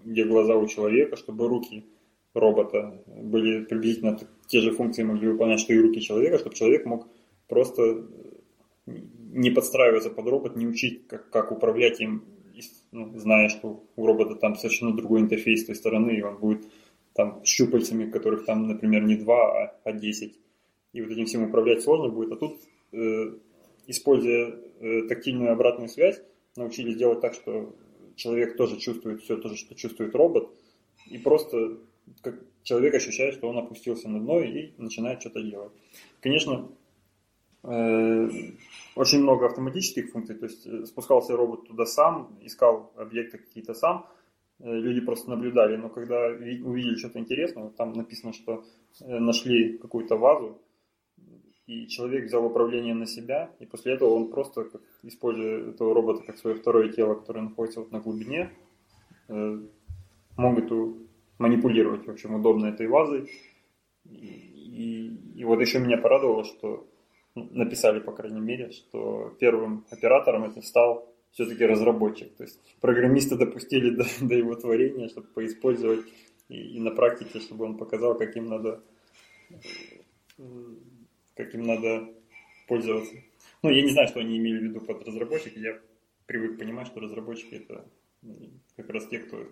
где 0.05 0.25
глаза 0.25 0.57
у 0.57 0.67
человека, 0.67 1.17
чтобы 1.17 1.49
руки 1.49 1.87
робота 2.35 3.03
были 3.07 3.65
приблизительно 3.65 4.19
те 4.47 4.61
же 4.61 4.73
функции 4.73 5.03
могли 5.03 5.29
выполнять, 5.29 5.61
что 5.61 5.73
и 5.73 5.81
руки 5.81 6.01
человека, 6.01 6.39
чтобы 6.39 6.55
человек 6.55 6.87
мог 6.87 7.09
просто 7.49 8.07
не 8.87 9.51
подстраиваться 9.51 10.11
под 10.11 10.27
робот, 10.27 10.57
не 10.57 10.67
учить, 10.67 11.07
как, 11.07 11.31
как 11.31 11.53
управлять 11.53 12.01
им, 12.01 12.25
ну, 12.93 13.17
зная, 13.19 13.49
что 13.49 13.85
у 13.97 14.07
робота 14.07 14.35
там 14.35 14.57
совершенно 14.57 14.95
другой 14.95 15.21
интерфейс 15.21 15.63
с 15.63 15.67
той 15.67 15.75
стороны, 15.77 16.11
и 16.13 16.23
он 16.23 16.39
будет 16.39 16.67
там 17.15 17.45
щупальцами, 17.45 18.11
которых 18.11 18.45
там, 18.45 18.67
например, 18.67 19.05
не 19.05 19.17
два, 19.17 19.65
а, 19.65 19.77
а 19.85 19.93
10. 19.93 20.39
И 20.93 21.03
вот 21.03 21.11
этим 21.11 21.27
всем 21.27 21.45
управлять 21.45 21.83
сложно 21.83 22.09
будет. 22.09 22.33
А 22.33 22.37
тут, 22.37 22.61
э, 22.93 23.35
используя 23.87 24.57
э, 24.81 25.03
тактильную 25.09 25.53
обратную 25.53 25.89
связь, 25.89 26.21
научились 26.57 26.97
делать 26.97 27.21
так, 27.21 27.35
что 27.35 27.75
человек 28.17 28.57
тоже 28.57 28.79
чувствует 28.79 29.23
все 29.23 29.37
то 29.37 29.49
же, 29.49 29.57
что 29.57 29.75
чувствует 29.75 30.15
робот, 30.15 30.51
и 31.07 31.19
просто 31.19 31.79
как 32.23 32.41
человек 32.63 32.95
ощущает, 32.95 33.35
что 33.35 33.49
он 33.49 33.59
опустился 33.59 34.09
на 34.09 34.21
дно 34.21 34.41
и 34.41 34.73
начинает 34.77 35.21
что-то 35.21 35.43
делать. 35.43 35.73
Конечно, 36.21 36.71
Э, 37.63 38.29
очень 38.97 39.21
много 39.21 39.47
автоматических 39.47 40.11
функций, 40.11 40.35
то 40.35 40.47
есть 40.47 40.89
спускался 40.89 41.37
робот 41.37 41.69
туда 41.69 41.85
сам, 41.85 42.39
искал 42.41 42.93
объекты 42.97 43.39
какие-то 43.39 43.75
сам, 43.75 44.07
люди 44.59 45.01
просто 45.01 45.31
наблюдали, 45.31 45.77
но 45.77 45.91
когда 45.91 46.27
увидели 46.27 46.97
что-то 46.97 47.19
интересное, 47.19 47.69
там 47.71 47.93
написано, 47.93 48.33
что 48.33 48.65
нашли 49.01 49.79
какую-то 49.79 50.17
вазу, 50.17 50.59
и 51.71 51.87
человек 51.87 52.25
взял 52.25 52.45
управление 52.45 52.95
на 52.95 53.07
себя, 53.07 53.49
и 53.61 53.65
после 53.65 53.95
этого 53.95 54.11
он 54.11 54.29
просто, 54.29 54.69
используя 55.05 55.71
этого 55.71 55.95
робота 55.95 56.25
как 56.27 56.37
свое 56.37 56.57
второе 56.57 56.89
тело, 56.89 57.15
которое 57.15 57.43
находится 57.43 57.79
вот 57.79 57.93
на 57.93 58.01
глубине, 58.01 58.51
мог 59.29 60.59
эту 60.59 60.97
манипулировать, 61.39 62.07
в 62.07 62.11
общем, 62.11 62.35
удобно 62.35 62.67
этой 62.67 62.89
вазой. 62.89 63.31
И, 64.05 65.17
и, 65.37 65.45
вот 65.45 65.61
еще 65.61 65.79
меня 65.79 65.97
порадовало, 65.97 66.43
что 66.45 66.89
написали, 67.37 68.01
по 68.01 68.11
крайней 68.11 68.41
мере, 68.41 68.73
что 68.73 69.33
первым 69.39 69.85
оператором 69.91 70.45
это 70.45 70.63
стал 70.63 71.09
все-таки 71.31 71.65
разработчик. 71.65 72.35
То 72.35 72.43
есть 72.43 72.59
программисты 72.81 73.37
допустили 73.37 73.91
до, 73.91 74.05
до 74.27 74.35
его 74.35 74.57
творения, 74.57 75.09
чтобы 75.09 75.29
поиспользовать 75.29 76.05
и, 76.49 76.77
и 76.77 76.81
на 76.81 76.91
практике, 76.91 77.39
чтобы 77.39 77.65
он 77.65 77.77
показал, 77.77 78.19
каким 78.19 78.47
надо, 78.47 78.83
каким 81.45 81.63
надо 81.63 82.09
пользоваться. 82.67 83.15
Ну, 83.63 83.71
я 83.71 83.83
не 83.83 83.91
знаю, 83.91 84.09
что 84.09 84.21
они 84.21 84.39
имели 84.39 84.59
в 84.59 84.63
виду 84.63 84.81
под 84.81 85.07
разработчик. 85.07 85.57
Я 85.57 85.79
привык 86.27 86.59
понимать, 86.59 86.87
что 86.87 87.01
разработчики 87.01 87.55
это 87.55 87.85
как 88.77 88.91
раз 88.91 89.07
те, 89.09 89.19
кто 89.19 89.47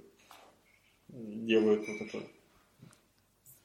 делают 1.08 1.86
вот 1.86 2.00
это. 2.00 2.22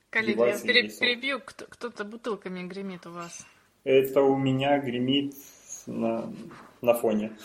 Коллеги, 0.10 0.40
я 0.40 0.60
перебью, 0.60 1.40
кто-то 1.40 2.06
бутылками 2.06 2.68
гремит 2.68 3.06
у 3.06 3.12
вас. 3.12 3.46
Это 3.84 4.22
у 4.22 4.38
меня 4.38 4.80
гремит 4.80 5.36
на, 5.88 6.34
на 6.82 6.94
фоне. 6.94 7.36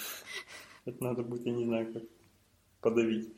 Это 0.84 1.02
надо 1.02 1.22
будет, 1.22 1.46
я 1.46 1.52
не 1.52 1.64
знаю, 1.64 1.92
как 1.92 2.02
подавить. 2.80 3.28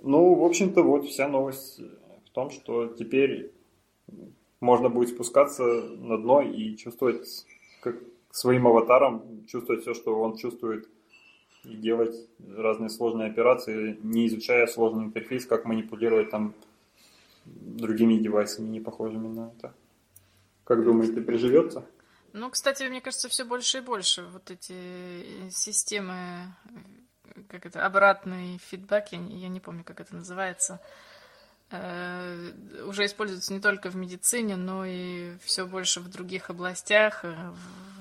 Ну, 0.00 0.34
в 0.34 0.44
общем-то, 0.44 0.82
вот 0.82 1.06
вся 1.06 1.28
новость 1.28 1.78
в 1.78 2.30
том, 2.32 2.50
что 2.50 2.88
теперь 2.88 3.52
можно 4.62 4.88
будет 4.88 5.10
спускаться 5.10 5.64
на 5.64 6.16
дно 6.16 6.40
и 6.40 6.76
чувствовать 6.76 7.46
как 7.80 7.96
своим 8.30 8.66
аватаром, 8.68 9.44
чувствовать 9.46 9.82
все, 9.82 9.92
что 9.92 10.18
он 10.18 10.36
чувствует, 10.36 10.88
и 11.64 11.74
делать 11.74 12.14
разные 12.56 12.88
сложные 12.88 13.28
операции, 13.28 13.98
не 14.02 14.26
изучая 14.28 14.66
сложный 14.66 15.04
интерфейс, 15.04 15.46
как 15.46 15.64
манипулировать 15.64 16.30
там 16.30 16.54
другими 17.44 18.16
девайсами, 18.18 18.68
не 18.68 18.80
похожими 18.80 19.28
на 19.28 19.52
это. 19.56 19.74
Как 20.64 20.84
думаете, 20.84 21.20
приживется? 21.20 21.84
Ну, 22.32 22.48
кстати, 22.48 22.84
мне 22.84 23.00
кажется, 23.00 23.28
все 23.28 23.44
больше 23.44 23.78
и 23.78 23.82
больше 23.82 24.22
вот 24.22 24.50
эти 24.50 25.50
системы, 25.50 26.54
как 27.48 27.66
это, 27.66 27.84
обратный 27.84 28.58
фидбэк, 28.58 29.08
я, 29.12 29.18
я 29.18 29.48
не 29.48 29.60
помню, 29.60 29.84
как 29.84 30.00
это 30.00 30.14
называется, 30.14 30.80
э, 30.80 31.11
уже 31.72 33.06
используются 33.06 33.52
не 33.52 33.60
только 33.60 33.90
в 33.90 33.96
медицине, 33.96 34.56
но 34.56 34.84
и 34.84 35.36
все 35.42 35.66
больше 35.66 36.00
в 36.00 36.10
других 36.10 36.50
областях, 36.50 37.24
э, 37.24 37.34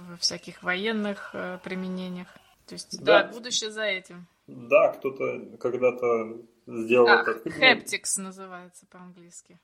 во 0.10 0.18
всяких 0.18 0.64
военных 0.64 1.32
э, 1.34 1.60
применениях. 1.64 2.28
То 2.66 2.76
есть, 2.76 3.04
да, 3.04 3.24
да 3.24 3.32
будущее 3.32 3.72
за 3.72 3.84
этим. 3.84 4.28
Да, 4.48 4.90
кто-то 4.90 5.58
когда-то 5.60 6.38
сделал 6.68 7.08
а, 7.08 7.22
это. 7.22 7.50
Haptics 7.50 8.20
называется 8.20 8.86
по-английски. 8.92 9.60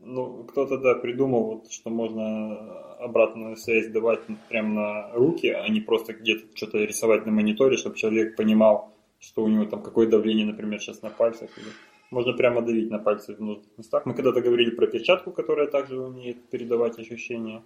Ну, 0.00 0.44
кто-то, 0.44 0.78
да, 0.78 0.94
придумал, 0.94 1.44
вот, 1.44 1.72
что 1.72 1.90
можно 1.90 2.96
обратную 2.98 3.56
связь 3.56 3.88
давать 3.88 4.20
прямо 4.48 4.74
на 4.74 5.12
руки, 5.12 5.48
а 5.48 5.66
не 5.68 5.80
просто 5.80 6.12
где-то 6.12 6.44
что-то 6.54 6.78
рисовать 6.78 7.26
на 7.26 7.32
мониторе, 7.32 7.76
чтобы 7.76 7.96
человек 7.96 8.36
понимал, 8.36 8.94
что 9.18 9.42
у 9.42 9.48
него 9.48 9.64
там 9.64 9.82
какое 9.82 10.06
давление, 10.06 10.46
например, 10.46 10.80
сейчас 10.80 11.02
на 11.02 11.10
пальцах. 11.10 11.50
Или... 11.56 11.68
Можно 12.10 12.32
прямо 12.32 12.62
давить 12.62 12.90
на 12.90 12.98
пальцы 12.98 13.34
в 13.34 13.40
нужных 13.40 13.66
местах. 13.76 14.06
Мы 14.06 14.14
когда-то 14.14 14.40
говорили 14.40 14.70
про 14.70 14.86
перчатку, 14.86 15.32
которая 15.32 15.66
также 15.66 16.00
умеет 16.00 16.48
передавать 16.50 16.98
ощущения. 16.98 17.62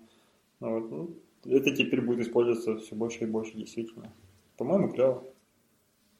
Ну, 0.61 0.81
вот, 0.81 0.91
ну, 0.91 1.17
это 1.45 1.75
теперь 1.75 2.01
будет 2.01 2.27
использоваться 2.27 2.77
все 2.77 2.95
больше 2.95 3.25
и 3.25 3.27
больше, 3.27 3.57
действительно. 3.57 4.13
По-моему, 4.57 4.93
клево. 4.93 5.25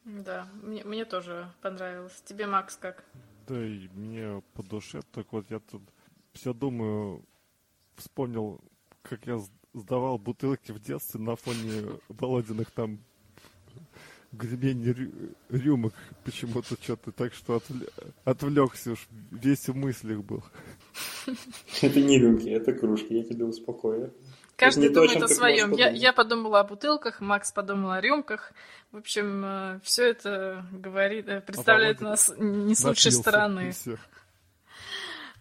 Да, 0.05 0.47
мне, 0.61 0.83
мне 0.83 1.05
тоже 1.05 1.47
понравилось. 1.61 2.21
Тебе, 2.25 2.47
Макс, 2.47 2.75
как? 2.75 3.05
Да, 3.47 3.63
и 3.63 3.87
мне 3.93 4.41
по 4.53 4.63
душе. 4.63 5.01
Так 5.11 5.31
вот, 5.31 5.45
я 5.49 5.59
тут 5.59 5.81
все 6.33 6.53
думаю, 6.53 7.23
вспомнил, 7.95 8.59
как 9.01 9.25
я 9.25 9.39
сдавал 9.73 10.17
бутылки 10.17 10.71
в 10.71 10.79
детстве 10.79 11.19
на 11.19 11.35
фоне 11.35 11.99
Володиных 12.09 12.71
там 12.71 12.99
гребень 14.31 15.15
рюмок 15.49 15.93
почему-то 16.23 16.75
что-то, 16.81 17.11
так 17.11 17.33
что 17.33 17.61
отвлекся 18.23 18.91
уж, 18.91 19.07
весь 19.31 19.67
в 19.67 19.75
мыслях 19.75 20.23
был. 20.23 20.43
Это 21.81 21.99
не 21.99 22.19
рюмки, 22.19 22.49
это 22.49 22.73
кружки, 22.73 23.13
я 23.13 23.23
тебя 23.23 23.45
успокою. 23.45 24.13
Каждый 24.57 24.85
это 24.85 24.95
думает 24.95 25.19
то, 25.19 25.25
о 25.25 25.27
своем. 25.27 25.71
Я, 25.71 25.89
я 25.89 26.13
подумала 26.13 26.59
о 26.59 26.63
бутылках, 26.63 27.19
Макс 27.19 27.51
подумал 27.51 27.91
о 27.91 28.01
рюмках. 28.01 28.53
В 28.91 28.97
общем, 28.97 29.41
э, 29.43 29.79
все 29.83 30.09
это 30.09 30.65
говорит, 30.71 31.27
э, 31.27 31.41
представляет 31.41 32.01
а 32.01 32.09
нас 32.09 32.31
не 32.37 32.75
с 32.75 32.83
лучшей 32.83 33.11
стороны. 33.11 33.73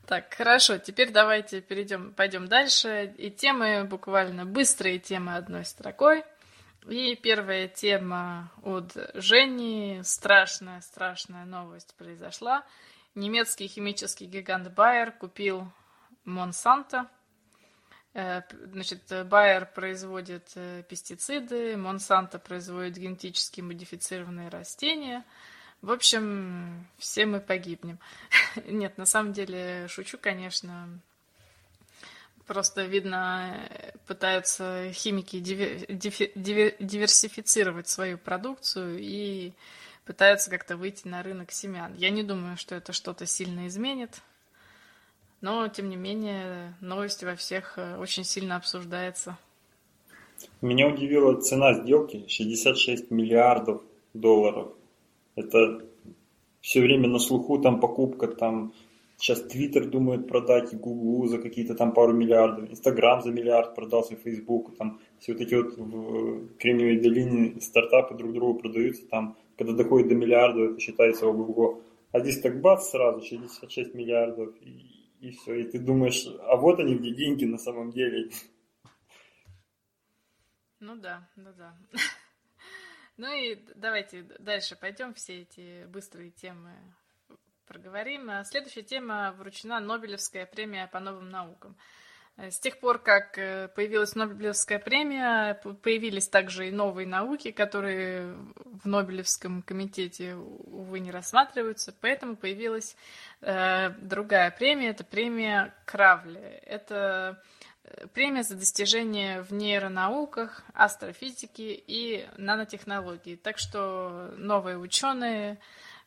Так, 0.06 0.32
хорошо, 0.34 0.78
теперь 0.78 1.12
давайте 1.12 1.60
перейдем, 1.60 2.12
пойдем 2.16 2.48
дальше. 2.48 3.14
И 3.18 3.30
темы 3.30 3.84
буквально 3.84 4.46
быстрые 4.46 4.98
темы 4.98 5.36
одной 5.36 5.64
строкой. 5.64 6.24
И 6.88 7.14
первая 7.14 7.68
тема 7.68 8.50
от 8.62 8.96
Жени. 9.14 10.00
Страшная, 10.02 10.80
страшная 10.80 11.44
новость 11.44 11.94
произошла. 11.96 12.64
Немецкий 13.14 13.68
химический 13.68 14.26
гигант 14.26 14.72
Байер 14.72 15.12
купил 15.12 15.70
Монсанто. 16.24 17.08
Э, 18.14 18.42
значит, 18.72 19.02
Байер 19.26 19.66
производит 19.66 20.50
э, 20.54 20.82
пестициды, 20.88 21.76
Монсанто 21.76 22.38
производит 22.38 22.96
генетически 22.96 23.60
модифицированные 23.60 24.48
растения. 24.48 25.24
В 25.82 25.92
общем, 25.92 26.86
все 26.98 27.26
мы 27.26 27.40
погибнем. 27.40 27.98
Нет, 28.66 28.98
на 28.98 29.06
самом 29.06 29.32
деле, 29.32 29.86
шучу, 29.88 30.18
конечно. 30.18 30.88
Просто, 32.50 32.82
видно, 32.82 33.54
пытаются 34.08 34.90
химики 34.92 35.38
диверсифицировать 35.38 37.88
свою 37.88 38.18
продукцию 38.18 38.98
и 38.98 39.52
пытаются 40.04 40.50
как-то 40.50 40.76
выйти 40.76 41.06
на 41.06 41.22
рынок 41.22 41.52
семян. 41.52 41.94
Я 41.94 42.10
не 42.10 42.24
думаю, 42.24 42.56
что 42.56 42.74
это 42.74 42.92
что-то 42.92 43.24
сильно 43.24 43.68
изменит. 43.68 44.20
Но, 45.40 45.68
тем 45.68 45.90
не 45.90 45.94
менее, 45.94 46.74
новость 46.80 47.22
во 47.22 47.36
всех 47.36 47.74
э, 47.76 47.96
очень 47.98 48.24
сильно 48.24 48.56
обсуждается. 48.56 49.38
Меня 50.60 50.88
удивила 50.88 51.40
цена 51.40 51.74
сделки 51.74 52.24
66 52.26 53.12
миллиардов 53.12 53.80
долларов. 54.12 54.72
Это 55.36 55.84
все 56.60 56.80
время 56.80 57.08
на 57.08 57.20
слуху 57.20 57.58
там 57.58 57.78
покупка 57.78 58.26
там 58.26 58.72
Сейчас 59.20 59.42
Твиттер 59.42 59.86
думает 59.86 60.26
продать 60.26 60.72
Гуглу 60.72 61.26
за 61.26 61.38
какие-то 61.38 61.74
там 61.74 61.92
пару 61.92 62.14
миллиардов, 62.14 62.70
Инстаграм 62.70 63.20
за 63.20 63.30
миллиард 63.30 63.74
продался, 63.74 64.16
Фейсбук, 64.16 64.74
там 64.78 64.98
все 65.18 65.34
вот 65.34 65.42
эти 65.42 65.54
вот 65.54 65.76
в 65.76 66.56
Кремниевой 66.56 67.02
долине 67.02 67.60
стартапы 67.60 68.14
друг 68.14 68.32
другу 68.32 68.58
продаются, 68.58 69.06
там, 69.08 69.36
когда 69.58 69.74
доходит 69.74 70.08
до 70.08 70.14
миллиарда, 70.14 70.70
это 70.70 70.80
считается 70.80 71.26
ого-го. 71.26 71.82
А 72.12 72.20
здесь 72.20 72.40
так 72.40 72.62
бац 72.62 72.88
сразу, 72.88 73.20
66 73.22 73.92
миллиардов, 73.92 74.54
и, 74.62 74.86
и 75.20 75.32
все, 75.32 75.54
и 75.54 75.64
ты 75.64 75.78
думаешь, 75.78 76.26
а 76.46 76.56
вот 76.56 76.80
они 76.80 76.94
где 76.94 77.14
деньги 77.14 77.44
на 77.44 77.58
самом 77.58 77.90
деле. 77.90 78.30
Ну 80.80 80.96
да, 80.96 81.28
ну 81.36 81.50
да. 81.58 81.76
Ну 83.18 83.26
и 83.34 83.58
давайте 83.74 84.22
дальше 84.38 84.78
пойдем 84.80 85.12
все 85.12 85.42
эти 85.42 85.84
быстрые 85.88 86.30
темы 86.30 86.70
проговорим. 87.70 88.28
А 88.30 88.44
следующая 88.44 88.82
тема 88.82 89.32
вручена 89.38 89.78
Нобелевская 89.78 90.44
премия 90.44 90.88
по 90.88 90.98
новым 90.98 91.30
наукам. 91.30 91.76
С 92.36 92.58
тех 92.58 92.78
пор, 92.78 92.98
как 92.98 93.36
э, 93.38 93.68
появилась 93.68 94.14
Нобелевская 94.14 94.78
премия, 94.78 95.54
появились 95.82 96.26
также 96.26 96.68
и 96.68 96.70
новые 96.70 97.06
науки, 97.06 97.50
которые 97.50 98.34
в 98.64 98.86
Нобелевском 98.86 99.62
комитете, 99.62 100.34
увы, 100.34 101.00
не 101.00 101.10
рассматриваются, 101.10 101.94
поэтому 102.00 102.36
появилась 102.36 102.96
э, 103.42 103.90
другая 104.00 104.50
премия, 104.50 104.88
это 104.88 105.04
премия 105.04 105.74
Кравли. 105.84 106.40
Это 106.40 107.42
э, 107.84 108.06
премия 108.14 108.42
за 108.42 108.56
достижения 108.56 109.42
в 109.42 109.52
нейронауках, 109.52 110.64
астрофизике 110.72 111.74
и 111.74 112.26
нанотехнологии. 112.38 113.36
Так 113.36 113.58
что 113.58 114.32
новые 114.38 114.78
ученые 114.78 115.58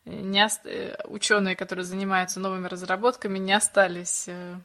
не 0.04 0.44
ост... 0.44 0.60
Э, 0.64 0.96
ученые, 1.04 1.56
которые 1.56 1.84
занимаются 1.84 2.40
новыми 2.40 2.66
разработками, 2.66 3.38
не 3.38 3.52
остались, 3.52 4.24
э, 4.28 4.56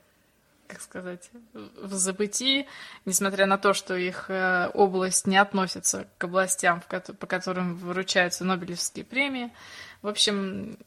как 0.68 0.82
сказать, 0.82 1.30
в 1.54 1.94
забытии, 1.94 2.68
несмотря 3.06 3.46
на 3.46 3.58
то, 3.58 3.74
что 3.74 3.96
их 3.96 4.30
э, 4.30 4.70
область 4.74 5.28
не 5.28 5.38
относится 5.38 6.08
к 6.18 6.24
областям, 6.24 6.82
по 7.20 7.28
которым 7.28 7.76
выручаются 7.76 8.44
Нобелевские 8.44 9.06
премии. 9.06 9.52
В 10.02 10.08
общем, 10.08 10.78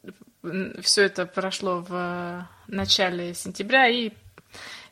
все 0.81 1.03
это 1.03 1.25
прошло 1.25 1.81
в 1.81 2.47
начале 2.67 3.33
сентября, 3.33 3.87
и 3.87 4.11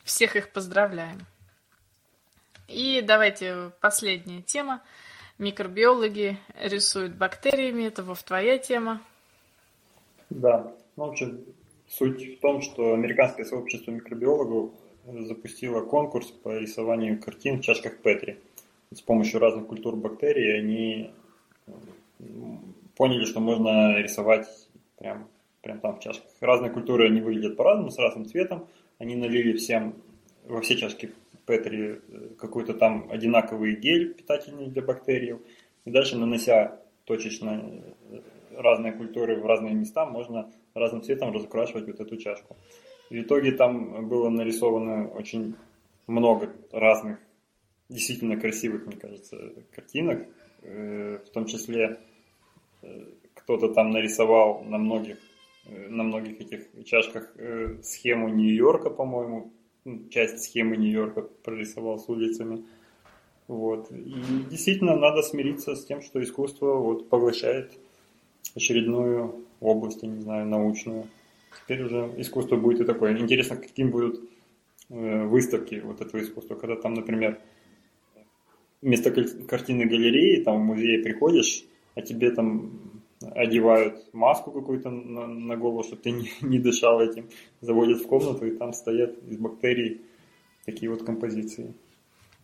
всех 0.04 0.36
их 0.36 0.50
поздравляем. 0.50 1.26
И 2.68 3.02
давайте 3.02 3.70
последняя 3.80 4.42
тема. 4.42 4.80
Микробиологи 5.38 6.38
рисуют 6.58 7.14
бактериями. 7.14 7.84
Это, 7.84 8.02
Вов, 8.02 8.22
твоя 8.22 8.58
тема. 8.58 9.00
Да, 10.34 10.74
ну, 10.96 11.06
в 11.06 11.10
общем, 11.10 11.44
суть 11.88 12.38
в 12.38 12.40
том, 12.40 12.62
что 12.62 12.94
американское 12.94 13.44
сообщество 13.44 13.90
микробиологов 13.90 14.70
запустило 15.04 15.84
конкурс 15.84 16.28
по 16.28 16.58
рисованию 16.58 17.20
картин 17.20 17.58
в 17.58 17.62
чашках 17.62 17.98
Петри. 17.98 18.38
С 18.94 19.02
помощью 19.02 19.40
разных 19.40 19.66
культур 19.66 19.96
бактерий 19.96 20.58
они 20.58 21.10
поняли, 22.96 23.24
что 23.24 23.40
можно 23.40 23.98
рисовать 23.98 24.46
прям, 24.98 25.28
прям 25.60 25.80
там 25.80 25.96
в 25.96 26.00
чашках. 26.00 26.30
Разные 26.40 26.70
культуры, 26.70 27.06
они 27.06 27.20
выглядят 27.20 27.56
по-разному, 27.56 27.90
с 27.90 27.98
разным 27.98 28.26
цветом. 28.26 28.66
Они 28.98 29.16
налили 29.16 29.56
всем 29.56 29.94
во 30.46 30.60
все 30.60 30.76
чашки 30.76 31.12
Петри 31.46 32.00
э, 32.08 32.28
какой-то 32.38 32.74
там 32.74 33.08
одинаковый 33.10 33.74
гель 33.74 34.14
питательный 34.14 34.66
для 34.66 34.82
бактерий. 34.82 35.36
И 35.84 35.90
дальше, 35.90 36.16
нанося 36.16 36.78
точечно 37.04 37.82
э, 38.10 38.20
разные 38.56 38.92
культуры 38.92 39.40
в 39.40 39.46
разные 39.46 39.74
места, 39.74 40.06
можно 40.06 40.50
разным 40.74 41.02
цветом 41.02 41.32
разукрашивать 41.32 41.86
вот 41.86 42.00
эту 42.00 42.16
чашку. 42.16 42.56
В 43.10 43.14
итоге 43.14 43.52
там 43.52 44.08
было 44.08 44.30
нарисовано 44.30 45.08
очень 45.08 45.54
много 46.06 46.52
разных, 46.70 47.18
действительно 47.88 48.38
красивых, 48.38 48.86
мне 48.86 48.96
кажется, 48.96 49.36
картинок. 49.74 50.26
Э, 50.62 51.18
в 51.18 51.30
том 51.30 51.46
числе 51.46 51.98
э, 52.82 53.04
кто-то 53.34 53.68
там 53.68 53.90
нарисовал 53.90 54.62
на 54.62 54.78
многих, 54.78 55.18
э, 55.66 55.88
на 55.88 56.04
многих 56.04 56.40
этих 56.40 56.68
чашках 56.84 57.34
схему 57.82 58.28
Нью-Йорка, 58.28 58.90
по-моему, 58.90 59.52
ну, 59.84 60.08
часть 60.08 60.44
схемы 60.44 60.76
Нью-Йорка 60.76 61.22
прорисовал 61.22 61.98
с 61.98 62.08
улицами. 62.08 62.64
Вот. 63.48 63.90
И 63.90 64.14
действительно 64.50 64.96
надо 64.96 65.22
смириться 65.22 65.74
с 65.74 65.84
тем, 65.84 66.00
что 66.00 66.22
искусство 66.22 66.76
вот 66.76 67.08
поглощает 67.08 67.72
очередную 68.54 69.44
область, 69.60 70.02
я 70.02 70.08
не 70.08 70.20
знаю, 70.20 70.46
научную. 70.46 71.06
Теперь 71.64 71.82
уже 71.82 72.12
искусство 72.16 72.56
будет 72.56 72.80
и 72.80 72.84
такое. 72.84 73.18
Интересно, 73.18 73.56
каким 73.56 73.90
будут 73.90 74.20
э, 74.88 75.24
выставки 75.24 75.80
вот 75.84 76.00
этого 76.00 76.20
искусства, 76.20 76.54
когда 76.54 76.76
там, 76.76 76.94
например, 76.94 77.38
вместо 78.80 79.10
картины 79.10 79.84
галереи, 79.84 80.42
там 80.42 80.62
в 80.62 80.64
музее 80.64 81.02
приходишь, 81.02 81.64
а 81.94 82.02
тебе 82.02 82.30
там 82.30 83.02
одевают 83.34 84.12
маску 84.12 84.50
какую-то 84.50 84.90
на, 84.90 85.26
на 85.26 85.56
голову, 85.56 85.84
чтобы 85.84 86.02
ты 86.02 86.10
не, 86.10 86.30
не 86.40 86.58
дышал 86.58 87.00
этим, 87.00 87.28
заводят 87.60 88.02
в 88.02 88.06
комнату, 88.06 88.46
и 88.46 88.56
там 88.56 88.72
стоят 88.72 89.16
из 89.28 89.36
бактерий 89.36 90.02
такие 90.64 90.90
вот 90.90 91.04
композиции. 91.04 91.74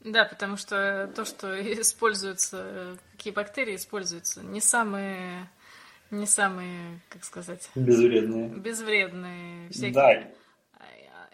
Да, 0.04 0.24
потому 0.24 0.56
что 0.56 1.10
то, 1.14 1.24
что 1.24 1.60
используется, 1.80 2.98
какие 3.12 3.32
бактерии 3.32 3.74
используются, 3.74 4.42
не 4.42 4.60
самые, 4.60 5.50
не 6.10 6.26
самые, 6.26 7.00
как 7.08 7.24
сказать... 7.24 7.70
Безвредные. 7.74 8.48
Безвредные. 8.48 9.70
Всякие 9.70 9.92
да. 9.92 10.32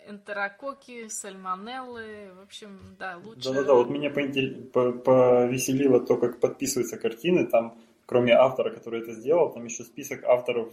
Энтерококи, 0.07 1.09
сальмонеллы, 1.09 2.33
в 2.37 2.43
общем, 2.43 2.79
да, 2.99 3.17
лучше... 3.17 3.49
Да-да-да, 3.49 3.75
вот 3.75 3.89
меня 3.89 4.11
повеселило 4.11 6.01
то, 6.01 6.19
как 6.19 6.41
подписываются 6.41 6.99
картины, 6.99 7.47
там, 7.47 7.79
кроме 8.05 8.35
автора, 8.35 8.71
который 8.71 9.01
это 9.01 9.13
сделал, 9.13 9.51
там 9.53 9.65
еще 9.65 9.83
список 9.83 10.25
авторов 10.25 10.69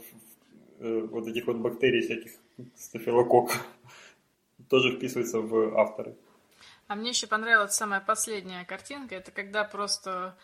э, 0.80 1.08
вот 1.10 1.28
этих 1.28 1.48
вот 1.48 1.58
бактерий 1.58 2.02
всяких 2.02 2.32
стафилококков 2.76 3.66
тоже 4.70 4.98
вписывается 4.98 5.40
в 5.40 5.78
авторы. 5.80 6.18
А 6.88 6.96
мне 6.96 7.12
еще 7.12 7.28
понравилась 7.28 7.74
самая 7.74 8.02
последняя 8.02 8.66
картинка. 8.66 9.16
Это 9.16 9.32
когда 9.32 9.64
просто 9.64 10.36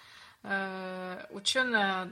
э, 0.43 1.25
ученая 1.31 2.09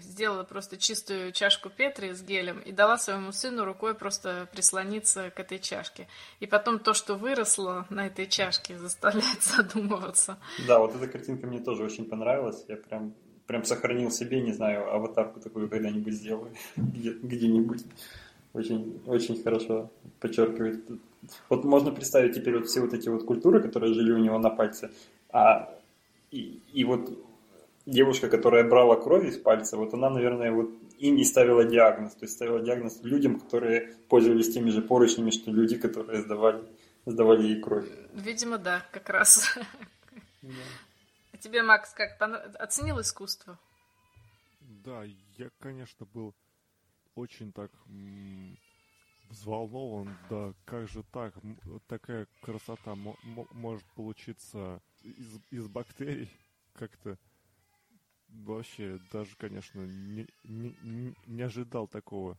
сделала 0.00 0.44
просто 0.44 0.76
чистую 0.76 1.32
чашку 1.32 1.70
Петри 1.70 2.12
с 2.12 2.22
гелем 2.22 2.60
и 2.60 2.72
дала 2.72 2.98
своему 2.98 3.32
сыну 3.32 3.64
рукой 3.64 3.94
просто 3.94 4.48
прислониться 4.52 5.30
к 5.30 5.40
этой 5.40 5.58
чашке. 5.58 6.08
И 6.40 6.46
потом 6.46 6.78
то, 6.78 6.94
что 6.94 7.14
выросло 7.14 7.86
на 7.90 8.06
этой 8.06 8.26
чашке, 8.26 8.78
заставляет 8.78 9.42
задумываться. 9.42 10.38
Да, 10.66 10.78
вот 10.78 10.94
эта 10.94 11.06
картинка 11.06 11.46
мне 11.46 11.60
тоже 11.60 11.84
очень 11.84 12.04
понравилась. 12.04 12.64
Я 12.68 12.76
прям, 12.76 13.14
прям 13.46 13.64
сохранил 13.64 14.10
себе, 14.10 14.40
не 14.40 14.52
знаю, 14.52 14.92
аватарку 14.92 15.40
такую 15.40 15.68
когда-нибудь 15.68 16.14
сделаю 16.14 16.54
где-нибудь. 16.76 17.84
Очень, 18.52 19.00
очень 19.06 19.42
хорошо 19.42 19.90
подчеркивает 20.18 20.84
вот 21.48 21.64
можно 21.64 21.92
представить 21.92 22.34
теперь 22.34 22.56
вот 22.56 22.66
все 22.66 22.80
вот 22.80 22.94
эти 22.94 23.08
вот 23.08 23.24
культуры, 23.24 23.60
которые 23.60 23.94
жили 23.94 24.12
у 24.12 24.18
него 24.18 24.38
на 24.38 24.50
пальце, 24.50 24.90
а, 25.30 25.74
и, 26.30 26.60
и 26.72 26.84
вот 26.84 27.10
девушка, 27.90 28.28
которая 28.28 28.68
брала 28.68 28.96
кровь 28.96 29.26
из 29.26 29.36
пальца, 29.36 29.76
вот 29.76 29.92
она, 29.94 30.10
наверное, 30.10 30.52
вот 30.52 30.70
им 30.98 31.16
и 31.16 31.24
ставила 31.24 31.64
диагноз, 31.64 32.14
то 32.14 32.24
есть 32.24 32.34
ставила 32.34 32.60
диагноз 32.60 33.00
людям, 33.02 33.40
которые 33.40 33.96
пользовались 34.08 34.52
теми 34.52 34.70
же 34.70 34.80
поручнями, 34.80 35.30
что 35.30 35.50
люди, 35.50 35.76
которые 35.76 36.22
сдавали, 36.22 36.62
сдавали 37.04 37.42
ей 37.42 37.60
кровь. 37.60 37.88
Видимо, 38.12 38.58
да, 38.58 38.86
как 38.92 39.10
раз. 39.10 39.58
Да. 40.42 40.50
А 41.32 41.36
тебе, 41.36 41.62
Макс, 41.62 41.92
как 41.92 42.16
оценил 42.58 43.00
искусство? 43.00 43.58
Да, 44.60 45.04
я, 45.36 45.50
конечно, 45.58 46.06
был 46.14 46.34
очень 47.14 47.52
так 47.52 47.70
взволнован, 49.28 50.16
да, 50.28 50.54
как 50.64 50.88
же 50.88 51.02
так, 51.12 51.34
такая 51.86 52.26
красота 52.40 52.94
может 52.94 53.84
получиться 53.94 54.80
из, 55.02 55.40
из 55.50 55.68
бактерий, 55.68 56.30
как-то 56.74 57.16
вообще 58.32 58.98
даже, 59.12 59.36
конечно, 59.36 59.80
не, 59.80 60.26
не, 60.44 61.14
не 61.26 61.42
ожидал 61.42 61.86
такого. 61.86 62.38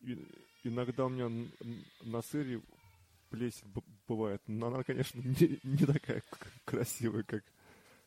И, 0.00 0.18
иногда 0.64 1.06
у 1.06 1.08
меня 1.08 1.30
на 2.02 2.22
сыре 2.22 2.62
плесень 3.30 3.72
бывает, 4.06 4.42
но 4.46 4.68
она, 4.68 4.82
конечно, 4.82 5.20
не, 5.24 5.58
не 5.62 5.86
такая 5.86 6.22
красивая, 6.64 7.22
как, 7.22 7.44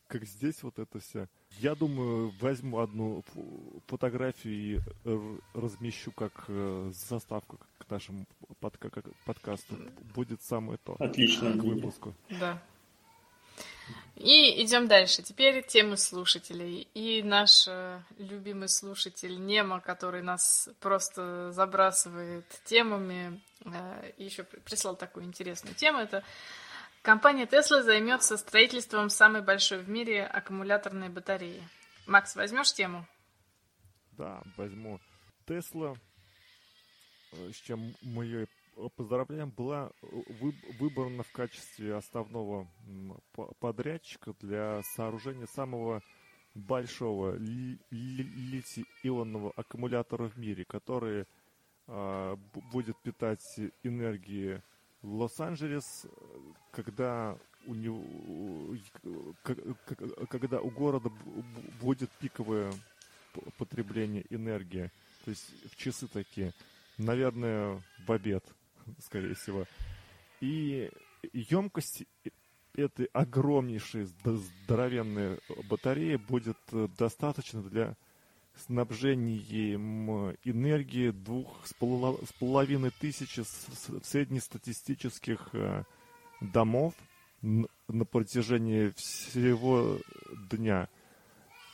как 0.07 0.25
здесь 0.25 0.61
вот 0.63 0.79
это 0.79 0.99
вся. 0.99 1.27
Я 1.59 1.75
думаю, 1.75 2.31
возьму 2.39 2.79
одну 2.79 3.23
фотографию 3.87 4.53
и 4.53 4.81
размещу 5.53 6.11
как 6.11 6.45
э, 6.47 6.91
заставку 6.93 7.59
к 7.77 7.89
нашему 7.89 8.25
подка 8.59 8.89
подкасту. 9.25 9.75
Будет 10.13 10.41
самое 10.41 10.77
то. 10.77 10.95
Отлично. 10.99 11.53
К 11.53 11.63
выпуску. 11.63 12.13
Да. 12.39 12.61
И 14.15 14.63
идем 14.63 14.87
дальше. 14.87 15.23
Теперь 15.23 15.61
темы 15.65 15.97
слушателей. 15.97 16.87
И 16.93 17.21
наш 17.21 17.67
э, 17.67 18.01
любимый 18.17 18.69
слушатель 18.69 19.45
Нема, 19.45 19.81
который 19.81 20.21
нас 20.21 20.69
просто 20.79 21.51
забрасывает 21.51 22.45
темами, 22.63 23.41
э, 23.65 24.11
еще 24.17 24.43
прислал 24.43 24.95
такую 24.95 25.25
интересную 25.25 25.75
тему. 25.75 25.99
Это 25.99 26.23
Компания 27.05 27.45
Tesla 27.45 27.83
займется 27.83 28.35
строительством 28.35 29.11
самой 29.11 29.43
большой 29.43 29.77
в 29.77 29.87
мире 29.87 30.25
аккумуляторной 30.25 31.09
батареи. 31.09 31.61
Макс, 32.07 32.35
возьмешь 32.35 32.73
тему? 32.73 33.05
Да, 34.13 34.41
возьму. 34.57 34.99
Tesla, 35.45 35.95
э, 37.31 37.51
с 37.51 37.57
чем 37.57 37.95
мы 38.01 38.25
ее 38.25 38.47
поздравляем, 38.95 39.49
была 39.51 39.91
выбрана 40.79 41.23
в 41.23 41.31
качестве 41.31 41.95
основного 41.95 42.67
подрядчика 43.59 44.33
для 44.39 44.81
сооружения 44.95 45.47
самого 45.47 46.01
большого 46.53 47.35
литий-ионного 47.91 49.51
аккумулятора 49.55 50.29
в 50.29 50.37
мире, 50.37 50.65
который 50.65 51.25
э, 51.87 52.35
будет 52.71 52.97
питать 53.01 53.43
энергией 53.83 54.61
Лос-Анджелес, 55.01 56.07
когда 56.71 57.37
у 57.67 57.75
него, 57.75 58.75
когда 60.29 60.61
у 60.61 60.69
города 60.69 61.11
будет 61.81 62.09
пиковое 62.19 62.71
потребление 63.57 64.25
энергии, 64.29 64.91
то 65.25 65.31
есть 65.31 65.51
в 65.71 65.75
часы 65.75 66.07
такие, 66.07 66.53
наверное, 66.97 67.83
в 68.05 68.11
обед, 68.11 68.43
скорее 68.99 69.35
всего. 69.35 69.65
И 70.41 70.89
емкость 71.33 72.03
этой 72.73 73.05
огромнейшей 73.13 74.05
здоровенной 74.05 75.39
батареи 75.69 76.17
будет 76.17 76.57
достаточно 76.97 77.61
для 77.63 77.95
снабжением 78.65 80.35
энергии 80.43 81.11
двух 81.11 81.65
с 81.65 81.73
половиной 81.73 82.91
тысячи 82.91 83.43
среднестатистических 84.03 85.49
э, 85.53 85.83
домов 86.41 86.93
на 87.41 88.05
протяжении 88.05 88.91
всего 88.95 89.99
дня. 90.49 90.89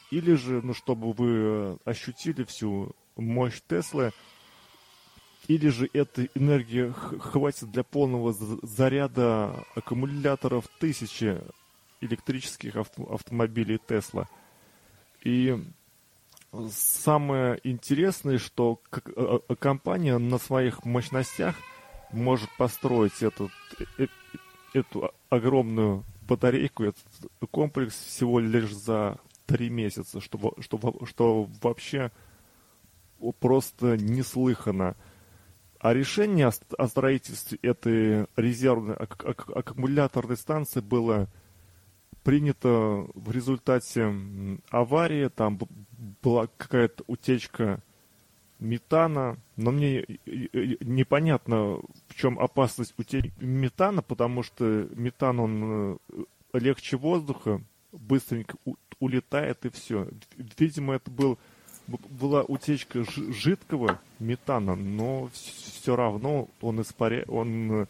Или 0.10 0.34
же, 0.34 0.62
ну, 0.62 0.74
чтобы 0.74 1.14
вы 1.14 1.78
ощутили 1.86 2.44
всю 2.44 2.96
мощь 3.16 3.62
Теслы, 3.68 4.12
или 5.56 5.68
же 5.68 5.90
этой 5.92 6.32
энергии 6.34 6.94
хватит 7.20 7.72
для 7.72 7.84
полного 7.84 8.34
заряда 8.34 9.66
аккумуляторов 9.76 10.66
тысячи 10.80 11.42
электрических 12.00 12.76
автомобилей 12.76 13.78
Тесла. 13.78 14.30
И 15.24 15.62
самое 16.70 17.60
интересное, 17.64 18.38
что 18.38 18.82
э, 18.92 19.40
э, 19.48 19.56
компания 19.56 20.18
на 20.18 20.38
своих 20.38 20.86
мощностях 20.86 21.56
может 22.12 22.50
построить 22.58 23.22
этот, 23.22 23.52
э, 23.98 24.08
эту 24.74 25.12
огромную 25.30 26.04
батарейку, 26.28 26.84
этот 26.84 27.06
комплекс 27.52 27.94
всего 27.94 28.40
лишь 28.40 28.74
за 28.74 29.18
три 29.46 29.70
месяца, 29.70 30.22
что, 30.22 30.54
что, 30.60 30.80
что 31.06 31.50
вообще 31.62 32.10
просто 33.40 33.98
неслыхано. 33.98 34.96
А 35.82 35.96
решение 35.96 36.52
о 36.78 36.88
строительстве 36.88 37.58
этой 37.64 38.28
резервной 38.36 38.94
аккумуляторной 38.96 40.38
станции 40.38 40.80
было 40.80 41.28
принято 42.24 43.08
в 43.16 43.32
результате 43.32 44.14
аварии, 44.70 45.28
там 45.30 45.60
была 46.22 46.46
какая-то 46.56 47.04
утечка 47.08 47.82
метана, 48.60 49.40
но 49.58 49.72
мне 49.72 50.06
непонятно, 50.82 51.80
в 52.08 52.16
чем 52.16 52.40
опасность 52.40 52.94
утечки 52.98 53.34
метана, 53.40 54.04
потому 54.04 54.44
что 54.44 54.88
метан, 54.94 55.40
он 55.40 56.00
э, 56.12 56.58
легче 56.60 56.96
воздуха, 56.96 57.60
быстренько 57.92 58.56
улетает 59.00 59.66
и 59.66 59.70
все. 59.70 60.08
Видимо, 60.60 60.94
это 60.94 61.10
был, 61.10 61.40
была 61.88 62.44
утечка 62.44 63.04
жидкого 63.04 64.00
метана, 64.20 64.76
но 64.76 65.30
все 65.34 65.96
равно 65.96 66.48
он 66.62 66.82
испаряет, 66.82 67.30
он... 67.30 67.82
Э, 67.82 67.86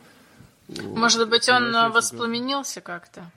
Может 0.96 1.30
быть, 1.30 1.50
он 1.50 1.72
воспламенился 1.92 2.82
как-то? 2.82 3.32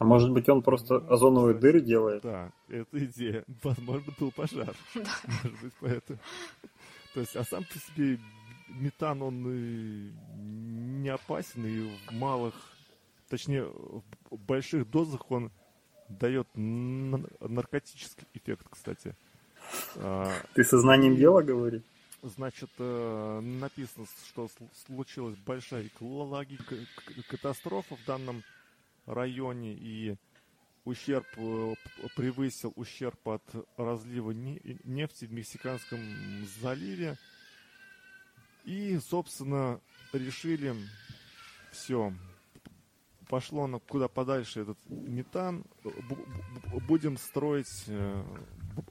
А 0.00 0.04
может 0.04 0.32
быть, 0.32 0.48
он 0.48 0.62
просто 0.62 0.96
озоновые 0.96 1.58
дыры 1.58 1.82
делает? 1.82 2.22
Да, 2.22 2.50
это 2.68 3.04
идея. 3.04 3.44
Возможно, 3.62 4.12
был 4.18 4.32
пожар. 4.32 4.74
Может 4.94 5.60
быть, 5.60 5.72
поэтому. 5.78 6.18
То 7.12 7.20
есть, 7.20 7.36
а 7.36 7.44
сам 7.44 7.64
по 7.64 7.78
себе 7.78 8.18
метан, 8.68 9.20
он 9.20 10.12
не 11.02 11.08
опасен, 11.10 11.66
и 11.66 11.90
в 12.08 12.12
малых, 12.12 12.54
точнее, 13.28 13.64
в 13.64 14.38
больших 14.38 14.88
дозах 14.88 15.30
он 15.30 15.50
дает 16.08 16.48
наркотический 16.54 18.26
эффект, 18.32 18.68
кстати. 18.70 19.14
А, 19.96 20.32
Ты 20.54 20.64
сознанием 20.64 21.16
дела 21.16 21.42
говоришь? 21.42 21.82
Значит, 22.22 22.70
э, 22.78 23.40
написано, 23.40 24.06
что 24.28 24.50
случилась 24.86 25.36
большая 25.38 25.86
экологическая 25.86 26.86
катастрофа 27.28 27.96
в 27.96 28.04
данном 28.04 28.42
районе 29.06 29.72
и 29.72 30.16
ущерб 30.84 31.26
э, 31.36 31.74
превысил 32.16 32.74
ущерб 32.76 33.26
от 33.26 33.42
разлива 33.78 34.32
нефти 34.32 35.24
в 35.24 35.32
Мексиканском 35.32 35.98
заливе. 36.60 37.16
И, 38.64 38.98
собственно, 38.98 39.80
решили 40.12 40.74
все, 41.72 42.12
пошло 43.28 43.66
на 43.66 43.78
куда 43.78 44.08
подальше 44.08 44.60
этот 44.60 44.78
метан, 44.88 45.64
будем 46.86 47.16
строить 47.16 47.84
э, 47.86 48.24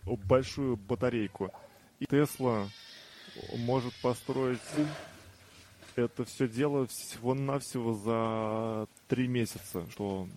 большую 0.05 0.77
батарейку. 0.77 1.51
И 1.99 2.05
Тесла 2.05 2.67
может 3.57 3.93
построить 4.01 4.59
это 5.95 6.25
все 6.25 6.47
дело 6.47 6.87
всего-навсего 6.87 7.93
за 7.93 8.87
три 9.07 9.27
месяца, 9.27 9.85
что, 9.91 10.27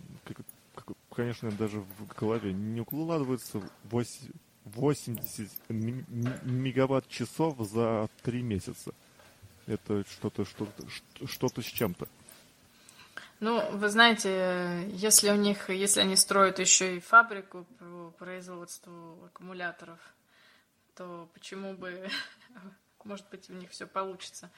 конечно, 1.10 1.50
даже 1.52 1.80
в 1.80 2.06
голове 2.18 2.52
не 2.52 2.80
укладывается 2.80 3.62
80 4.64 5.50
мегаватт-часов 5.68 7.56
за 7.60 8.08
три 8.22 8.42
месяца. 8.42 8.92
Это 9.66 10.04
что-то 10.10 10.44
что-то 10.44 10.86
что-то 11.26 11.62
с 11.62 11.66
чем-то. 11.66 12.08
Ну, 13.38 13.60
вы 13.72 13.88
знаете, 13.88 14.88
если 14.92 15.30
у 15.30 15.34
них, 15.34 15.68
если 15.68 16.00
они 16.00 16.16
строят 16.16 16.58
еще 16.60 16.96
и 16.96 17.00
фабрику 17.00 17.66
производству 18.12 19.24
аккумуляторов, 19.24 19.98
то 20.94 21.28
почему 21.34 21.74
бы 21.74 22.08
может 23.04 23.28
быть, 23.30 23.50
у 23.50 23.54
них 23.54 23.70
все 23.70 23.86
получится. 23.86 24.50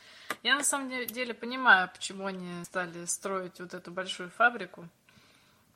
Я 0.43 0.57
на 0.57 0.65
самом 0.65 0.89
деле 1.07 1.35
понимаю, 1.35 1.91
почему 1.93 2.27
они 2.27 2.65
стали 2.65 3.05
строить 3.07 3.61
вот 3.61 3.75
эту 3.75 3.91
большую 3.91 4.31
фабрику. 4.31 4.89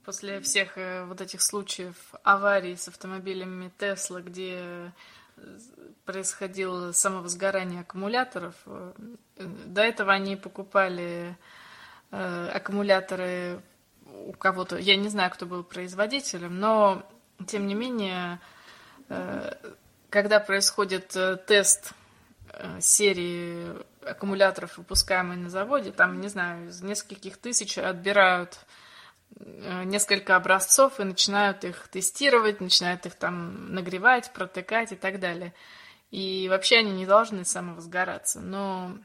После 0.05 0.41
всех 0.41 0.79
э, 0.79 1.05
вот 1.05 1.21
этих 1.21 1.43
случаев 1.43 1.97
аварий 2.23 2.77
с 2.77 2.89
автомобилями 2.89 3.71
Тесла, 3.79 4.23
где 4.23 4.93
э, 5.37 5.59
происходило 6.05 6.93
самовозгорание 6.93 7.83
аккумуляторов, 7.83 8.55
э, 8.67 8.93
до 9.37 9.83
этого 9.83 10.13
они 10.13 10.37
покупали 10.37 11.37
аккумуляторы 12.11 13.61
у 14.07 14.33
кого-то, 14.33 14.79
я 14.79 14.97
не 14.97 15.11
знаю, 15.11 15.31
кто 15.31 15.45
был 15.45 15.63
производителем, 15.63 16.59
но 16.59 17.07
тем 17.47 17.67
не 17.67 17.75
менее, 17.75 18.41
когда 20.11 20.41
происходит 20.41 21.17
тест 21.47 21.95
Э, 22.61 22.81
серии 22.81 23.77
аккумуляторов, 24.05 24.79
выпускаемые 24.79 25.39
на 25.39 25.51
заводе, 25.51 25.93
там, 25.93 26.21
не 26.21 26.29
знаю, 26.29 26.69
из 26.69 26.83
нескольких 26.83 27.37
тысяч 27.37 27.79
отбирают 27.79 28.59
э, 29.39 29.85
несколько 29.85 30.35
образцов 30.35 30.99
и 30.99 31.05
начинают 31.05 31.65
их 31.65 31.89
тестировать, 31.89 32.61
начинают 32.61 33.07
их 33.07 33.15
там 33.15 33.75
нагревать, 33.75 34.33
протыкать 34.33 34.93
и 34.93 34.97
так 34.97 35.21
далее. 35.21 35.55
И 36.11 36.49
вообще 36.49 36.79
они 36.79 36.93
не 36.93 37.07
должны 37.07 37.45
самовозгораться. 37.45 38.41
Но 38.41 38.97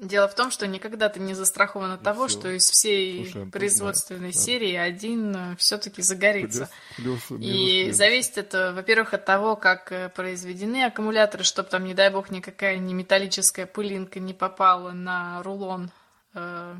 Дело 0.00 0.26
в 0.26 0.34
том, 0.34 0.50
что 0.50 0.66
никогда 0.66 1.08
ты 1.08 1.20
не 1.20 1.34
застрахован 1.34 1.92
от 1.92 2.02
того, 2.02 2.26
все. 2.26 2.38
что 2.38 2.50
из 2.50 2.68
всей 2.68 3.30
Слушай, 3.30 3.48
производственной 3.48 4.32
да, 4.32 4.38
серии 4.38 4.74
один 4.74 5.34
э, 5.36 5.56
все-таки 5.56 6.02
загорится. 6.02 6.68
Плюс, 6.96 7.22
плюс, 7.22 7.40
и 7.40 7.84
минус. 7.84 7.96
зависит 7.96 8.36
это, 8.36 8.72
во-первых, 8.74 9.14
от 9.14 9.24
того, 9.24 9.54
как 9.54 9.92
э, 9.92 10.08
произведены 10.08 10.84
аккумуляторы, 10.84 11.44
чтобы 11.44 11.68
там, 11.68 11.84
не 11.84 11.94
дай 11.94 12.10
бог, 12.10 12.30
никакая 12.30 12.78
не 12.78 12.92
металлическая 12.92 13.66
пылинка 13.66 14.18
не 14.18 14.34
попала 14.34 14.90
на 14.90 15.40
рулон 15.44 15.92
э, 16.34 16.74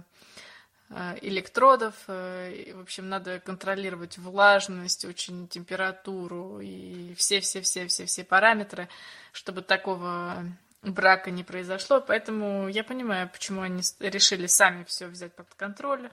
электродов. 1.23 1.95
В 2.07 2.81
общем, 2.81 3.09
надо 3.09 3.41
контролировать 3.41 4.19
влажность, 4.19 5.05
очень 5.05 5.49
температуру 5.49 6.61
и 6.61 7.15
все-все-все-все-все 7.15 8.25
параметры, 8.25 8.89
чтобы 9.33 9.63
такого 9.63 10.45
брака 10.85 11.31
не 11.31 11.45
произошло, 11.45 12.01
поэтому 12.01 12.69
я 12.69 12.85
понимаю, 12.85 13.29
почему 13.33 13.63
они 13.63 13.83
решили 14.01 14.47
сами 14.47 14.85
все 14.85 15.07
взять 15.07 15.35
под 15.35 15.53
контроль. 15.55 16.11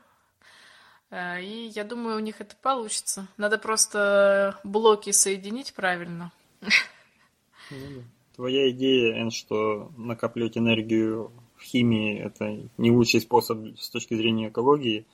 Э, 1.09 1.41
и 1.41 1.67
я 1.67 1.83
думаю, 1.83 2.17
у 2.17 2.19
них 2.19 2.41
это 2.41 2.55
получится. 2.55 3.27
Надо 3.37 3.57
просто 3.57 4.59
блоки 4.63 5.11
соединить 5.11 5.73
правильно. 5.73 6.31
Ну 7.69 8.03
Твоя 8.35 8.71
идея, 8.71 9.21
Эн, 9.21 9.29
что 9.29 9.91
накапливать 9.97 10.57
энергию 10.57 11.31
в 11.57 11.63
химии– 11.63 12.17
это 12.25 12.57
не 12.77 12.91
лучший 12.91 13.21
способ 13.21 13.77
с 13.77 13.89
точки 13.89 14.15
зрения 14.15 14.49
экологии, 14.49 15.05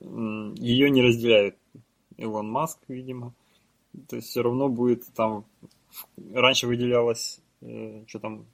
ее 0.00 0.90
не 0.90 1.02
разделяет 1.02 1.56
Илон 2.16 2.50
Маск, 2.50 2.78
видимо. 2.88 3.32
То 4.08 4.16
есть 4.16 4.28
все 4.28 4.42
равно 4.42 4.68
будет 4.68 5.04
там... 5.14 5.44
Раньше 6.32 6.66
выделялось, 6.66 7.40
э, 7.62 8.04
что 8.06 8.18
там, 8.18 8.46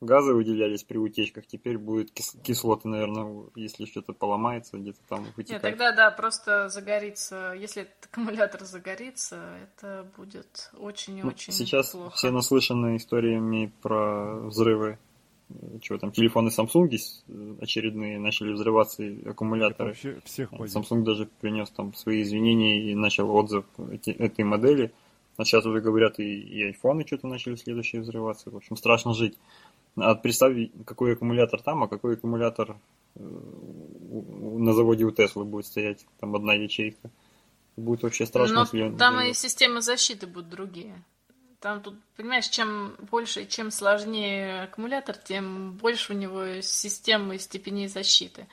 газы 0.00 0.32
выделялись 0.34 0.82
при 0.82 0.98
утечках, 0.98 1.46
теперь 1.46 1.78
будет 1.78 2.10
кис- 2.12 2.36
кислоты, 2.42 2.88
наверное, 2.88 3.44
если 3.54 3.84
что-то 3.84 4.12
поломается, 4.12 4.78
где-то 4.78 4.98
там 5.08 5.26
вытекает. 5.36 5.62
Нет, 5.62 5.62
тогда 5.62 5.92
да, 5.92 6.10
просто 6.10 6.68
загорится, 6.68 7.54
если 7.58 7.82
этот 7.82 8.06
аккумулятор 8.10 8.64
загорится, 8.64 9.58
это 9.62 10.06
будет 10.16 10.70
очень 10.78 11.18
и 11.18 11.22
ну, 11.22 11.28
очень 11.28 11.52
Сейчас 11.52 11.90
плохо. 11.90 12.16
все 12.16 12.30
наслышаны 12.30 12.96
историями 12.96 13.72
про 13.82 14.40
взрывы 14.40 14.98
чего 15.80 15.98
там, 15.98 16.12
телефоны 16.12 16.48
Samsung 16.48 16.88
очередные 17.60 18.18
начали 18.18 18.52
взрываться 18.52 19.02
и 19.02 19.28
аккумуляторы. 19.28 19.92
Это 19.92 20.20
всех 20.24 20.52
Samsung 20.52 21.02
даже 21.02 21.28
принес 21.40 21.70
там 21.70 21.94
свои 21.94 22.22
извинения 22.22 22.90
и 22.90 22.94
начал 22.94 23.30
отзыв 23.34 23.64
эти, 23.90 24.10
этой 24.10 24.44
модели. 24.44 24.92
А 25.36 25.44
сейчас 25.44 25.64
уже 25.64 25.80
говорят 25.80 26.18
и, 26.18 26.40
и 26.40 26.64
айфоны 26.64 27.06
что-то 27.06 27.26
начали 27.26 27.54
следующие 27.54 28.02
взрываться. 28.02 28.50
В 28.50 28.56
общем, 28.56 28.76
страшно 28.76 29.14
жить. 29.14 29.38
А 30.02 30.14
представь, 30.14 30.56
какой 30.86 31.14
аккумулятор 31.14 31.62
там, 31.62 31.82
а 31.82 31.88
какой 31.88 32.14
аккумулятор 32.14 32.76
э, 33.16 33.20
на 33.20 34.72
заводе 34.72 35.04
у 35.04 35.10
Теслы 35.10 35.44
будет 35.44 35.66
стоять, 35.66 36.06
там 36.18 36.34
одна 36.34 36.54
ячейка. 36.54 37.10
Будет 37.76 38.02
вообще 38.02 38.26
страшно, 38.26 38.66
Но. 38.72 38.96
Там 38.96 39.20
и 39.20 39.32
системы 39.32 39.80
защиты 39.80 40.26
будут 40.26 40.50
другие. 40.50 41.02
Там 41.60 41.82
тут, 41.82 41.94
понимаешь, 42.16 42.48
чем 42.48 42.96
больше, 43.10 43.46
чем 43.46 43.70
сложнее 43.70 44.62
аккумулятор, 44.62 45.16
тем 45.16 45.72
больше 45.72 46.14
у 46.14 46.16
него 46.16 46.62
системы 46.62 47.36
и 47.36 47.38
степеней 47.38 47.86
защиты. 47.86 48.46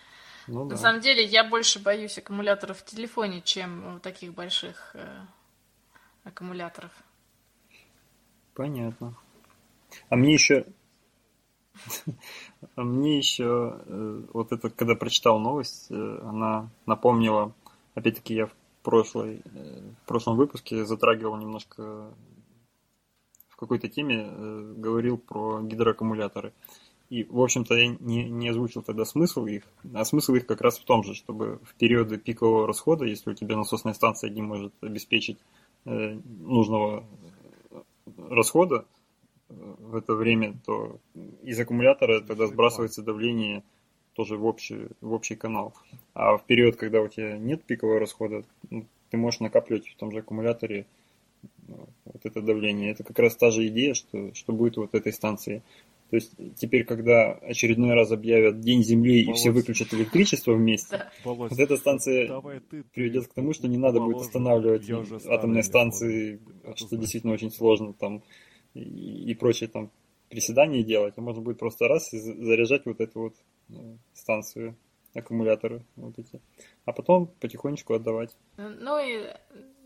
Ну, 0.48 0.66
да. 0.66 0.76
На 0.76 0.78
самом 0.78 1.02
деле, 1.02 1.24
я 1.24 1.44
больше 1.44 1.80
боюсь 1.80 2.18
аккумуляторов 2.18 2.80
в 2.80 2.86
телефоне, 2.86 3.42
чем 3.42 4.00
таких 4.02 4.34
больших 4.34 4.92
э, 4.94 5.08
аккумуляторов. 6.24 6.92
Понятно. 8.54 9.16
А 10.10 10.16
мне 10.16 10.34
еще 10.34 10.66
мне 12.76 13.18
еще 13.18 13.80
э, 13.86 14.24
вот 14.34 14.52
это, 14.52 14.70
когда 14.70 14.96
прочитал 14.96 15.40
новость, 15.40 15.88
э, 15.90 16.20
она 16.24 16.70
напомнила, 16.86 17.54
опять-таки 17.96 18.36
я 18.36 18.48
в 18.48 18.54
прошлой, 18.84 19.42
э, 19.54 19.82
в 20.04 20.08
прошлом 20.08 20.38
выпуске 20.38 20.86
затрагивал 20.86 21.38
немножко 21.38 22.12
в 23.50 23.56
какой-то 23.56 23.88
теме, 23.88 24.30
говорил 24.78 25.18
про 25.18 25.62
гидроаккумуляторы. 25.62 26.54
И, 27.10 27.24
в 27.24 27.42
общем-то, 27.42 27.74
я 27.74 27.88
не, 27.88 28.30
не 28.30 28.50
озвучил 28.50 28.84
тогда 28.84 29.04
смысл 29.06 29.46
их, 29.46 29.64
а 29.94 30.06
смысл 30.06 30.36
их 30.36 30.46
как 30.46 30.62
раз 30.62 30.78
в 30.78 30.84
том 30.84 31.04
же, 31.04 31.16
чтобы 31.16 31.60
в 31.64 31.74
периоды 31.76 32.18
пикового 32.18 32.68
расхода, 32.68 33.06
если 33.06 33.32
у 33.32 33.34
тебя 33.34 33.56
насосная 33.56 33.94
станция 33.94 34.30
не 34.30 34.42
может 34.42 34.74
обеспечить 34.82 35.40
нужного 35.86 37.06
расхода, 38.30 38.86
в 39.50 39.96
это 39.96 40.14
время, 40.14 40.56
то 40.66 41.00
из 41.44 41.60
аккумулятора 41.60 42.22
тогда 42.22 42.48
сбрасывается 42.48 43.02
давление 43.02 43.64
тоже 44.14 44.36
в 44.36 44.46
общий, 44.46 44.88
в 45.02 45.14
общий 45.14 45.36
канал. 45.36 45.74
А 46.14 46.38
в 46.38 46.46
период, 46.46 46.76
когда 46.76 47.02
у 47.02 47.08
тебя 47.08 47.38
нет 47.38 47.64
пикового 47.64 48.00
расхода, 48.00 48.44
ну, 48.70 48.86
ты 49.10 49.18
можешь 49.18 49.40
накапливать 49.40 49.88
в 49.88 49.96
том 49.96 50.12
же 50.12 50.20
аккумуляторе 50.20 50.86
ну, 51.68 51.88
вот 52.06 52.26
это 52.26 52.42
давление. 52.42 52.92
Это 52.92 53.04
как 53.04 53.20
раз 53.20 53.36
та 53.36 53.52
же 53.52 53.68
идея, 53.68 53.94
что, 53.94 54.34
что 54.34 54.54
будет 54.54 54.78
вот 54.78 54.96
этой 54.96 55.14
станции. 55.14 55.62
То 56.10 56.16
есть 56.16 56.32
теперь, 56.56 56.86
когда 56.86 57.34
очередной 57.34 57.94
раз 57.94 58.12
объявят 58.12 58.62
День 58.62 58.82
Земли 58.82 59.26
Володь. 59.26 59.38
и 59.38 59.40
все 59.40 59.52
выключат 59.52 59.94
электричество 59.94 60.54
вместе, 60.54 61.12
Володь. 61.26 61.52
вот 61.52 61.60
эта 61.60 61.76
станция 61.76 62.42
ты, 62.70 62.84
приведет 62.94 63.28
к 63.28 63.34
тому, 63.34 63.54
что 63.54 63.68
не 63.68 63.78
надо 63.78 64.00
Володь. 64.00 64.14
будет 64.14 64.26
останавливать 64.26 64.90
атомные 65.28 65.64
станции, 65.64 66.40
что 66.76 66.96
действительно 66.96 67.34
очень 67.34 67.52
сложно 67.52 67.94
там 67.94 68.24
и, 68.78 69.32
и 69.32 69.36
прочие 69.36 69.70
там 69.70 69.92
приседания 70.30 70.84
делать, 70.84 71.14
а 71.18 71.22
можно 71.22 71.42
будет 71.42 71.60
просто 71.60 71.88
раз 71.88 72.14
и 72.14 72.20
заряжать 72.20 72.86
вот 72.86 73.00
эту 73.00 73.20
вот 73.20 73.36
ну, 73.70 73.98
станцию, 74.14 74.76
аккумуляторы 75.14 75.84
вот 75.96 76.18
эти, 76.20 76.42
а 76.86 76.94
потом 76.94 77.28
потихонечку 77.40 77.94
отдавать. 77.94 78.36
Ну 78.58 79.00
и 79.00 79.34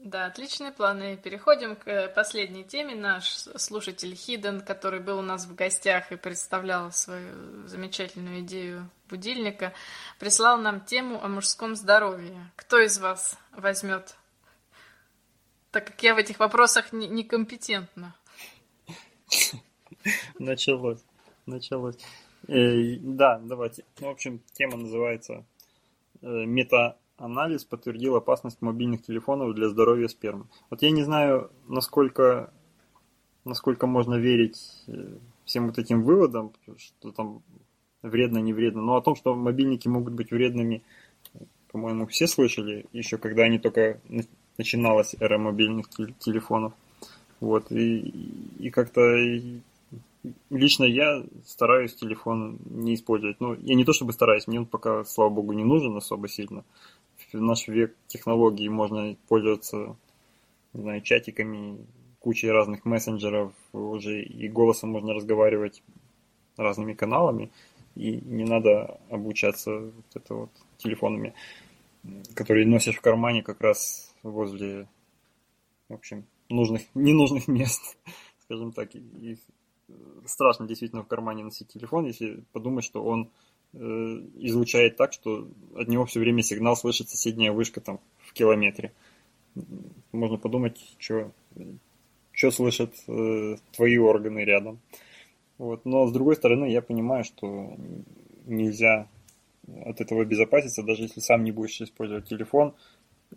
Да, 0.03 0.26
отличные 0.26 0.72
планы. 0.72 1.15
Переходим 1.15 1.76
к 1.76 2.07
последней 2.15 2.63
теме. 2.63 2.95
Наш 2.95 3.30
слушатель 3.30 4.15
Хиден, 4.15 4.61
который 4.61 4.99
был 4.99 5.19
у 5.19 5.22
нас 5.22 5.45
в 5.45 5.53
гостях 5.53 6.11
и 6.11 6.15
представлял 6.15 6.91
свою 6.91 7.68
замечательную 7.68 8.41
идею 8.41 8.89
будильника, 9.09 9.73
прислал 10.19 10.57
нам 10.57 10.81
тему 10.81 11.23
о 11.23 11.27
мужском 11.27 11.76
здоровье. 11.76 12.51
Кто 12.55 12.80
из 12.80 12.97
вас 12.97 13.38
возьмет? 13.55 14.15
Так 15.69 15.85
как 15.85 16.01
я 16.01 16.15
в 16.15 16.18
этих 16.18 16.39
вопросах 16.39 16.91
некомпетентна. 16.91 18.15
Началось. 20.40 21.03
Началось. 21.45 21.98
Э, 22.48 22.95
да, 22.99 23.40
давайте. 23.44 23.84
В 23.99 24.08
общем, 24.08 24.41
тема 24.53 24.78
называется 24.78 25.45
э, 26.22 26.45
мета 26.45 26.98
анализ 27.18 27.66
подтвердил 27.66 28.16
опасность 28.16 28.62
мобильных 28.62 29.03
телефонов 29.03 29.53
для 29.53 29.70
здоровья 29.70 30.08
спермы. 30.08 30.45
Вот 30.70 30.82
я 30.82 30.91
не 30.91 31.03
знаю, 31.03 31.52
насколько, 31.68 32.52
насколько 33.45 33.86
можно 33.86 34.16
верить 34.16 34.60
э, 34.88 35.18
всем 35.45 35.68
вот 35.68 35.78
этим 35.78 36.03
выводам, 36.03 36.53
что 36.78 37.12
там 37.12 37.44
вредно, 38.02 38.40
не 38.40 38.53
вредно, 38.53 38.82
но 38.82 38.95
о 38.95 39.02
том, 39.02 39.16
что 39.16 39.36
мобильники 39.36 39.88
могут 39.88 40.14
быть 40.14 40.32
вредными, 40.32 40.84
по-моему, 41.72 42.08
все 42.08 42.28
слышали, 42.28 42.86
еще 42.91 43.18
когда 43.18 43.44
они 43.44 43.60
только 43.60 44.02
начиналась 44.58 45.16
эра 45.20 45.38
мобильных 45.38 45.90
телефонов. 45.90 46.74
Вот, 47.41 47.72
и, 47.72 47.99
и 48.59 48.69
как-то 48.69 49.01
лично 50.49 50.85
я 50.85 51.23
стараюсь 51.45 51.95
телефон 51.95 52.59
не 52.65 52.95
использовать. 52.95 53.41
Ну, 53.41 53.55
я 53.55 53.76
не 53.76 53.84
то 53.84 53.91
чтобы 53.91 54.13
стараюсь, 54.13 54.47
мне 54.47 54.59
он 54.59 54.65
пока, 54.65 55.03
слава 55.03 55.30
богу, 55.30 55.51
не 55.51 55.65
нужен 55.65 55.97
особо 55.97 56.30
сильно 56.30 56.63
в 57.34 57.41
наш 57.41 57.68
век 57.68 57.95
технологий 58.07 58.69
можно 58.69 59.15
пользоваться, 59.27 59.95
не 60.73 60.81
знаю, 60.81 61.01
чатиками, 61.01 61.77
кучей 62.19 62.49
разных 62.49 62.85
мессенджеров, 62.85 63.53
уже 63.73 64.22
и 64.22 64.47
голосом 64.47 64.91
можно 64.91 65.13
разговаривать 65.13 65.81
разными 66.57 66.93
каналами, 66.93 67.51
и 67.95 68.22
не 68.22 68.43
надо 68.43 68.99
обучаться 69.09 69.80
вот 69.80 70.05
это 70.13 70.34
вот 70.35 70.49
телефонами, 70.77 71.34
которые 72.35 72.68
носишь 72.68 72.97
в 72.97 73.01
кармане 73.01 73.43
как 73.43 73.61
раз 73.61 74.13
возле, 74.23 74.88
в 75.89 75.93
общем, 75.93 76.26
нужных, 76.52 76.84
ненужных 76.94 77.48
мест, 77.48 77.98
скажем 78.40 78.72
так. 78.72 78.94
И 78.95 79.38
страшно 80.26 80.68
действительно 80.68 81.03
в 81.03 81.07
кармане 81.07 81.44
носить 81.44 81.69
телефон, 81.69 82.06
если 82.06 82.44
подумать, 82.53 82.86
что 82.86 83.03
он 83.03 83.30
Э, 83.73 84.22
излучает 84.36 84.98
так, 84.98 85.14
что 85.14 85.48
от 85.76 85.88
него 85.88 86.06
все 86.06 86.19
время 86.19 86.44
сигнал 86.44 86.76
слышит 86.76 87.10
соседняя 87.10 87.53
вышка 87.53 87.80
там 87.80 88.02
в 88.18 88.34
километре. 88.34 88.91
Можно 90.11 90.38
подумать, 90.38 90.78
что, 90.98 91.32
что 92.32 92.52
слышат 92.52 92.94
э, 93.07 93.56
твои 93.72 93.98
органы 93.98 94.40
рядом. 94.40 94.82
Вот. 95.57 95.86
Но 95.86 96.06
с 96.07 96.11
другой 96.11 96.36
стороны, 96.36 96.65
я 96.65 96.82
понимаю, 96.82 97.23
что 97.23 97.78
нельзя 98.45 99.07
от 99.86 100.02
этого 100.02 100.26
безопаситься, 100.26 100.84
даже 100.84 101.03
если 101.03 101.22
сам 101.22 101.45
не 101.45 101.52
будешь 101.52 101.80
использовать 101.80 102.28
телефон. 102.28 102.73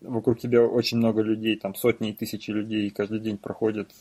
Вокруг 0.00 0.40
тебя 0.40 0.66
очень 0.66 0.98
много 0.98 1.22
людей, 1.22 1.56
там 1.56 1.74
сотни 1.74 2.10
и 2.10 2.14
тысячи 2.14 2.50
людей 2.50 2.90
каждый 2.90 3.20
день 3.20 3.38
проходят, 3.38 3.92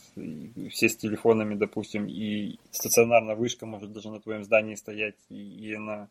все 0.70 0.88
с 0.88 0.96
телефонами, 0.96 1.54
допустим, 1.54 2.06
и 2.08 2.58
стационарная 2.72 3.36
вышка 3.36 3.64
может 3.64 3.92
даже 3.92 4.10
на 4.10 4.20
твоем 4.20 4.44
здании 4.44 4.74
стоять, 4.74 5.16
и, 5.28 5.36
и 5.36 5.72
она 5.74 6.08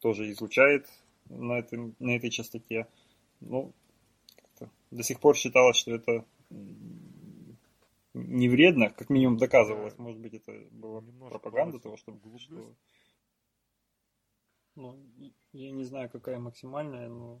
тоже 0.00 0.30
излучает 0.32 0.86
на, 1.30 1.58
этой, 1.60 1.94
на 2.00 2.16
этой 2.16 2.30
частоте. 2.30 2.88
Ну, 3.40 3.72
до 4.90 5.02
сих 5.02 5.20
пор 5.20 5.36
считалось, 5.36 5.76
что 5.76 5.94
это 5.94 6.24
не 8.14 8.48
вредно, 8.48 8.90
как 8.90 9.10
минимум 9.10 9.38
доказывалось. 9.38 9.98
Может 9.98 10.20
быть, 10.20 10.34
это 10.34 10.52
была 10.70 11.00
Немножко 11.00 11.38
пропаганда 11.38 11.78
того, 11.78 11.96
чтобы 11.96 12.18
что... 12.38 12.74
Ну, 14.76 14.98
я 15.52 15.70
не 15.70 15.84
знаю, 15.84 16.10
какая 16.10 16.38
максимальная, 16.38 17.08
но 17.08 17.40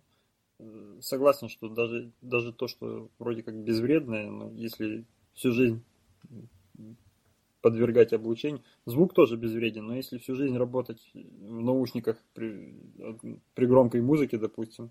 согласен, 1.00 1.48
что 1.48 1.68
даже, 1.68 2.10
даже 2.20 2.52
то, 2.52 2.68
что 2.68 3.08
вроде 3.18 3.42
как 3.42 3.54
безвредное, 3.54 4.30
но 4.30 4.50
если 4.52 5.04
всю 5.34 5.52
жизнь 5.52 5.82
подвергать 7.64 8.12
облучению. 8.12 8.62
Звук 8.84 9.14
тоже 9.14 9.36
безвреден, 9.36 9.86
но 9.86 9.96
если 9.96 10.18
всю 10.18 10.34
жизнь 10.34 10.54
работать 10.54 11.00
в 11.14 11.62
наушниках 11.62 12.18
при, 12.34 12.74
при 13.54 13.64
громкой 13.64 14.02
музыке, 14.02 14.36
допустим, 14.36 14.90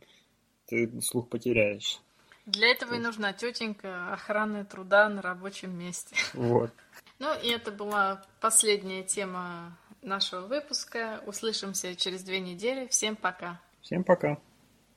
ты 0.65 0.99
слух 1.02 1.30
потеряешь. 1.30 2.02
Для 2.48 2.72
этого 2.72 2.95
и 2.95 2.99
нужна 2.99 3.31
тетенька 3.31 4.11
охраны 4.11 4.65
труда 4.65 5.07
на 5.07 5.22
рабочем 5.22 5.77
месте. 5.77 6.15
Вот. 6.34 6.72
Ну 7.19 7.30
и 7.41 7.48
это 7.48 7.72
была 7.72 8.26
последняя 8.41 9.03
тема 9.03 9.77
нашего 10.02 10.41
выпуска. 10.48 11.22
Услышимся 11.26 11.95
через 11.95 12.23
две 12.23 12.41
недели. 12.41 12.88
Всем 12.88 13.15
пока. 13.15 13.61
Всем 13.81 14.03
пока. 14.03 14.40